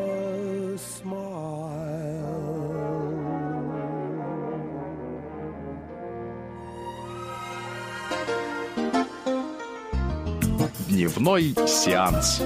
Дневной 11.01 11.55
сеанс. 11.67 12.43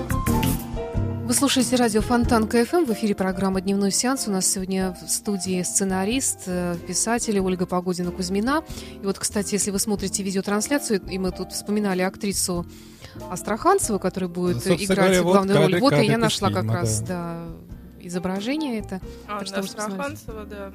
Вы 1.26 1.34
слушаете 1.34 1.76
радио 1.76 2.00
Фонтан 2.00 2.48
КФМ. 2.48 2.86
В 2.86 2.94
эфире 2.94 3.14
программа 3.14 3.60
«Дневной 3.60 3.92
сеанс». 3.92 4.30
У 4.30 4.32
нас 4.32 4.48
сегодня 4.48 4.96
в 5.06 5.10
студии 5.12 5.62
сценарист, 5.62 6.44
э, 6.46 6.78
писатель 6.88 7.38
Ольга 7.40 7.66
Погодина-Кузьмина. 7.66 8.64
И 9.02 9.06
вот, 9.06 9.20
кстати, 9.20 9.56
если 9.56 9.72
вы 9.72 9.80
смотрите 9.80 10.24
видеотрансляцию, 10.24 11.02
и 11.06 11.18
мы 11.18 11.32
тут 11.32 11.52
вспоминали 11.52 12.02
актрису 12.02 12.66
Астраханцеву, 13.30 14.00
которая 14.00 14.30
будет 14.30 14.66
э, 14.66 14.70
Собственно 14.70 14.86
играть 14.86 14.98
говоря, 15.08 15.24
вот 15.24 15.32
главную 15.34 15.58
роль. 15.58 15.66
кадры- 15.74 15.80
Вот 15.82 15.92
и 15.92 15.96
кадры 15.98 16.12
я 16.12 16.18
нашла 16.18 16.50
как 16.50 16.62
фильма, 16.62 16.74
раз 16.76 17.02
да. 17.02 17.08
да, 17.08 18.06
изображение 18.08 18.80
это. 18.80 19.02
А, 19.28 19.40
Так 19.44 19.50
да. 19.50 19.60
Астраханцева, 19.60 20.46
да. 20.46 20.72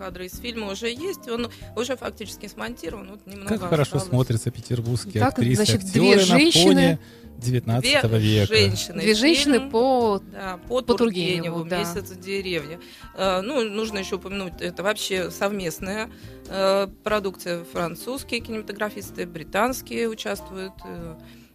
Кадры 0.00 0.26
из 0.26 0.38
фильма 0.38 0.72
уже 0.72 0.88
есть. 0.88 1.28
Он 1.28 1.50
уже 1.76 1.94
фактически 1.94 2.46
смонтирован. 2.46 3.10
Вот 3.10 3.26
немного 3.26 3.58
Как 3.58 3.68
хорошо 3.68 3.96
осталось. 3.98 4.08
смотрятся 4.08 4.50
петербургские 4.50 5.20
Итак, 5.20 5.34
актрисы, 5.34 5.56
значит, 5.56 5.84
актеры 5.84 6.00
две 6.00 6.16
на 6.16 6.22
женщины. 6.22 6.64
фоне 6.64 6.98
19 7.36 7.82
Две 7.82 8.18
века. 8.18 8.54
женщины. 8.54 9.02
Две 9.02 9.14
женщины 9.14 9.54
Фильм, 9.58 9.70
по... 9.70 10.22
Да, 10.32 10.58
по, 10.68 10.80
по 10.82 10.94
Тургеневу, 10.94 11.58
Тургеневу, 11.58 11.64
да. 11.64 11.78
«Месяц 11.80 12.10
в 12.10 12.20
деревне». 12.20 12.78
Э, 13.16 13.40
ну, 13.42 13.62
нужно 13.62 13.98
еще 13.98 14.16
упомянуть, 14.16 14.54
это 14.60 14.82
вообще 14.82 15.30
совместная 15.30 16.10
э, 16.48 16.88
продукция. 17.04 17.64
Французские 17.64 18.40
кинематографисты, 18.40 19.26
британские 19.26 20.08
участвуют. 20.08 20.74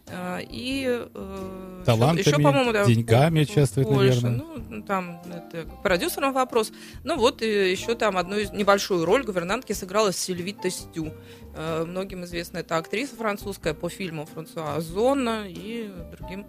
Э, 0.08 0.40
э, 0.40 0.46
и 0.50 0.86
э, 0.88 1.82
Талантами, 1.86 2.20
еще, 2.28 2.36
по-моему, 2.42 2.72
да, 2.72 2.86
деньгами 2.86 3.42
участвуют, 3.42 3.90
Польше. 3.90 4.22
наверное. 4.22 4.46
Ну, 4.70 4.82
там 4.84 5.22
это 5.32 5.64
к 5.64 5.82
продюсерам 5.84 6.34
вопрос. 6.34 6.72
Ну 7.04 7.16
вот 7.18 7.42
и 7.42 7.72
еще 7.72 7.96
там 7.96 8.18
одну 8.18 8.38
из- 8.38 8.52
небольшую 8.52 9.06
роль 9.06 9.24
гувернантки 9.24 9.74
сыграла 9.74 10.12
Сильвита 10.12 10.70
Стю. 10.70 11.14
Э, 11.56 11.86
Многим 11.86 12.24
известна 12.26 12.58
эта 12.60 12.78
актриса 12.78 13.16
французская 13.16 13.74
по 13.74 13.90
фильму 13.90 14.26
Франсуа 14.34 14.76
Озона 14.76 15.46
и 15.48 15.90
другим 16.18 16.46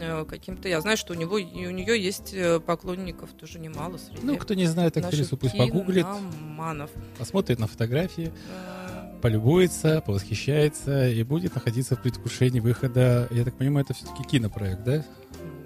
э, 0.00 0.24
каким-то. 0.24 0.68
Я 0.68 0.80
знаю, 0.80 0.96
что 0.96 1.12
у 1.12 1.16
него 1.16 1.36
и 1.38 1.66
у 1.66 1.70
нее 1.70 2.00
есть 2.00 2.32
э, 2.32 2.60
поклонников 2.60 3.30
тоже 3.32 3.58
немало 3.58 3.98
среди. 3.98 4.20
Ну, 4.22 4.36
кто 4.38 4.54
не 4.54 4.66
знает 4.66 4.96
актрису, 4.96 5.36
пусть 5.36 5.56
погуглит, 5.58 6.06
киноманов. 6.06 6.90
посмотрит 7.18 7.58
на 7.58 7.66
фотографии, 7.66 8.32
Э, 8.48 8.85
полюбуется, 9.20 10.02
повосхищается 10.04 11.08
и 11.08 11.22
будет 11.22 11.54
находиться 11.54 11.96
в 11.96 12.02
предвкушении 12.02 12.60
выхода. 12.60 13.28
Я 13.30 13.44
так 13.44 13.54
понимаю, 13.54 13.84
это 13.84 13.94
все-таки 13.94 14.22
кинопроект, 14.24 14.84
да? 14.84 14.98
Да, 14.98 15.04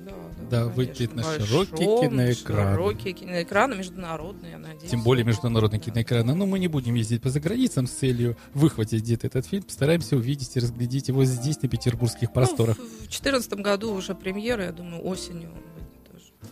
да. 0.07 0.15
Да, 0.51 0.65
выйдет 0.67 1.15
на 1.15 1.23
широкий 1.23 1.85
киноэкран. 1.85 2.75
Широкий 2.75 3.13
киноэкран, 3.13 3.77
международный, 3.79 4.51
я 4.51 4.59
надеюсь. 4.59 4.91
Тем 4.91 5.03
более 5.03 5.25
международный 5.25 5.79
киноэкран. 5.79 6.27
Но 6.27 6.47
мы 6.47 6.59
не 6.59 6.69
будем 6.69 6.95
ездить 6.95 7.23
по 7.23 7.31
заграницам 7.31 7.87
с 7.87 7.91
целью 7.91 8.37
выхватить 8.55 9.03
где-то 9.03 9.29
этот 9.29 9.47
фильм. 9.47 9.63
Постараемся 9.63 10.17
увидеть 10.17 10.57
и 10.57 10.61
разглядеть 10.61 11.09
его 11.09 11.25
здесь, 11.25 11.61
на 11.63 11.69
петербургских 11.69 12.33
просторах. 12.33 12.79
Ну, 12.79 12.85
в 12.85 12.99
2014 12.99 13.53
году 13.55 13.93
уже 13.93 14.15
премьера, 14.15 14.65
я 14.65 14.73
думаю, 14.73 15.05
осенью. 15.07 15.51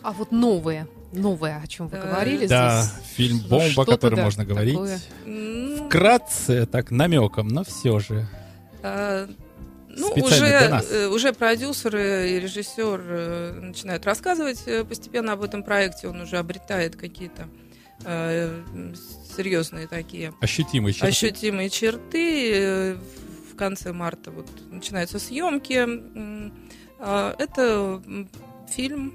А 0.01 0.11
вот 0.13 0.31
новое, 0.31 0.87
новое, 1.11 1.61
о 1.63 1.67
чем 1.67 1.87
вы 1.87 1.97
Э, 1.97 2.01
говорили 2.07 2.47
да, 2.47 2.83
здесь. 2.83 3.05
фильм 3.15 3.39
«Бомба», 3.49 3.83
о 3.83 3.85
котором 3.85 4.17
да, 4.17 4.23
можно 4.23 4.45
говорить. 4.45 4.73
такое. 4.75 4.99
Вкратце, 5.87 6.65
так, 6.65 6.91
намеком, 6.91 7.47
но 7.47 7.63
все 7.63 7.99
же. 7.99 8.27
а, 8.83 9.27
Ну, 9.89 10.11
уже, 10.15 10.45
э, 10.45 11.07
уже 11.07 11.33
продюсер 11.33 11.95
и 11.97 12.39
режиссер 12.39 13.01
э, 13.09 13.51
начинают 13.61 14.05
рассказывать 14.05 14.63
постепенно 14.87 15.33
об 15.33 15.41
этом 15.43 15.63
проекте. 15.63 16.07
Он 16.07 16.21
уже 16.21 16.37
обретает 16.37 16.95
какие-то 16.95 17.47
серьезные 19.35 19.87
такие 19.87 20.33
Ощутимый 20.41 20.93
черты. 20.93 21.07
ощутимые 21.07 21.69
черты. 21.69 22.95
В 23.51 23.55
конце 23.57 23.91
марта 23.91 24.31
вот 24.31 24.47
начинаются 24.71 25.19
съемки. 25.19 25.85
А, 26.99 27.35
Это 27.37 28.01
фильм 28.69 29.13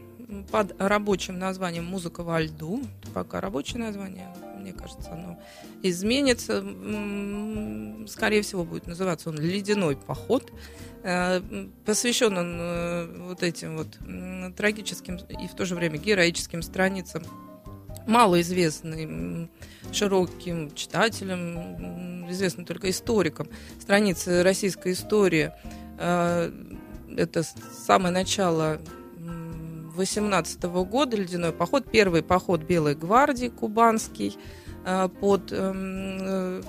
под 0.51 0.74
рабочим 0.80 1.39
названием 1.39 1.85
«Музыка 1.85 2.22
во 2.22 2.41
льду». 2.41 2.82
Пока 3.12 3.41
рабочее 3.41 3.78
название, 3.78 4.28
мне 4.59 4.72
кажется, 4.72 5.12
оно 5.12 5.39
изменится. 5.82 6.64
Скорее 8.09 8.43
всего, 8.43 8.64
будет 8.64 8.87
называться 8.87 9.30
он 9.30 9.39
«Ледяной 9.39 9.97
поход». 9.97 10.51
Э, 11.03 11.41
Посвящен 11.85 12.37
он 12.37 12.57
э, 12.59 13.07
вот 13.28 13.43
этим 13.43 13.76
вот 13.76 13.89
трагическим 14.57 15.16
и 15.16 15.47
в 15.47 15.55
то 15.55 15.64
же 15.64 15.74
время 15.74 15.99
героическим 15.99 16.62
страницам 16.62 17.22
малоизвестным 18.07 19.51
широким 19.93 20.74
читателям, 20.74 22.30
известным 22.30 22.66
только 22.66 22.91
историкам, 22.91 23.49
страницы 23.80 24.43
российской 24.43 24.93
истории. 24.93 25.53
Э, 25.99 26.51
Это 27.16 27.45
самое 27.87 28.12
начало 28.12 28.80
18 29.95 30.62
года, 30.62 31.16
ледяной 31.16 31.53
поход, 31.53 31.90
первый 31.90 32.22
поход 32.22 32.62
Белой 32.62 32.95
гвардии 32.95 33.49
кубанский 33.49 34.36
э, 34.84 35.09
под, 35.20 35.53
эм, 35.53 36.18
э, 36.20 36.62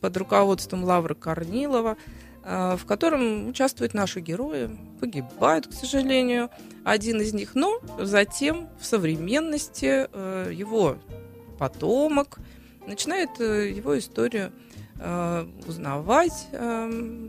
под 0.00 0.16
руководством 0.16 0.84
Лавры 0.84 1.14
Корнилова, 1.14 1.96
э, 2.44 2.76
в 2.76 2.84
котором 2.86 3.48
участвуют 3.48 3.94
наши 3.94 4.20
герои, 4.20 4.70
погибают, 5.00 5.68
к 5.68 5.72
сожалению, 5.72 6.50
один 6.84 7.20
из 7.20 7.32
них, 7.32 7.54
но 7.54 7.80
затем 8.00 8.68
в 8.80 8.84
современности 8.84 10.08
его 10.52 10.96
потомок 11.58 12.38
начинает 12.86 13.38
его 13.38 13.98
историю 13.98 14.52
узнавать 15.68 16.48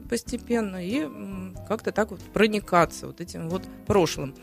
постепенно 0.10 0.84
и 0.84 1.08
как-то 1.68 1.92
так 1.92 2.10
вот 2.10 2.20
проникаться 2.34 3.06
вот 3.06 3.22
этим 3.22 3.50
вот 3.50 3.64
прошлым. 3.86 4.34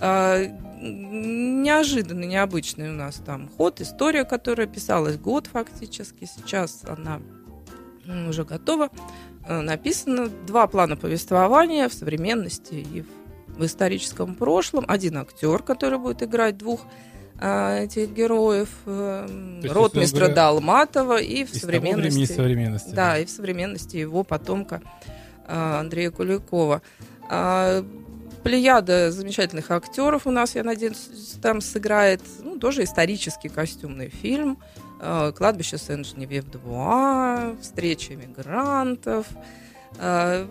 А, 0.00 0.42
Неожиданный, 0.86 2.26
необычный 2.26 2.90
у 2.90 2.92
нас 2.92 3.14
там 3.24 3.48
ход, 3.56 3.80
история, 3.80 4.24
которая 4.24 4.66
писалась 4.66 5.16
год 5.16 5.46
фактически, 5.46 6.26
сейчас 6.26 6.82
она 6.86 7.22
уже 8.28 8.44
готова, 8.44 8.90
Э, 9.46 9.60
написано 9.60 10.28
два 10.46 10.66
плана 10.66 10.96
повествования 10.96 11.88
в 11.88 11.94
современности 11.94 12.74
и 12.74 13.02
в 13.02 13.06
в 13.56 13.64
историческом 13.64 14.34
прошлом. 14.34 14.84
Один 14.88 15.16
актер, 15.18 15.62
который 15.62 15.98
будет 16.00 16.24
играть 16.24 16.58
двух 16.58 16.80
а, 17.38 17.82
этих 17.82 18.10
героев, 18.12 18.68
э, 18.86 19.60
есть, 19.62 19.72
ротмистра 19.72 20.18
говоря, 20.22 20.34
Далматова 20.34 21.20
и 21.20 21.44
в 21.44 21.52
времени 21.52 21.52
и 21.52 21.60
современности. 21.60 22.32
современности. 22.32 22.90
Да, 22.90 23.18
и 23.18 23.24
в 23.24 23.30
современности 23.30 23.96
его 23.96 24.24
потомка 24.24 24.82
а, 25.46 25.78
Андрея 25.78 26.10
Куликова. 26.10 26.82
Плеяда 28.44 29.10
замечательных 29.10 29.70
актеров 29.70 30.26
у 30.26 30.30
нас, 30.30 30.54
я 30.54 30.62
надеюсь, 30.62 31.08
там 31.40 31.60
сыграет. 31.62 32.20
Ну, 32.42 32.58
тоже 32.58 32.84
исторический 32.84 33.48
костюмный 33.48 34.10
фильм. 34.10 34.58
А, 35.00 35.32
Кладбище 35.32 35.78
Сен-Женевьев-де-Буа, 35.78 37.56
встреча 37.60 38.14
мигрантов. 38.14 39.26
А, 39.98 40.46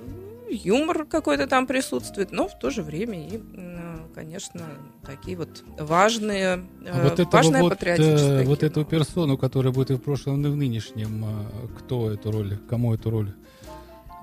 Юмор 0.50 1.06
какой-то 1.06 1.48
там 1.48 1.66
присутствует, 1.68 2.32
но 2.32 2.48
в 2.48 2.58
то 2.60 2.70
же 2.70 2.84
время 2.84 3.28
и, 3.28 3.38
м, 3.38 4.08
конечно, 4.14 4.62
такие 5.06 5.38
вот 5.38 5.64
важные, 5.80 6.54
А 6.56 6.60
э, 6.86 7.10
вот 7.10 7.34
важное 7.34 7.62
вот, 7.62 7.70
патриотическое 7.74 8.42
э, 8.42 8.46
вот 8.46 8.60
кино. 8.60 8.68
эту 8.70 8.86
персону, 8.86 9.38
которая 9.38 9.74
будет 9.74 9.92
и 9.92 9.94
в 9.96 10.00
прошлом, 10.00 10.46
и 10.46 10.50
в 10.50 10.56
нынешнем, 10.56 11.26
э, 11.26 11.68
кто 11.80 12.12
эту 12.12 12.32
роль, 12.32 12.58
кому 12.70 12.94
эту 12.94 13.10
роль 13.10 13.34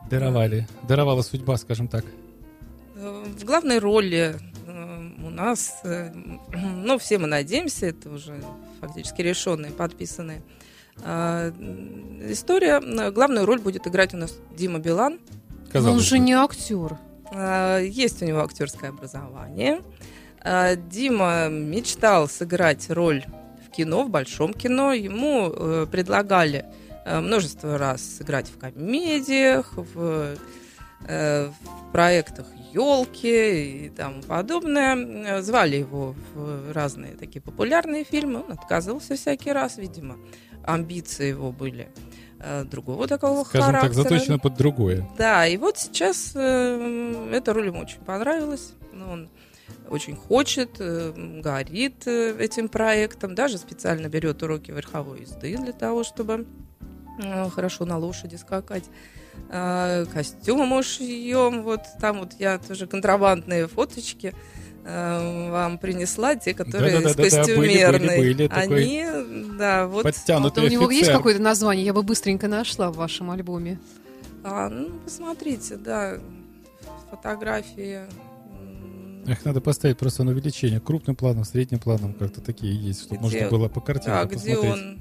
даровали? 0.08 0.68
Даровала 0.86 1.22
судьба, 1.22 1.56
скажем 1.56 1.88
так. 1.88 2.04
Э, 3.00 3.24
В 3.38 3.44
главной 3.44 3.78
роли 3.78 4.36
э, 4.66 5.10
у 5.24 5.30
нас, 5.30 5.80
э, 5.84 6.12
ну, 6.52 6.98
все 6.98 7.18
мы 7.18 7.26
надеемся, 7.26 7.86
это 7.86 8.10
уже 8.10 8.42
фактически 8.80 9.22
решенные, 9.22 9.72
подписанные. 9.72 10.42
А, 11.02 11.50
История, 12.28 12.80
главную 13.10 13.46
роль 13.46 13.60
будет 13.60 13.86
играть 13.86 14.12
у 14.12 14.18
нас 14.18 14.36
Дима 14.54 14.78
Билан. 14.80 15.18
Казалось 15.72 15.96
он 15.96 16.00
же 16.02 16.18
не 16.18 16.34
актер. 16.34 16.98
А, 17.32 17.78
Есть 17.78 18.22
у 18.22 18.26
него 18.26 18.40
актерское 18.40 18.90
образование. 18.90 19.80
А, 20.42 20.76
Дима 20.76 21.48
мечтал 21.48 22.28
сыграть 22.28 22.90
роль 22.90 23.24
в 23.66 23.70
кино, 23.70 24.04
в 24.04 24.10
большом 24.10 24.52
кино. 24.52 24.92
Ему 24.92 25.86
предлагали 25.90 26.66
множество 27.06 27.78
раз 27.78 28.02
сыграть 28.02 28.50
в 28.50 28.58
комедиях, 28.58 29.72
в, 29.74 30.36
в 31.00 31.54
проектах 31.92 32.46
елки 32.72 33.86
и 33.86 33.88
тому 33.90 34.22
подобное. 34.22 34.96
Э, 34.96 35.42
Звали 35.42 35.76
его 35.76 36.14
в 36.34 36.72
разные 36.72 37.12
такие 37.16 37.40
популярные 37.40 38.04
фильмы. 38.04 38.42
Он 38.46 38.52
отказывался 38.52 39.16
всякий 39.16 39.52
раз, 39.52 39.78
видимо. 39.78 40.16
Амбиции 40.64 41.28
его 41.28 41.52
были 41.52 41.88
э, 42.38 42.64
другого 42.64 43.06
такого 43.08 43.44
Скажем 43.44 43.72
так, 43.72 43.80
характера. 43.82 44.02
заточено 44.02 44.38
под 44.38 44.54
другое. 44.56 45.08
Да, 45.18 45.46
и 45.46 45.56
вот 45.56 45.78
сейчас 45.78 46.32
э, 46.34 47.28
эта 47.32 47.52
роль 47.52 47.66
ему 47.66 47.80
очень 47.80 48.00
понравилась. 48.00 48.74
Ну, 48.92 49.10
Он 49.10 49.28
очень 49.88 50.16
хочет, 50.16 50.76
э, 50.78 51.12
горит 51.42 52.06
э, 52.06 52.36
этим 52.38 52.68
проектом, 52.68 53.34
даже 53.34 53.58
специально 53.58 54.08
берет 54.08 54.42
уроки 54.42 54.70
верховой 54.70 55.20
езды 55.22 55.56
для 55.56 55.72
того, 55.72 56.04
чтобы 56.04 56.46
э, 57.22 57.48
хорошо 57.50 57.84
на 57.86 57.98
лошади 57.98 58.36
скакать. 58.36 58.84
А, 59.48 60.04
Костюмы 60.06 60.82
шьем, 60.82 61.62
вот 61.62 61.80
там 62.00 62.20
вот 62.20 62.34
я 62.38 62.58
тоже 62.58 62.86
контрабандные 62.86 63.66
фоточки 63.66 64.34
э, 64.84 65.50
вам 65.50 65.78
принесла, 65.78 66.36
те, 66.36 66.54
которые 66.54 67.00
Да-да-да-да, 67.00 67.30
с 67.30 67.46
были, 67.46 67.56
были, 67.56 68.48
костюмерной. 68.48 68.48
такой 68.48 68.82
Они, 68.84 69.04
да, 69.58 69.86
вот 69.86 69.94
Вот 69.94 70.02
Подтянутый 70.04 70.64
у 70.64 70.68
него 70.68 70.90
есть 70.90 71.10
какое-то 71.10 71.42
название? 71.42 71.84
Я 71.84 71.92
бы 71.92 72.02
быстренько 72.02 72.48
нашла 72.48 72.90
в 72.90 72.96
вашем 72.96 73.30
альбоме. 73.30 73.78
А, 74.44 74.68
ну, 74.68 74.90
посмотрите, 75.04 75.76
да, 75.76 76.18
фотографии. 77.10 78.00
Их 79.26 79.44
надо 79.44 79.60
поставить 79.60 79.98
просто 79.98 80.24
на 80.24 80.32
увеличение. 80.32 80.80
Крупным 80.80 81.14
планом, 81.14 81.44
средним 81.44 81.78
планом, 81.78 82.14
как-то 82.14 82.40
такие 82.40 82.74
есть, 82.74 83.02
чтобы 83.02 83.16
Где- 83.16 83.40
можно 83.40 83.50
было 83.50 83.68
по 83.68 83.80
картинке 83.80 84.10
Да, 84.10 84.24
где 84.24 84.34
посмотреть. 84.56 84.72
он 84.72 85.00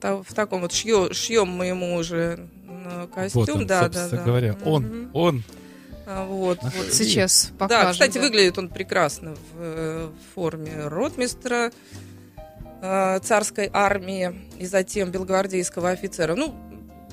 в, 0.00 0.02
та- 0.02 0.22
в 0.22 0.32
таком 0.34 0.62
вот 0.62 0.72
шьё- 0.72 1.12
шьем 1.12 1.48
мы 1.48 1.66
ему 1.66 1.94
уже 1.94 2.48
на 2.66 3.06
костюм, 3.06 3.42
Вот 3.44 3.48
он, 3.50 3.66
да, 3.66 3.88
да, 3.88 4.08
да. 4.08 4.16
говоря. 4.24 4.56
Он, 4.64 5.10
он. 5.12 5.42
А, 6.06 6.24
вот, 6.24 6.58
вот. 6.62 6.92
Сейчас 6.92 7.52
покажем. 7.58 7.86
Да, 7.86 7.92
кстати, 7.92 8.14
да. 8.14 8.20
выглядит 8.22 8.58
он 8.58 8.68
прекрасно 8.68 9.34
в, 9.34 9.38
э, 9.58 10.08
в 10.08 10.34
форме 10.34 10.72
ротмистра 10.86 11.70
э, 12.82 13.18
царской 13.22 13.68
армии 13.72 14.34
и 14.58 14.66
затем 14.66 15.10
белогвардейского 15.10 15.90
офицера. 15.90 16.34
Ну, 16.34 16.54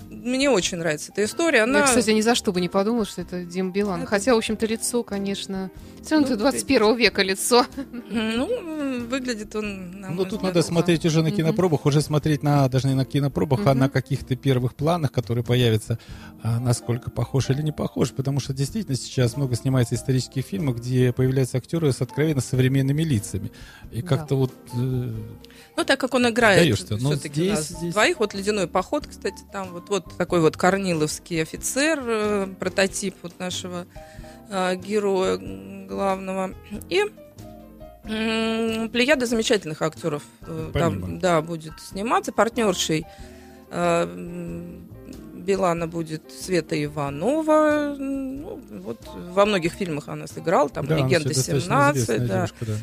мне 0.10 0.49
очень 0.49 0.78
нравится 0.78 1.12
эта 1.12 1.24
история. 1.24 1.66
Ну, 1.66 1.72
Она... 1.72 1.80
Я, 1.80 1.86
кстати, 1.86 2.10
ни 2.12 2.22
за 2.22 2.36
что 2.36 2.51
бы 2.51 2.62
не 2.62 2.70
подумала, 2.70 3.05
что 3.05 3.22
это 3.22 3.43
Дим 3.43 3.72
Билан. 3.72 4.01
Это- 4.01 4.10
Хотя, 4.10 4.34
в 4.34 4.38
общем-то, 4.38 4.66
лицо, 4.66 5.03
конечно... 5.03 5.70
Все 6.01 6.16
равно 6.16 6.28
Ну, 6.30 6.34
это 6.36 6.41
21 6.43 6.95
века 6.95 7.22
лицо. 7.22 7.66
Ну, 8.10 9.05
выглядит 9.08 9.55
он, 9.55 9.99
на 9.99 10.10
Ну, 10.10 10.26
тут 10.26 10.41
надо 10.41 10.62
смотреть 10.62 11.05
уже 11.05 11.22
на 11.22 11.32
кинопробах, 11.32 11.86
уже 11.86 12.01
смотреть 12.01 12.43
на, 12.43 12.70
даже 12.70 12.88
не 12.88 12.93
на 12.93 13.03
кинопробах, 13.05 13.60
а 13.66 13.72
Мгм. 13.72 13.80
на 13.80 13.89
каких-то 13.89 14.36
первых 14.38 14.74
планах, 14.76 15.12
которые 15.12 15.43
появятся, 15.43 15.99
а, 16.43 16.60
насколько 16.60 17.10
похож 17.12 17.49
или 17.49 17.62
не 17.62 17.72
похож, 17.74 18.12
потому 18.12 18.39
что 18.39 18.53
действительно 18.53 18.95
сейчас 18.95 19.36
много 19.36 19.55
снимается 19.55 19.95
исторических 19.95 20.45
фильмов, 20.45 20.78
где 20.78 21.12
появляются 21.12 21.58
актеры 21.58 21.91
с 21.91 22.01
откровенно 22.01 22.39
современными 22.41 23.03
лицами. 23.03 23.51
И 23.91 24.01
Да. 24.01 24.08
как-то 24.08 24.36
вот... 24.36 24.53
э, 24.76 25.14
Ну, 25.78 25.84
так 25.86 25.99
как 25.99 26.15
он 26.15 26.28
играет 26.28 26.59
Сдаешься, 26.59 26.97
но 26.97 27.11
все-таки 27.11 27.49
у 27.49 27.53
нас 27.53 27.65
здесь- 27.67 27.78
здесь- 27.78 27.93
двоих. 27.93 28.19
Вот 28.19 28.34
«Ледяной 28.34 28.67
поход», 28.67 29.05
кстати, 29.05 29.38
там 29.51 29.71
вот, 29.71 29.89
вот 29.89 30.17
такой 30.17 30.41
вот 30.41 30.57
корниловский 30.57 31.41
офицер, 31.41 31.99
э, 32.03 32.47
прототип 32.59 33.15
вот 33.21 33.38
нашего 33.39 33.86
э, 34.49 34.75
героя 34.75 35.38
главного. 35.88 36.55
И 36.89 37.03
м, 38.05 38.89
плеяда 38.89 39.25
замечательных 39.25 39.82
актеров 39.82 40.23
э, 40.41 40.71
там, 40.73 41.19
да, 41.19 41.41
будет 41.41 41.73
сниматься. 41.80 42.32
Партнершей 42.32 43.05
э, 43.69 44.67
Билана 45.36 45.88
будет 45.88 46.23
Света 46.32 46.82
Иванова. 46.84 47.95
Ну, 47.99 48.61
вот 48.84 48.99
во 49.34 49.45
многих 49.45 49.73
фильмах 49.73 50.07
она 50.07 50.25
сыграла, 50.28 50.69
там 50.69 50.88
Да, 50.88 50.95
«Легенда 50.95 51.30
всё 51.30 51.36
достаточно 51.53 51.73
17», 51.73 51.93
известная 51.93 52.19
да. 52.19 52.36
девушка, 52.36 52.65
да. 52.65 52.73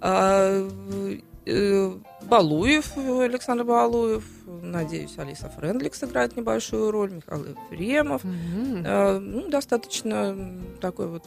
А, 0.00 0.68
э, 1.00 1.18
Балуев, 1.44 2.96
Александр 2.96 3.64
Балуев, 3.64 4.24
надеюсь, 4.46 5.18
Алиса 5.18 5.48
Френдлик 5.48 5.94
сыграет 5.94 6.36
небольшую 6.36 6.90
роль, 6.90 7.12
Михаил 7.12 7.44
Ефремов. 7.44 8.22
Э, 8.24 9.18
ну, 9.18 9.48
достаточно 9.48 10.36
такой 10.80 11.08
вот 11.08 11.24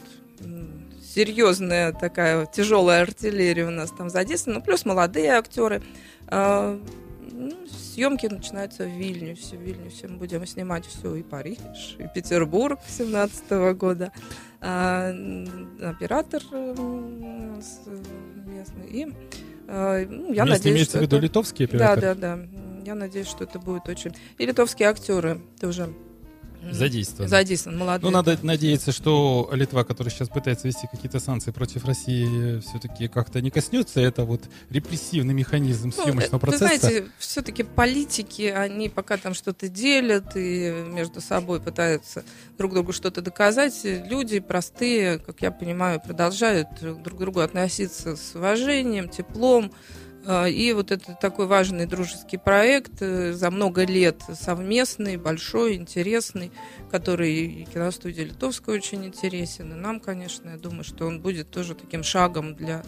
серьезная 1.16 1.92
такая 1.92 2.46
тяжелая 2.46 3.02
артиллерия 3.02 3.66
у 3.66 3.70
нас 3.70 3.90
там 3.90 4.10
задействована, 4.10 4.60
ну, 4.60 4.64
плюс 4.64 4.84
молодые 4.84 5.32
актеры. 5.32 5.82
А, 6.28 6.78
ну, 7.32 7.52
съемки 7.66 8.26
начинаются 8.26 8.84
в 8.84 8.88
Вильнюсе. 8.88 9.56
В 9.56 9.60
Вильнюсе 9.60 10.08
мы 10.08 10.18
будем 10.18 10.46
снимать 10.46 10.84
все 10.84 11.14
и 11.14 11.22
Париж, 11.22 11.96
и 11.98 12.06
Петербург 12.14 12.78
17 12.86 13.50
года. 13.76 14.12
А, 14.60 15.10
оператор 15.82 16.42
э, 16.52 16.74
местный. 18.46 18.86
И 18.88 19.04
э, 19.04 19.12
я 19.68 20.06
Местный 20.06 20.44
надеюсь, 20.44 20.64
имеется 20.76 20.98
в 20.98 21.02
виду 21.02 21.16
это- 21.16 21.24
литовский 21.24 21.66
да, 21.66 21.92
оператор? 21.92 22.16
да, 22.16 22.36
да. 22.36 22.42
Я 22.84 22.94
надеюсь, 22.94 23.26
что 23.26 23.44
это 23.44 23.58
будет 23.58 23.88
очень... 23.88 24.12
И 24.38 24.46
литовские 24.46 24.88
актеры 24.88 25.40
тоже 25.60 25.92
Задействован. 26.70 27.28
задействован. 27.28 27.78
Молодые. 27.78 28.10
Ну, 28.10 28.16
надо 28.16 28.38
надеяться, 28.42 28.92
что 28.92 29.48
Литва, 29.52 29.84
которая 29.84 30.12
сейчас 30.12 30.28
пытается 30.28 30.66
вести 30.66 30.88
какие-то 30.90 31.20
санкции 31.20 31.50
против 31.50 31.84
России, 31.84 32.60
все-таки 32.60 33.08
как-то 33.08 33.40
не 33.40 33.50
коснется. 33.50 34.00
Это 34.00 34.24
вот 34.24 34.42
репрессивный 34.70 35.34
механизм 35.34 35.92
Ну, 35.96 36.04
съемочного 36.04 36.36
э, 36.36 36.40
процесса. 36.40 36.64
Вы 36.64 36.78
знаете, 36.78 37.06
все-таки 37.18 37.62
политики, 37.62 38.42
они 38.42 38.88
пока 38.88 39.16
там 39.16 39.34
что-то 39.34 39.68
делят 39.68 40.36
и 40.36 40.70
между 40.88 41.20
собой 41.20 41.60
пытаются 41.60 42.24
друг 42.58 42.72
другу 42.72 42.92
что-то 42.92 43.22
доказать. 43.22 43.80
Люди 43.84 44.40
простые, 44.40 45.18
как 45.18 45.42
я 45.42 45.50
понимаю, 45.50 46.00
продолжают 46.00 46.68
друг 46.80 47.16
к 47.16 47.18
другу 47.18 47.40
относиться 47.40 48.16
с 48.16 48.34
уважением, 48.34 49.08
теплом. 49.08 49.72
Э, 50.26 50.50
И 50.50 50.72
вот 50.72 50.90
это 50.90 51.14
такой 51.14 51.46
важный 51.46 51.86
дружеский 51.86 52.36
проект 52.36 53.00
э, 53.00 53.32
за 53.32 53.50
много 53.50 53.84
лет 53.84 54.22
совместный, 54.34 55.16
большой, 55.16 55.76
интересный, 55.76 56.50
который 56.90 57.66
киностудия 57.72 58.24
Литовская 58.24 58.74
очень 58.74 59.04
интересен. 59.06 59.72
И 59.72 59.76
нам, 59.76 60.00
конечно, 60.00 60.50
я 60.50 60.56
думаю, 60.56 60.84
что 60.84 61.06
он 61.06 61.20
будет 61.20 61.50
тоже 61.50 61.74
таким 61.74 62.02
шагом 62.02 62.54
для 62.54 62.82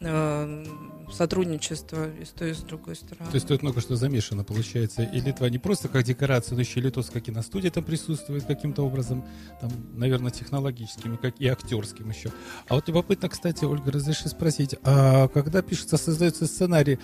э, 0.00 0.64
сотрудничества 1.12 2.08
и 2.10 2.24
с 2.24 2.30
той, 2.30 2.50
и 2.50 2.54
с 2.54 2.58
другой 2.58 2.96
стороны. 2.96 3.30
То 3.30 3.34
есть 3.34 3.46
тут 3.46 3.62
много 3.62 3.80
что 3.80 3.96
замешано, 3.96 4.44
получается. 4.44 5.02
И 5.02 5.20
Литва 5.20 5.48
не 5.50 5.58
просто 5.58 5.88
как 5.88 6.04
декорация, 6.04 6.54
но 6.54 6.60
еще 6.60 6.80
и 6.80 6.82
литовская 6.82 7.22
киностудия 7.22 7.70
там 7.70 7.84
присутствует 7.84 8.44
каким-то 8.44 8.82
образом, 8.82 9.24
там, 9.60 9.70
наверное, 9.94 10.30
технологическим, 10.30 11.16
как 11.16 11.34
и 11.40 11.46
актерским 11.46 12.10
еще. 12.10 12.30
А 12.68 12.74
вот 12.74 12.88
любопытно, 12.88 13.28
кстати, 13.28 13.64
Ольга, 13.64 13.90
разреши 13.90 14.28
спросить, 14.28 14.76
а 14.82 15.28
когда 15.28 15.62
пишется, 15.62 15.96
создается 15.96 16.46
сценарий, 16.46 16.98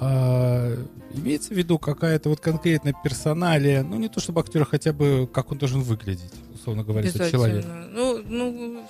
а, 0.00 0.76
имеется 1.14 1.54
в 1.54 1.56
виду 1.56 1.78
какая-то 1.78 2.28
вот 2.28 2.40
конкретная 2.40 2.94
персоналия, 3.04 3.82
ну 3.82 3.96
не 3.96 4.08
то 4.08 4.20
чтобы 4.20 4.40
актер, 4.40 4.64
хотя 4.64 4.92
бы 4.92 5.28
как 5.32 5.52
он 5.52 5.58
должен 5.58 5.82
выглядеть, 5.82 6.32
условно 6.52 6.82
говоря, 6.82 7.08
этот 7.08 7.30
человек. 7.30 7.64
Ну, 7.92 8.20
ну, 8.26 8.88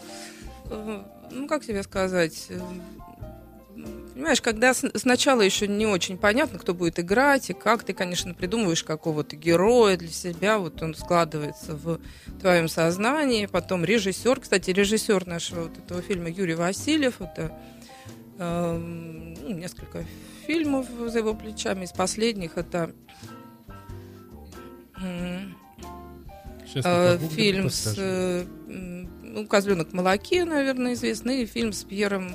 э, 0.71 1.03
ну, 1.31 1.47
как 1.47 1.65
тебе 1.65 1.83
сказать? 1.83 2.49
Э, 3.77 4.13
Понимаешь, 4.15 4.41
когда 4.41 4.75
сначала 4.75 5.41
еще 5.41 5.67
не 5.67 5.87
очень 5.87 6.17
понятно, 6.17 6.59
кто 6.59 6.75
будет 6.75 7.01
играть, 7.01 7.51
и 7.51 7.53
как 7.53 7.85
ты, 7.85 7.93
конечно, 7.93 8.35
придумываешь 8.35 8.85
какого-то 8.85 9.37
героя 9.37 9.97
для 9.97 10.11
себя, 10.11 10.59
вот 10.59 10.81
он 10.83 10.95
складывается 10.95 11.75
в 11.75 12.01
твоем 12.41 12.69
сознании, 12.69 13.47
потом 13.47 13.85
режиссер, 13.85 14.41
кстати, 14.41 14.71
режиссер 14.71 15.27
нашего 15.27 15.65
вот 15.65 15.79
этого 15.79 16.01
фильма 16.03 16.31
Юрий 16.31 16.55
Васильев, 16.55 17.21
это 17.21 17.53
ну, 18.37 19.55
несколько 19.55 20.05
фильмов 20.47 20.87
за 21.07 21.19
его 21.19 21.35
плечами, 21.35 21.85
из 21.85 21.93
последних 21.93 22.57
это 22.57 22.93
Э, 26.83 27.19
фильм 27.19 27.71
с 27.71 27.95
э, 27.97 28.45
ну, 28.67 29.47
Козленок 29.47 29.93
молоке, 29.93 30.45
наверное, 30.45 30.95
известный, 30.95 31.43
и 31.43 31.47
фильм 31.47 31.73
с 31.73 31.85
Пьером 31.85 32.31
э, 32.31 32.35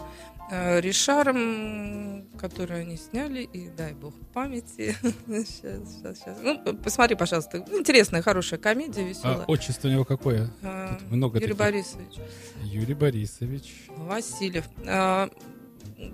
Ришаром, 0.50 2.28
который 2.38 2.82
они 2.82 2.98
сняли, 2.98 3.42
и 3.44 3.70
дай 3.70 3.94
бог 3.94 4.14
памяти. 4.34 4.96
Сейчас, 5.28 5.94
сейчас, 5.94 6.20
сейчас. 6.20 6.38
Ну, 6.42 6.60
посмотри, 6.78 7.16
пожалуйста. 7.16 7.58
Интересная, 7.72 8.22
хорошая 8.22 8.60
комедия, 8.60 9.02
А 9.02 9.06
веселая. 9.06 9.46
отчество 9.48 9.88
у 9.88 9.92
него 9.92 10.06
какое? 10.06 10.50
А, 10.64 10.98
много 11.10 11.38
Юрий 11.40 11.54
таких. 11.54 11.58
Борисович 11.58 12.16
Юрий 12.64 12.94
Борисович. 12.94 13.74
Васильев. 13.90 14.66
А, 14.88 15.30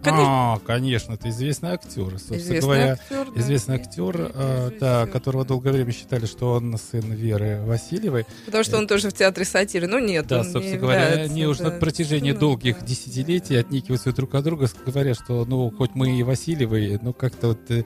Конечно, 0.03 0.53
А, 0.53 0.59
конечно, 0.59 1.13
это 1.13 1.29
известный 1.29 1.69
актер. 1.69 2.11
Собственно 2.11 2.37
известный 2.37 2.61
говоря, 2.61 2.91
актер. 2.93 3.27
да, 3.33 3.41
известный 3.41 3.75
актер, 3.75 4.21
и 4.21 4.31
э, 4.33 4.71
да, 4.79 5.07
которого 5.07 5.45
долгое 5.45 5.71
время 5.71 5.91
считали, 5.91 6.25
что 6.25 6.53
он 6.53 6.77
сын 6.77 7.01
Веры 7.11 7.61
Васильевой. 7.63 8.25
Потому 8.45 8.63
что 8.63 8.77
он 8.77 8.87
тоже 8.87 9.09
в 9.09 9.13
театре 9.13 9.45
сатиры. 9.45 9.87
Ну, 9.87 9.99
нет, 9.99 10.27
Да, 10.27 10.39
он 10.41 10.47
не 10.47 10.51
собственно 10.51 10.79
говоря, 10.79 11.07
они 11.23 11.45
уже 11.45 11.63
да, 11.63 11.71
на 11.71 11.79
протяжении 11.79 12.31
сыном, 12.31 12.39
долгих 12.39 12.79
да. 12.79 12.85
десятилетий 12.85 13.55
отникиваются 13.55 14.11
друг 14.11 14.35
от 14.35 14.43
друга, 14.43 14.67
говоря, 14.85 15.13
что, 15.13 15.45
ну, 15.45 15.71
хоть 15.71 15.95
мы 15.95 16.19
и 16.19 16.23
Васильевы, 16.23 16.99
но 17.01 17.13
как-то 17.13 17.49
вот 17.49 17.59
э, 17.69 17.83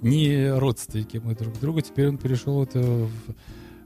не 0.00 0.50
родственники 0.50 1.20
мы 1.22 1.34
друг 1.34 1.58
другу. 1.60 1.80
Теперь 1.80 2.08
он 2.08 2.18
перешел 2.18 2.54
вот 2.54 2.70
э, 2.74 2.80
в 2.80 3.10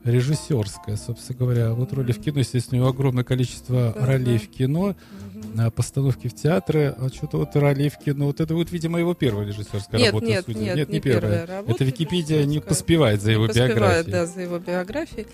режиссерское, 0.04 0.96
собственно 0.96 1.38
говоря. 1.38 1.72
Вот 1.72 1.92
роли 1.92 2.12
в 2.12 2.20
кино, 2.20 2.40
естественно, 2.40 2.78
у 2.78 2.80
него 2.82 2.90
огромное 2.90 3.24
количество 3.24 3.94
ролей 3.98 4.38
в 4.38 4.48
кино, 4.50 4.94
на 5.54 5.70
постановки 5.70 6.28
в 6.28 6.34
театры, 6.34 6.94
а 6.98 7.08
что-то 7.08 7.38
вот 7.38 7.54
ролей 7.56 7.88
в 7.88 7.98
кино. 7.98 8.26
Вот 8.26 8.40
это 8.40 8.54
вот, 8.54 8.70
видимо, 8.72 8.98
его 8.98 9.14
первая 9.14 9.46
режиссерская 9.46 10.00
Нет, 10.00 10.08
работа, 10.12 10.26
нет, 10.26 10.44
судя. 10.46 10.60
нет, 10.74 10.88
не, 10.88 10.94
не 10.94 11.00
первая. 11.00 11.20
первая 11.40 11.46
работа 11.46 11.74
это 11.74 11.84
Википедия 11.84 12.38
не 12.38 12.42
режиссерская. 12.42 12.68
поспевает 12.68 13.22
за 13.22 13.30
его 13.32 13.46
Поспевает, 13.46 13.74
биографией. 13.76 14.12
да, 14.12 14.26
за 14.26 14.40
его 14.40 14.58
биографией. 14.58 15.26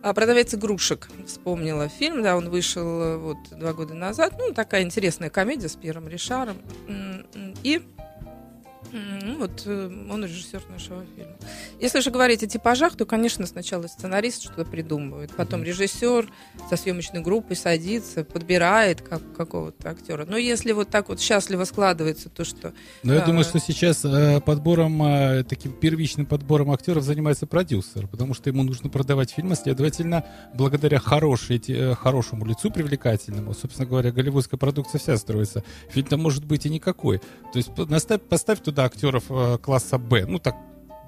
А 0.00 0.14
продавец 0.14 0.54
игрушек 0.54 1.08
вспомнила 1.26 1.88
фильм, 1.88 2.22
да, 2.22 2.36
он 2.36 2.50
вышел 2.50 3.02
э, 3.02 3.16
вот 3.16 3.36
два 3.50 3.72
года 3.72 3.94
назад. 3.94 4.34
Ну, 4.38 4.52
такая 4.54 4.82
интересная 4.82 5.28
комедия 5.28 5.68
с 5.68 5.74
Пьером 5.74 6.06
Ришаром. 6.08 6.56
И 7.64 7.82
ну, 8.92 9.38
вот 9.38 9.62
э, 9.66 10.06
он 10.10 10.24
режиссер 10.24 10.62
нашего 10.70 11.04
фильма. 11.16 11.36
Если 11.80 12.00
же 12.00 12.10
говорить 12.10 12.42
о 12.42 12.46
типажах, 12.46 12.96
то, 12.96 13.04
конечно, 13.06 13.46
сначала 13.46 13.86
сценарист 13.86 14.42
что-то 14.42 14.64
придумывает, 14.64 15.30
потом 15.36 15.62
режиссер 15.62 16.30
со 16.68 16.76
съемочной 16.76 17.20
группой 17.20 17.56
садится, 17.56 18.24
подбирает 18.24 19.02
как, 19.02 19.20
какого-то 19.36 19.90
актера. 19.90 20.24
Но 20.26 20.36
если 20.36 20.72
вот 20.72 20.88
так 20.90 21.08
вот 21.08 21.20
счастливо 21.20 21.64
складывается 21.64 22.28
то, 22.28 22.44
что 22.44 22.72
Но 23.02 23.14
я 23.14 23.20
Да. 23.20 23.26
думаю, 23.26 23.44
что 23.44 23.58
сейчас 23.60 24.04
э, 24.04 24.40
подбором, 24.40 25.02
э, 25.02 25.44
таким 25.44 25.72
первичным 25.72 26.26
подбором 26.26 26.70
актеров 26.70 27.02
занимается 27.04 27.46
продюсер, 27.46 28.06
потому 28.06 28.34
что 28.34 28.50
ему 28.50 28.62
нужно 28.62 28.88
продавать 28.90 29.30
фильмы, 29.30 29.54
следовательно, 29.56 30.24
благодаря 30.54 30.98
хорошей, 30.98 31.58
хорошему 31.94 32.44
лицу 32.46 32.70
привлекательному, 32.70 33.54
собственно 33.54 33.86
говоря, 33.86 34.12
голливудская 34.12 34.58
продукция 34.58 34.98
вся 34.98 35.16
строится. 35.16 35.62
Фильм-то 35.90 36.16
может 36.16 36.44
быть 36.44 36.66
и 36.66 36.70
никакой. 36.70 37.18
То 37.18 37.56
есть 37.56 37.74
по- 37.74 37.84
наставь- 37.86 38.20
поставь 38.20 38.60
туда 38.60 38.77
актеров 38.84 39.24
э, 39.30 39.58
класса 39.58 39.98
Б, 39.98 40.26
ну 40.26 40.38
так 40.38 40.56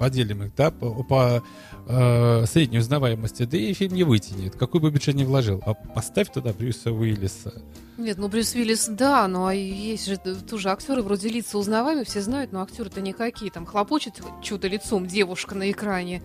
поделим 0.00 0.44
их, 0.44 0.54
да, 0.54 0.70
по, 0.70 1.02
по, 1.04 1.42
э, 1.86 2.46
средней 2.46 2.78
узнаваемости, 2.78 3.42
да 3.42 3.58
и 3.58 3.74
фильм 3.74 3.94
не 3.94 4.02
вытянет, 4.02 4.56
какой 4.56 4.80
бы 4.80 4.90
бюджет 4.90 5.14
ни 5.14 5.24
вложил. 5.24 5.62
А 5.66 5.74
поставь 5.74 6.32
туда 6.32 6.54
Брюса 6.54 6.90
Уиллиса. 6.90 7.52
Нет, 7.98 8.16
ну 8.16 8.28
Брюс 8.28 8.54
Уиллис, 8.54 8.86
да, 8.88 9.28
но 9.28 9.46
а 9.46 9.54
есть 9.54 10.06
же 10.06 10.16
тоже 10.16 10.70
актеры, 10.70 11.02
вроде 11.02 11.28
лица 11.28 11.58
узнаваемые, 11.58 12.06
все 12.06 12.22
знают, 12.22 12.50
но 12.50 12.62
актеры-то 12.62 13.02
никакие. 13.02 13.50
Там 13.50 13.66
хлопочет 13.66 14.22
что-то 14.42 14.68
лицом 14.68 15.06
девушка 15.06 15.54
на 15.54 15.70
экране. 15.70 16.22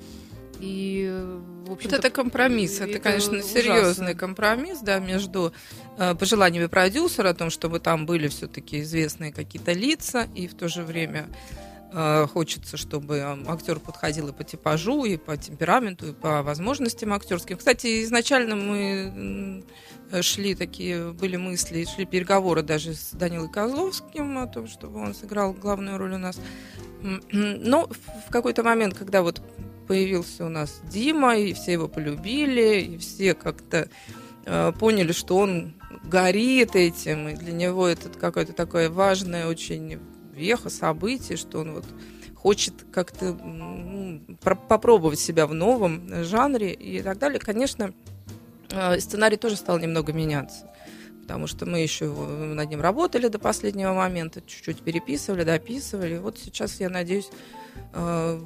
И, 0.60 1.10
в 1.68 1.72
общем 1.72 1.90
Вот 1.90 2.00
это 2.00 2.10
компромисс, 2.10 2.80
это, 2.80 3.00
конечно, 3.00 3.34
ужасно. 3.34 3.62
серьезный 3.62 4.16
компромисс, 4.16 4.80
да, 4.80 5.00
между 5.00 5.54
э, 5.98 6.16
пожеланиями 6.16 6.68
продюсера 6.68 7.30
о 7.30 7.34
том, 7.34 7.50
чтобы 7.50 7.80
там 7.80 8.06
были 8.06 8.28
все-таки 8.28 8.82
известные 8.82 9.32
какие-то 9.34 9.74
лица, 9.74 10.28
и 10.36 10.48
в 10.48 10.54
то 10.54 10.68
же 10.68 10.84
время 10.84 11.28
э, 11.92 12.28
хочется, 12.32 12.78
чтобы 12.78 13.18
э, 13.18 13.38
актер 13.48 13.80
подходил 13.80 14.30
и 14.30 14.32
по 14.32 14.44
типажу, 14.44 15.06
и 15.06 15.18
по 15.18 15.36
темпераменту, 15.36 16.10
и 16.10 16.14
по 16.14 16.42
возможностям 16.42 17.14
актерским. 17.14 17.58
Кстати, 17.58 18.04
изначально 18.04 18.56
мы 18.56 19.64
шли 20.22 20.56
такие, 20.56 21.12
были 21.12 21.36
мысли, 21.36 21.86
шли 21.86 22.06
переговоры 22.06 22.62
даже 22.62 22.94
с 22.94 23.12
Данилой 23.12 23.52
Козловским 23.52 24.38
о 24.38 24.48
том, 24.48 24.68
чтобы 24.68 25.02
он 25.02 25.14
сыграл 25.14 25.54
главную 25.54 25.98
роль 25.98 26.14
у 26.14 26.18
нас. 26.18 26.40
Но 27.32 27.90
в 28.28 28.32
какой-то 28.32 28.64
момент, 28.64 28.96
когда 28.96 29.22
вот 29.22 29.42
появился 29.88 30.46
у 30.46 30.50
нас 30.50 30.82
Дима, 30.90 31.38
и 31.38 31.54
все 31.54 31.74
его 31.74 31.88
полюбили, 31.88 32.82
и 32.82 32.98
все 32.98 33.34
как-то 33.34 33.90
э, 34.46 34.72
поняли, 34.80 35.12
что 35.12 35.38
он 35.38 35.74
горит 36.04 36.76
этим, 36.76 37.30
и 37.30 37.36
для 37.36 37.54
него 37.54 37.88
это 37.88 38.10
какое-то 38.10 38.54
такое 38.54 38.90
важное 38.90 39.48
очень 39.48 40.00
веха, 40.34 40.70
событие, 40.70 41.38
что 41.38 41.60
он 41.60 41.74
вот 41.74 41.86
хочет 42.36 42.74
как-то 42.92 43.38
про- 44.42 44.56
попробовать 44.56 45.20
себя 45.20 45.48
в 45.48 45.54
новом 45.54 46.24
жанре 46.24 46.74
и 46.74 47.02
так 47.02 47.18
далее. 47.18 47.40
Конечно, 47.40 47.94
э, 48.70 49.00
сценарий 49.00 49.38
тоже 49.38 49.56
стал 49.56 49.80
немного 49.80 50.14
меняться 50.14 50.70
потому 51.26 51.48
что 51.48 51.66
мы 51.66 51.80
еще 51.80 52.06
над 52.06 52.70
ним 52.70 52.82
работали 52.82 53.30
до 53.30 53.40
последнего 53.40 53.94
момента, 53.94 54.42
чуть-чуть 54.46 54.82
переписывали, 54.82 55.44
дописывали. 55.44 56.20
Вот 56.20 56.38
сейчас, 56.38 56.80
я 56.80 56.88
надеюсь, 56.88 57.32
э, 57.94 58.40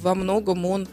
во 0.00 0.14
многом 0.14 0.64
он 0.66 0.88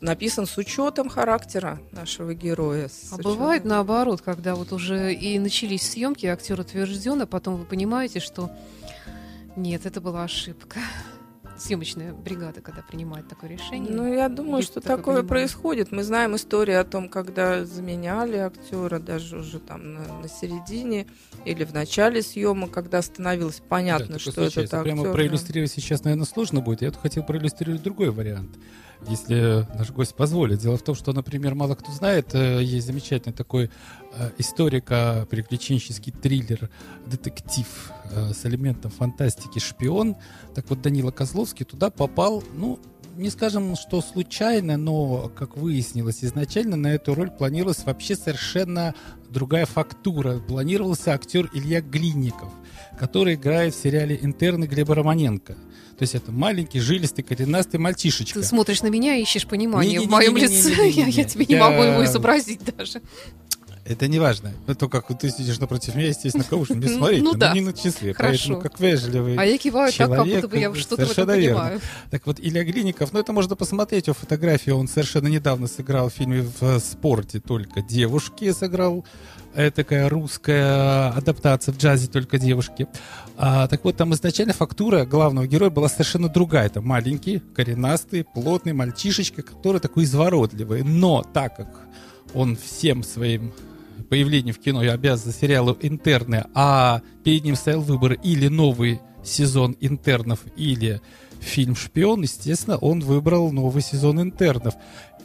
написан 0.00 0.46
с 0.46 0.58
учетом 0.58 1.08
характера 1.08 1.80
нашего 1.92 2.34
героя. 2.34 2.86
А 2.86 2.88
Совершенно- 2.88 3.22
бывает 3.22 3.64
наоборот, 3.64 4.20
когда 4.20 4.54
вот 4.54 4.72
уже 4.72 5.12
и 5.14 5.38
начались 5.38 5.90
съемки, 5.90 6.26
актер 6.26 6.60
утвержден, 6.60 7.22
а 7.22 7.26
потом 7.26 7.56
вы 7.56 7.64
понимаете, 7.64 8.20
что 8.20 8.50
нет, 9.56 9.86
это 9.86 10.00
была 10.00 10.24
ошибка. 10.24 10.80
Съемочная 11.56 12.12
бригада, 12.12 12.60
когда 12.60 12.82
принимает 12.82 13.28
такое 13.28 13.50
решение. 13.50 13.92
Ну, 13.92 14.12
я 14.12 14.28
думаю, 14.28 14.56
Есть 14.58 14.70
что 14.72 14.80
такое 14.80 14.96
такое 14.96 15.14
понимание. 15.16 15.28
происходит. 15.28 15.92
Мы 15.92 16.02
знаем 16.02 16.34
истории 16.34 16.74
о 16.74 16.84
том, 16.84 17.08
когда 17.08 17.64
заменяли 17.64 18.36
актера 18.38 18.98
даже 18.98 19.38
уже 19.38 19.60
там 19.60 19.94
на, 19.94 20.20
на 20.22 20.28
середине 20.28 21.06
или 21.44 21.64
в 21.64 21.72
начале 21.72 22.22
съемок, 22.22 22.70
когда 22.72 23.00
становилось 23.02 23.62
понятно, 23.68 24.14
Да, 24.14 24.18
что 24.18 24.30
такое 24.30 24.46
это 24.46 24.52
случается. 24.54 24.78
актер. 24.78 24.92
Прямо 24.92 25.04
да. 25.04 25.12
проиллюстрировать 25.12 25.70
сейчас, 25.70 26.02
наверное, 26.04 26.26
сложно 26.26 26.60
будет. 26.60 26.82
Я 26.82 26.90
хотел 26.90 27.22
проиллюстрировать 27.22 27.82
другой 27.82 28.10
вариант. 28.10 28.50
Если 29.08 29.66
наш 29.76 29.90
гость 29.90 30.14
позволит. 30.14 30.60
Дело 30.60 30.76
в 30.76 30.82
том, 30.82 30.94
что, 30.94 31.12
например, 31.12 31.54
мало 31.54 31.74
кто 31.74 31.92
знает, 31.92 32.34
э, 32.34 32.62
есть 32.62 32.86
замечательный 32.86 33.34
такой 33.34 33.70
э, 34.14 34.30
историко-приключенческий 34.38 36.12
триллер, 36.12 36.70
детектив 37.06 37.66
э, 38.10 38.32
с 38.32 38.46
элементом 38.46 38.90
фантастики 38.90 39.58
«Шпион». 39.58 40.16
Так 40.54 40.70
вот, 40.70 40.80
Данила 40.80 41.10
Козловский 41.10 41.66
туда 41.66 41.90
попал, 41.90 42.42
ну, 42.54 42.78
не 43.16 43.30
скажем, 43.30 43.76
что 43.76 44.00
случайно, 44.00 44.76
но, 44.76 45.30
как 45.36 45.56
выяснилось 45.56 46.24
изначально, 46.24 46.76
на 46.76 46.88
эту 46.88 47.14
роль 47.14 47.30
планировалась 47.30 47.84
вообще 47.84 48.16
совершенно 48.16 48.94
другая 49.30 49.66
фактура. 49.66 50.38
Планировался 50.38 51.12
актер 51.12 51.48
Илья 51.52 51.80
Глинников, 51.80 52.52
который 52.98 53.34
играет 53.34 53.74
в 53.74 53.80
сериале 53.80 54.18
«Интерны» 54.20 54.64
Глеба 54.64 54.94
Романенко. 54.94 55.56
То 55.98 56.02
есть 56.02 56.14
это 56.14 56.32
маленький, 56.32 56.80
жилистый, 56.80 57.24
коренастый 57.24 57.78
мальчишечка. 57.78 58.40
Ты 58.40 58.44
смотришь 58.44 58.82
на 58.82 58.88
меня 58.88 59.16
и 59.16 59.22
ищешь 59.22 59.46
понимание 59.46 60.00
в 60.00 60.10
моем 60.10 60.36
лице. 60.36 60.88
Я, 60.88 61.24
тебе 61.24 61.46
не 61.46 61.56
могу 61.56 61.82
его 61.82 62.04
изобразить 62.04 62.60
даже. 62.76 63.00
Это 63.86 64.08
не 64.08 64.18
важно. 64.18 64.52
Это 64.66 64.88
как 64.88 65.06
ты 65.18 65.28
сидишь 65.28 65.58
напротив 65.58 65.94
меня, 65.94 66.08
естественно, 66.08 66.44
кого 66.44 66.64
же 66.64 66.74
мне 66.74 66.88
смотреть? 66.96 67.22
Ну 67.22 67.34
да. 67.34 67.52
не 67.52 67.60
на 67.60 67.74
часы. 67.74 68.14
Хорошо. 68.14 68.54
Поэтому 68.54 68.60
как 68.60 68.80
вежливый. 68.80 69.36
А 69.36 69.44
я 69.44 69.58
киваю 69.58 69.92
так, 69.92 70.08
как 70.08 70.16
человек, 70.16 70.34
будто 70.36 70.48
бы 70.48 70.58
я 70.58 70.74
что-то 70.74 71.06
в 71.06 71.10
этом 71.10 71.26
понимаю. 71.26 71.80
Так 72.10 72.26
вот, 72.26 72.40
Илья 72.40 72.64
Глинников, 72.64 73.12
ну 73.12 73.20
это 73.20 73.32
можно 73.32 73.56
посмотреть 73.56 74.06
его 74.06 74.14
фотографии, 74.14 74.70
он 74.70 74.88
совершенно 74.88 75.28
недавно 75.28 75.66
сыграл 75.66 76.08
в 76.08 76.14
фильме 76.14 76.46
в 76.60 76.78
спорте 76.78 77.40
«Только 77.40 77.82
девушки», 77.82 78.50
сыграл 78.52 79.04
э, 79.54 79.70
такая 79.70 80.08
русская 80.08 81.10
адаптация 81.10 81.74
в 81.74 81.78
джазе 81.78 82.06
«Только 82.06 82.38
девушки». 82.38 82.86
А, 83.36 83.66
так 83.66 83.84
вот, 83.84 83.96
там 83.96 84.14
изначально 84.14 84.52
фактура 84.52 85.04
главного 85.04 85.46
героя 85.46 85.70
была 85.70 85.88
совершенно 85.88 86.28
другая. 86.28 86.66
Это 86.66 86.80
маленький, 86.80 87.40
коренастый, 87.54 88.24
плотный 88.24 88.72
мальчишечка, 88.72 89.42
который 89.42 89.80
такой 89.80 90.04
изворотливый. 90.04 90.82
Но 90.82 91.22
так 91.22 91.56
как 91.56 91.88
он 92.32 92.56
всем 92.56 93.02
своим 93.02 93.52
появлением 94.08 94.54
в 94.54 94.58
кино 94.58 94.82
и 94.82 94.88
обязан 94.88 95.32
сериалу 95.32 95.76
«Интерны», 95.80 96.46
а 96.54 97.00
перед 97.24 97.44
ним 97.44 97.56
стоял 97.56 97.80
выбор 97.80 98.12
или 98.12 98.48
новый 98.48 99.00
сезон 99.24 99.76
«Интернов», 99.80 100.40
или 100.56 101.00
фильм 101.40 101.74
«Шпион», 101.74 102.22
естественно, 102.22 102.76
он 102.76 103.00
выбрал 103.00 103.52
новый 103.52 103.82
сезон 103.82 104.20
«Интернов». 104.20 104.74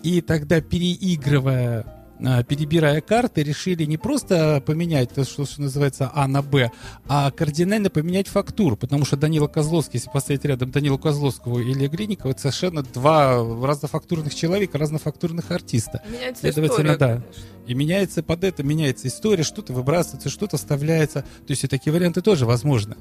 И 0.01 0.21
тогда, 0.21 0.61
переигрывая, 0.61 1.98
перебирая 2.19 3.01
карты, 3.01 3.43
решили 3.43 3.85
не 3.85 3.97
просто 3.97 4.61
поменять 4.65 5.11
то, 5.13 5.23
что, 5.23 5.45
что 5.45 5.61
называется 5.61 6.11
А 6.13 6.27
на 6.27 6.41
Б, 6.41 6.71
а 7.07 7.31
кардинально 7.31 7.89
поменять 7.89 8.27
фактуру, 8.27 8.75
потому 8.75 9.05
что 9.05 9.17
Данила 9.17 9.47
Козловский, 9.47 9.97
если 9.99 10.09
поставить 10.09 10.45
рядом 10.45 10.71
Данила 10.71 10.97
Козловского 10.97 11.59
и 11.59 11.71
Илья 11.71 11.87
Глинникова, 11.87 12.31
это 12.31 12.41
совершенно 12.41 12.83
два 12.83 13.37
разнофактурных 13.37 14.35
человека, 14.35 14.77
разнофактурных 14.77 15.51
артиста. 15.51 16.01
Меняется 16.09 16.41
Следовательно, 16.41 16.93
история, 16.93 16.97
да. 16.97 17.07
конечно. 17.07 17.43
И 17.67 17.73
меняется 17.73 18.23
под 18.23 18.43
это, 18.43 18.63
меняется 18.63 19.07
история, 19.07 19.43
что-то 19.43 19.73
выбрасывается, 19.73 20.29
что-то 20.29 20.57
вставляется. 20.57 21.21
То 21.21 21.51
есть 21.51 21.63
и 21.63 21.67
такие 21.67 21.93
варианты 21.93 22.21
тоже 22.21 22.45
возможны. 22.45 22.95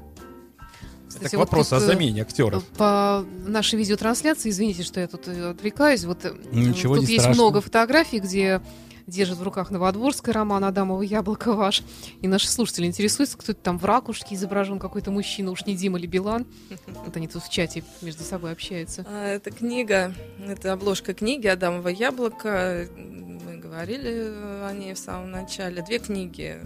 Кстати, 1.09 1.25
Это 1.25 1.37
к 1.37 1.39
вот 1.39 1.49
тут, 1.49 1.73
о 1.73 1.77
э, 1.77 1.79
замене 1.79 2.21
актеров. 2.21 2.63
По 2.77 3.25
нашей 3.47 3.79
видеотрансляции, 3.79 4.51
извините, 4.51 4.83
что 4.83 4.99
я 4.99 5.07
тут 5.07 5.27
э, 5.27 5.49
отвлекаюсь, 5.49 6.03
вот 6.03 6.23
э, 6.23 6.33
Ничего 6.51 6.97
тут 6.97 7.07
не 7.07 7.13
есть 7.13 7.23
страшно. 7.23 7.43
много 7.43 7.61
фотографий, 7.61 8.19
где 8.19 8.61
держит 9.09 9.37
в 9.37 9.43
руках 9.43 9.71
Новодворская 9.71 10.33
роман 10.33 10.63
Адамова 10.63 11.01
«Яблоко 11.01 11.53
ваш». 11.53 11.83
И 12.21 12.27
наши 12.27 12.47
слушатели 12.47 12.85
интересуются, 12.85 13.37
кто 13.37 13.51
это 13.51 13.61
там 13.61 13.77
в 13.77 13.85
ракушке 13.85 14.35
изображен, 14.35 14.79
какой-то 14.79 15.11
мужчина, 15.11 15.51
уж 15.51 15.65
не 15.65 15.75
Дима 15.75 15.99
или 15.99 16.07
Билан. 16.07 16.45
Вот 17.05 17.15
они 17.17 17.27
тут 17.27 17.43
в 17.43 17.49
чате 17.49 17.83
между 18.01 18.23
собой 18.23 18.51
общаются. 18.51 19.05
А, 19.07 19.27
Это 19.27 19.51
книга, 19.51 20.13
это 20.45 20.73
обложка 20.73 21.13
книги 21.13 21.47
«Адамово 21.47 21.89
яблоко». 21.89 22.87
Мы 22.95 23.57
говорили 23.57 24.31
о 24.63 24.71
ней 24.73 24.93
в 24.93 24.99
самом 24.99 25.31
начале. 25.31 25.81
Две 25.81 25.99
книги 25.99 26.59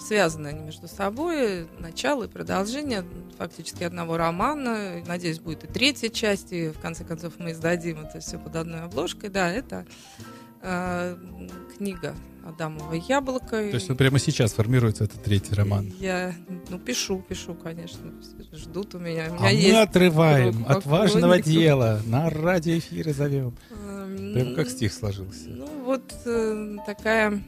связаны 0.00 0.48
они 0.48 0.60
между 0.60 0.88
собой. 0.88 1.68
Начало 1.78 2.24
и 2.24 2.28
продолжение 2.28 3.04
фактически 3.38 3.84
одного 3.84 4.16
романа. 4.16 5.02
Надеюсь, 5.06 5.38
будет 5.38 5.64
и 5.64 5.66
третья 5.66 6.08
часть, 6.08 6.52
и 6.52 6.70
в 6.70 6.80
конце 6.80 7.04
концов 7.04 7.34
мы 7.38 7.52
издадим 7.52 8.00
это 8.00 8.20
все 8.20 8.38
под 8.38 8.56
одной 8.56 8.82
обложкой. 8.82 9.30
Да, 9.30 9.50
это 9.50 9.86
э, 10.62 11.16
книга 11.76 12.14
«Адамово 12.46 12.94
яблоко». 12.94 13.50
То 13.50 13.74
есть 13.74 13.88
ну, 13.88 13.96
прямо 13.96 14.18
сейчас 14.18 14.52
формируется 14.52 15.04
этот 15.04 15.22
третий 15.22 15.54
роман. 15.54 15.92
Я 15.98 16.34
ну, 16.68 16.78
пишу, 16.78 17.24
пишу, 17.28 17.54
конечно. 17.54 18.12
Ждут 18.52 18.94
у 18.94 18.98
меня. 18.98 19.28
У 19.30 19.34
меня 19.34 19.38
А 19.38 19.42
мы 19.42 19.50
есть 19.52 19.76
отрываем 19.76 20.64
круг 20.64 20.78
от 20.78 20.86
важного 20.86 21.40
дела. 21.40 22.00
На 22.06 22.30
радиоэфиры 22.30 23.12
зовем. 23.12 23.54
Эм, 23.70 24.32
Прямо 24.34 24.54
как 24.54 24.68
стих 24.68 24.92
сложился. 24.92 25.48
Ну, 25.48 25.68
вот 25.84 26.14
э, 26.24 26.76
такая 26.86 27.42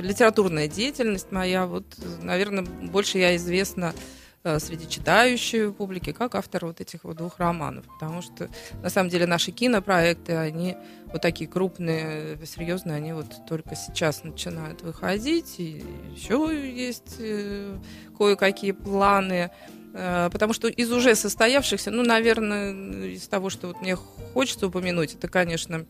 литературная 0.00 0.68
деятельность 0.68 1.30
моя. 1.30 1.66
Вот, 1.66 1.84
наверное, 2.22 2.64
больше 2.64 3.18
я 3.18 3.36
известна 3.36 3.94
э, 3.94 4.23
среди 4.44 4.88
читающей 4.88 5.72
публики 5.72 6.12
как 6.12 6.34
автор 6.34 6.66
вот 6.66 6.80
этих 6.80 7.04
вот 7.04 7.16
двух 7.16 7.38
романов. 7.38 7.86
Потому 7.98 8.20
что, 8.20 8.50
на 8.82 8.90
самом 8.90 9.08
деле, 9.08 9.26
наши 9.26 9.52
кинопроекты, 9.52 10.36
они 10.36 10.76
вот 11.06 11.22
такие 11.22 11.48
крупные, 11.48 12.36
э, 12.36 12.46
серьезные, 12.46 12.96
они 12.96 13.14
вот 13.14 13.26
только 13.48 13.74
сейчас 13.74 14.22
начинают 14.22 14.82
выходить. 14.82 15.58
И 15.58 15.82
еще 16.14 16.52
есть 16.76 17.16
э, 17.18 17.78
кое-какие 18.18 18.72
планы. 18.72 19.50
Э, 19.94 20.28
Потому 20.30 20.52
что 20.52 20.68
из 20.68 20.92
уже 20.92 21.14
состоявшихся, 21.14 21.90
ну, 21.90 22.02
наверное, 22.02 22.72
из 23.06 23.26
того, 23.26 23.48
что 23.48 23.68
вот 23.68 23.80
мне 23.80 23.96
хочется 23.96 24.66
упомянуть, 24.66 25.14
это, 25.14 25.28
конечно, 25.28 25.86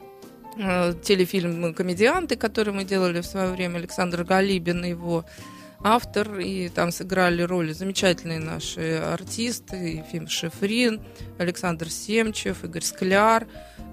э, 0.57 0.95
телефильм 1.03 1.75
«Комедианты», 1.75 2.37
который 2.37 2.73
мы 2.73 2.85
делали 2.85 3.21
в 3.21 3.27
свое 3.27 3.51
время, 3.51 3.79
Александр 3.79 4.23
Галибин, 4.23 4.85
его 4.85 5.25
автор, 5.85 6.39
и 6.41 6.71
там 6.71 6.91
сыграли 6.91 7.43
роли 7.43 7.73
замечательные 7.73 8.41
наши 8.41 8.97
артисты, 8.97 10.03
Ефим 10.07 10.29
Шефрин, 10.29 11.01
Александр 11.39 11.91
Семчев, 11.91 12.65
Игорь 12.65 12.83
Скляр, 12.83 13.47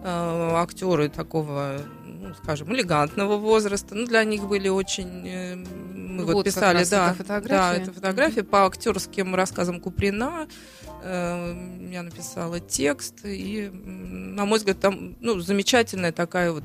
э, 0.04 0.52
актеры 0.56 1.10
такого, 1.10 1.82
ну, 2.06 2.34
скажем, 2.42 2.74
элегантного 2.74 3.36
возраста. 3.36 3.94
Ну, 3.94 4.08
для 4.08 4.24
них 4.24 4.48
были 4.48 4.70
очень... 4.70 5.28
э, 5.28 5.56
Мы 5.56 6.24
вот, 6.26 6.34
Вот 6.34 6.46
писали, 6.46 6.86
да, 6.89 7.14
фотография. 7.14 7.50
да, 7.50 7.76
это 7.76 7.92
фотография 7.94 8.44
по 8.44 8.66
актерским 8.66 9.36
рассказам 9.36 9.82
Куприна. 9.82 10.48
Э, 11.04 11.54
Я 11.92 12.04
написала 12.04 12.62
текст, 12.62 13.26
и, 13.26 13.70
на 13.70 14.46
мой 14.46 14.60
взгляд, 14.60 14.80
там 14.80 15.18
ну, 15.20 15.39
замечательная 15.42 16.14
такая 16.14 16.54
вот 16.54 16.64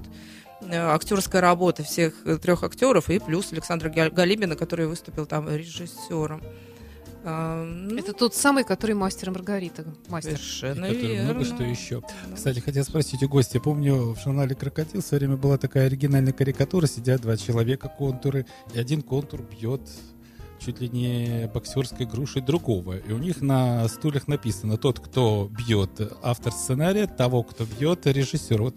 актерская 0.73 1.41
работа 1.41 1.83
всех 1.83 2.15
э, 2.25 2.39
трех 2.39 2.63
актеров, 2.63 3.11
и 3.11 3.19
плюс 3.19 3.53
Александра 3.53 3.89
Га- 3.91 4.11
Галибина, 4.11 4.57
который 4.57 4.87
выступил 4.87 5.27
там 5.27 5.49
режиссером. 5.49 6.43
А, 7.29 7.65
ну, 7.65 7.99
Это 7.99 8.13
тот 8.13 8.37
самый, 8.37 8.63
который 8.63 8.95
мастер 8.95 9.29
и 9.29 9.33
Маргарита. 9.33 9.85
Мастер. 10.09 10.39
совершенно 10.39 10.87
который 10.87 11.17
верно. 11.17 11.35
много 11.35 11.45
что 11.45 11.65
еще. 11.65 12.01
Да. 12.01 12.37
Кстати, 12.37 12.61
хотел 12.61 12.85
спросить 12.85 13.21
у 13.25 13.29
гостя. 13.29 13.59
Помню, 13.59 14.15
в 14.15 14.21
журнале 14.23 14.55
«Крокодил» 14.55 15.03
в 15.03 15.05
свое 15.05 15.21
время 15.21 15.37
была 15.37 15.59
такая 15.59 15.87
оригинальная 15.87 16.33
карикатура. 16.33 16.87
Сидят 16.87 17.23
два 17.23 17.37
человека, 17.37 17.89
контуры, 17.89 18.47
и 18.73 18.79
один 18.79 19.03
контур 19.03 19.43
бьет 19.43 19.81
чуть 20.61 20.81
ли 20.81 20.89
не 20.89 21.51
боксерской 21.53 22.07
грушей 22.07 22.43
другого. 22.43 22.97
И 22.97 23.13
у 23.13 23.19
них 23.19 23.43
на 23.43 23.89
стульях 23.89 24.29
написано 24.29 24.77
«Тот, 24.77 25.01
кто 25.01 25.51
бьет 25.51 26.01
автор 26.23 26.53
сценария, 26.53 27.09
того, 27.09 27.43
кто 27.43 27.65
бьет 27.65 28.07
режиссер». 28.07 28.63
Вот 28.63 28.77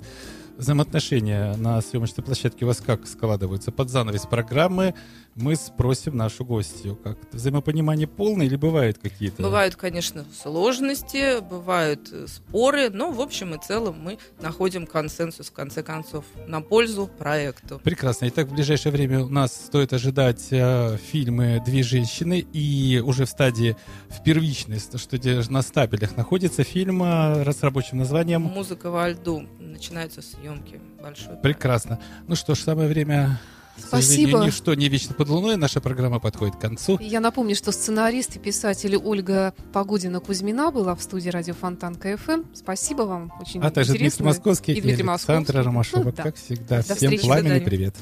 взаимоотношения 0.60 1.56
на 1.56 1.82
съемочной 1.82 2.24
площадке 2.24 2.66
у 2.66 2.68
вас 2.68 2.82
как 2.86 3.08
складываются? 3.08 3.72
Под 3.72 3.90
занавес 3.90 4.26
программы 4.26 4.94
мы 5.40 5.56
спросим 5.56 6.18
нашу 6.18 6.46
гостью. 6.46 6.96
Как 6.96 7.18
взаимопонимание 7.32 8.08
полное 8.08 8.46
или 8.46 8.56
бывают 8.56 8.98
какие-то? 8.98 9.42
Бывают, 9.42 9.76
конечно, 9.76 10.26
сложности, 10.42 11.42
бывают 11.42 12.10
э, 12.12 12.28
споры, 12.28 12.90
но 12.90 13.12
в 13.12 13.22
общем 13.22 13.56
и 13.56 13.60
целом 13.60 14.00
мы 14.00 14.18
находим 14.42 14.86
консенсус, 14.86 15.48
в 15.48 15.54
конце 15.54 15.84
концов, 15.84 16.26
на 16.48 16.62
пользу 16.62 17.08
проекту. 17.08 17.80
Прекрасно. 17.84 18.28
Итак, 18.28 18.48
в 18.48 18.54
ближайшее 18.54 18.92
время 18.92 19.24
у 19.24 19.30
нас 19.30 19.54
стоит 19.54 19.94
ожидать 19.94 20.48
э, 20.52 20.98
фильмы 20.98 21.62
«Две 21.66 21.84
женщины» 21.84 22.40
и 22.40 23.02
уже 23.04 23.26
в 23.26 23.30
стадии 23.30 23.76
в 24.10 24.22
первичность, 24.24 25.00
что 25.00 25.18
на 25.50 25.62
стабелях 25.62 26.18
находится 26.18 26.64
фильм 26.64 27.02
э, 27.04 27.52
с 27.52 27.64
рабочим 27.64 27.98
названием 27.98 28.42
Музыка 28.42 28.90
во 28.92 29.10
льду. 29.10 29.48
Начинаются 29.60 30.22
съемки. 30.22 30.82
Большой 31.02 31.38
Прекрасно. 31.38 32.00
Ну 32.28 32.36
что 32.36 32.56
ж, 32.56 32.60
самое 32.60 32.90
время 32.90 33.40
Спасибо. 33.88 34.02
сожалению, 34.30 34.44
Ничто 34.48 34.74
не 34.76 34.90
вечно 34.90 35.14
под 35.14 35.30
луной. 35.30 35.56
Наша 35.58 35.82
программа 35.82 36.20
подходит 36.20 36.56
к 36.56 36.60
концу. 36.60 36.98
Я 37.02 37.20
напомню, 37.20 37.56
что 37.56 37.72
сценарист 37.72 38.36
и 38.36 38.40
писатель 38.40 38.96
Ольга 38.96 39.54
Погодина-Кузьмина 39.74 40.72
была 40.72 40.96
в 40.96 41.02
студии 41.02 41.30
радио 41.30 41.54
Фонтан 41.54 41.96
КФМ. 41.96 42.44
Спасибо 42.54 43.04
вам. 43.04 43.32
Очень 43.42 43.62
А 43.62 43.72
также 43.72 43.94
Дмитрий. 43.98 44.24
Московский 44.26 44.74
и 44.74 44.78
и, 44.78 44.82
Дмитрий 44.82 45.08
Александра 45.08 45.64
Московский. 45.64 45.66
Ромашова, 45.66 46.04
Ну, 46.04 46.12
да. 46.12 46.24
как 46.24 46.36
всегда. 46.36 46.78
До 46.78 46.84
Всем 46.84 46.96
встречи, 46.96 47.24
пламенный 47.26 47.62
привет. 47.62 47.96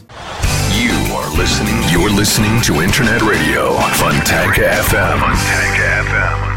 You 0.73 0.91
are 1.15 1.29
listening. 1.37 1.81
You're 1.91 2.11
listening 2.15 2.61
to 2.61 2.81
Internet 2.83 3.21
Radio, 3.21 3.77
Fontanka 3.97 4.83
FM. 4.89 5.19
Fontanka 5.19 6.03
FM. 6.09 6.56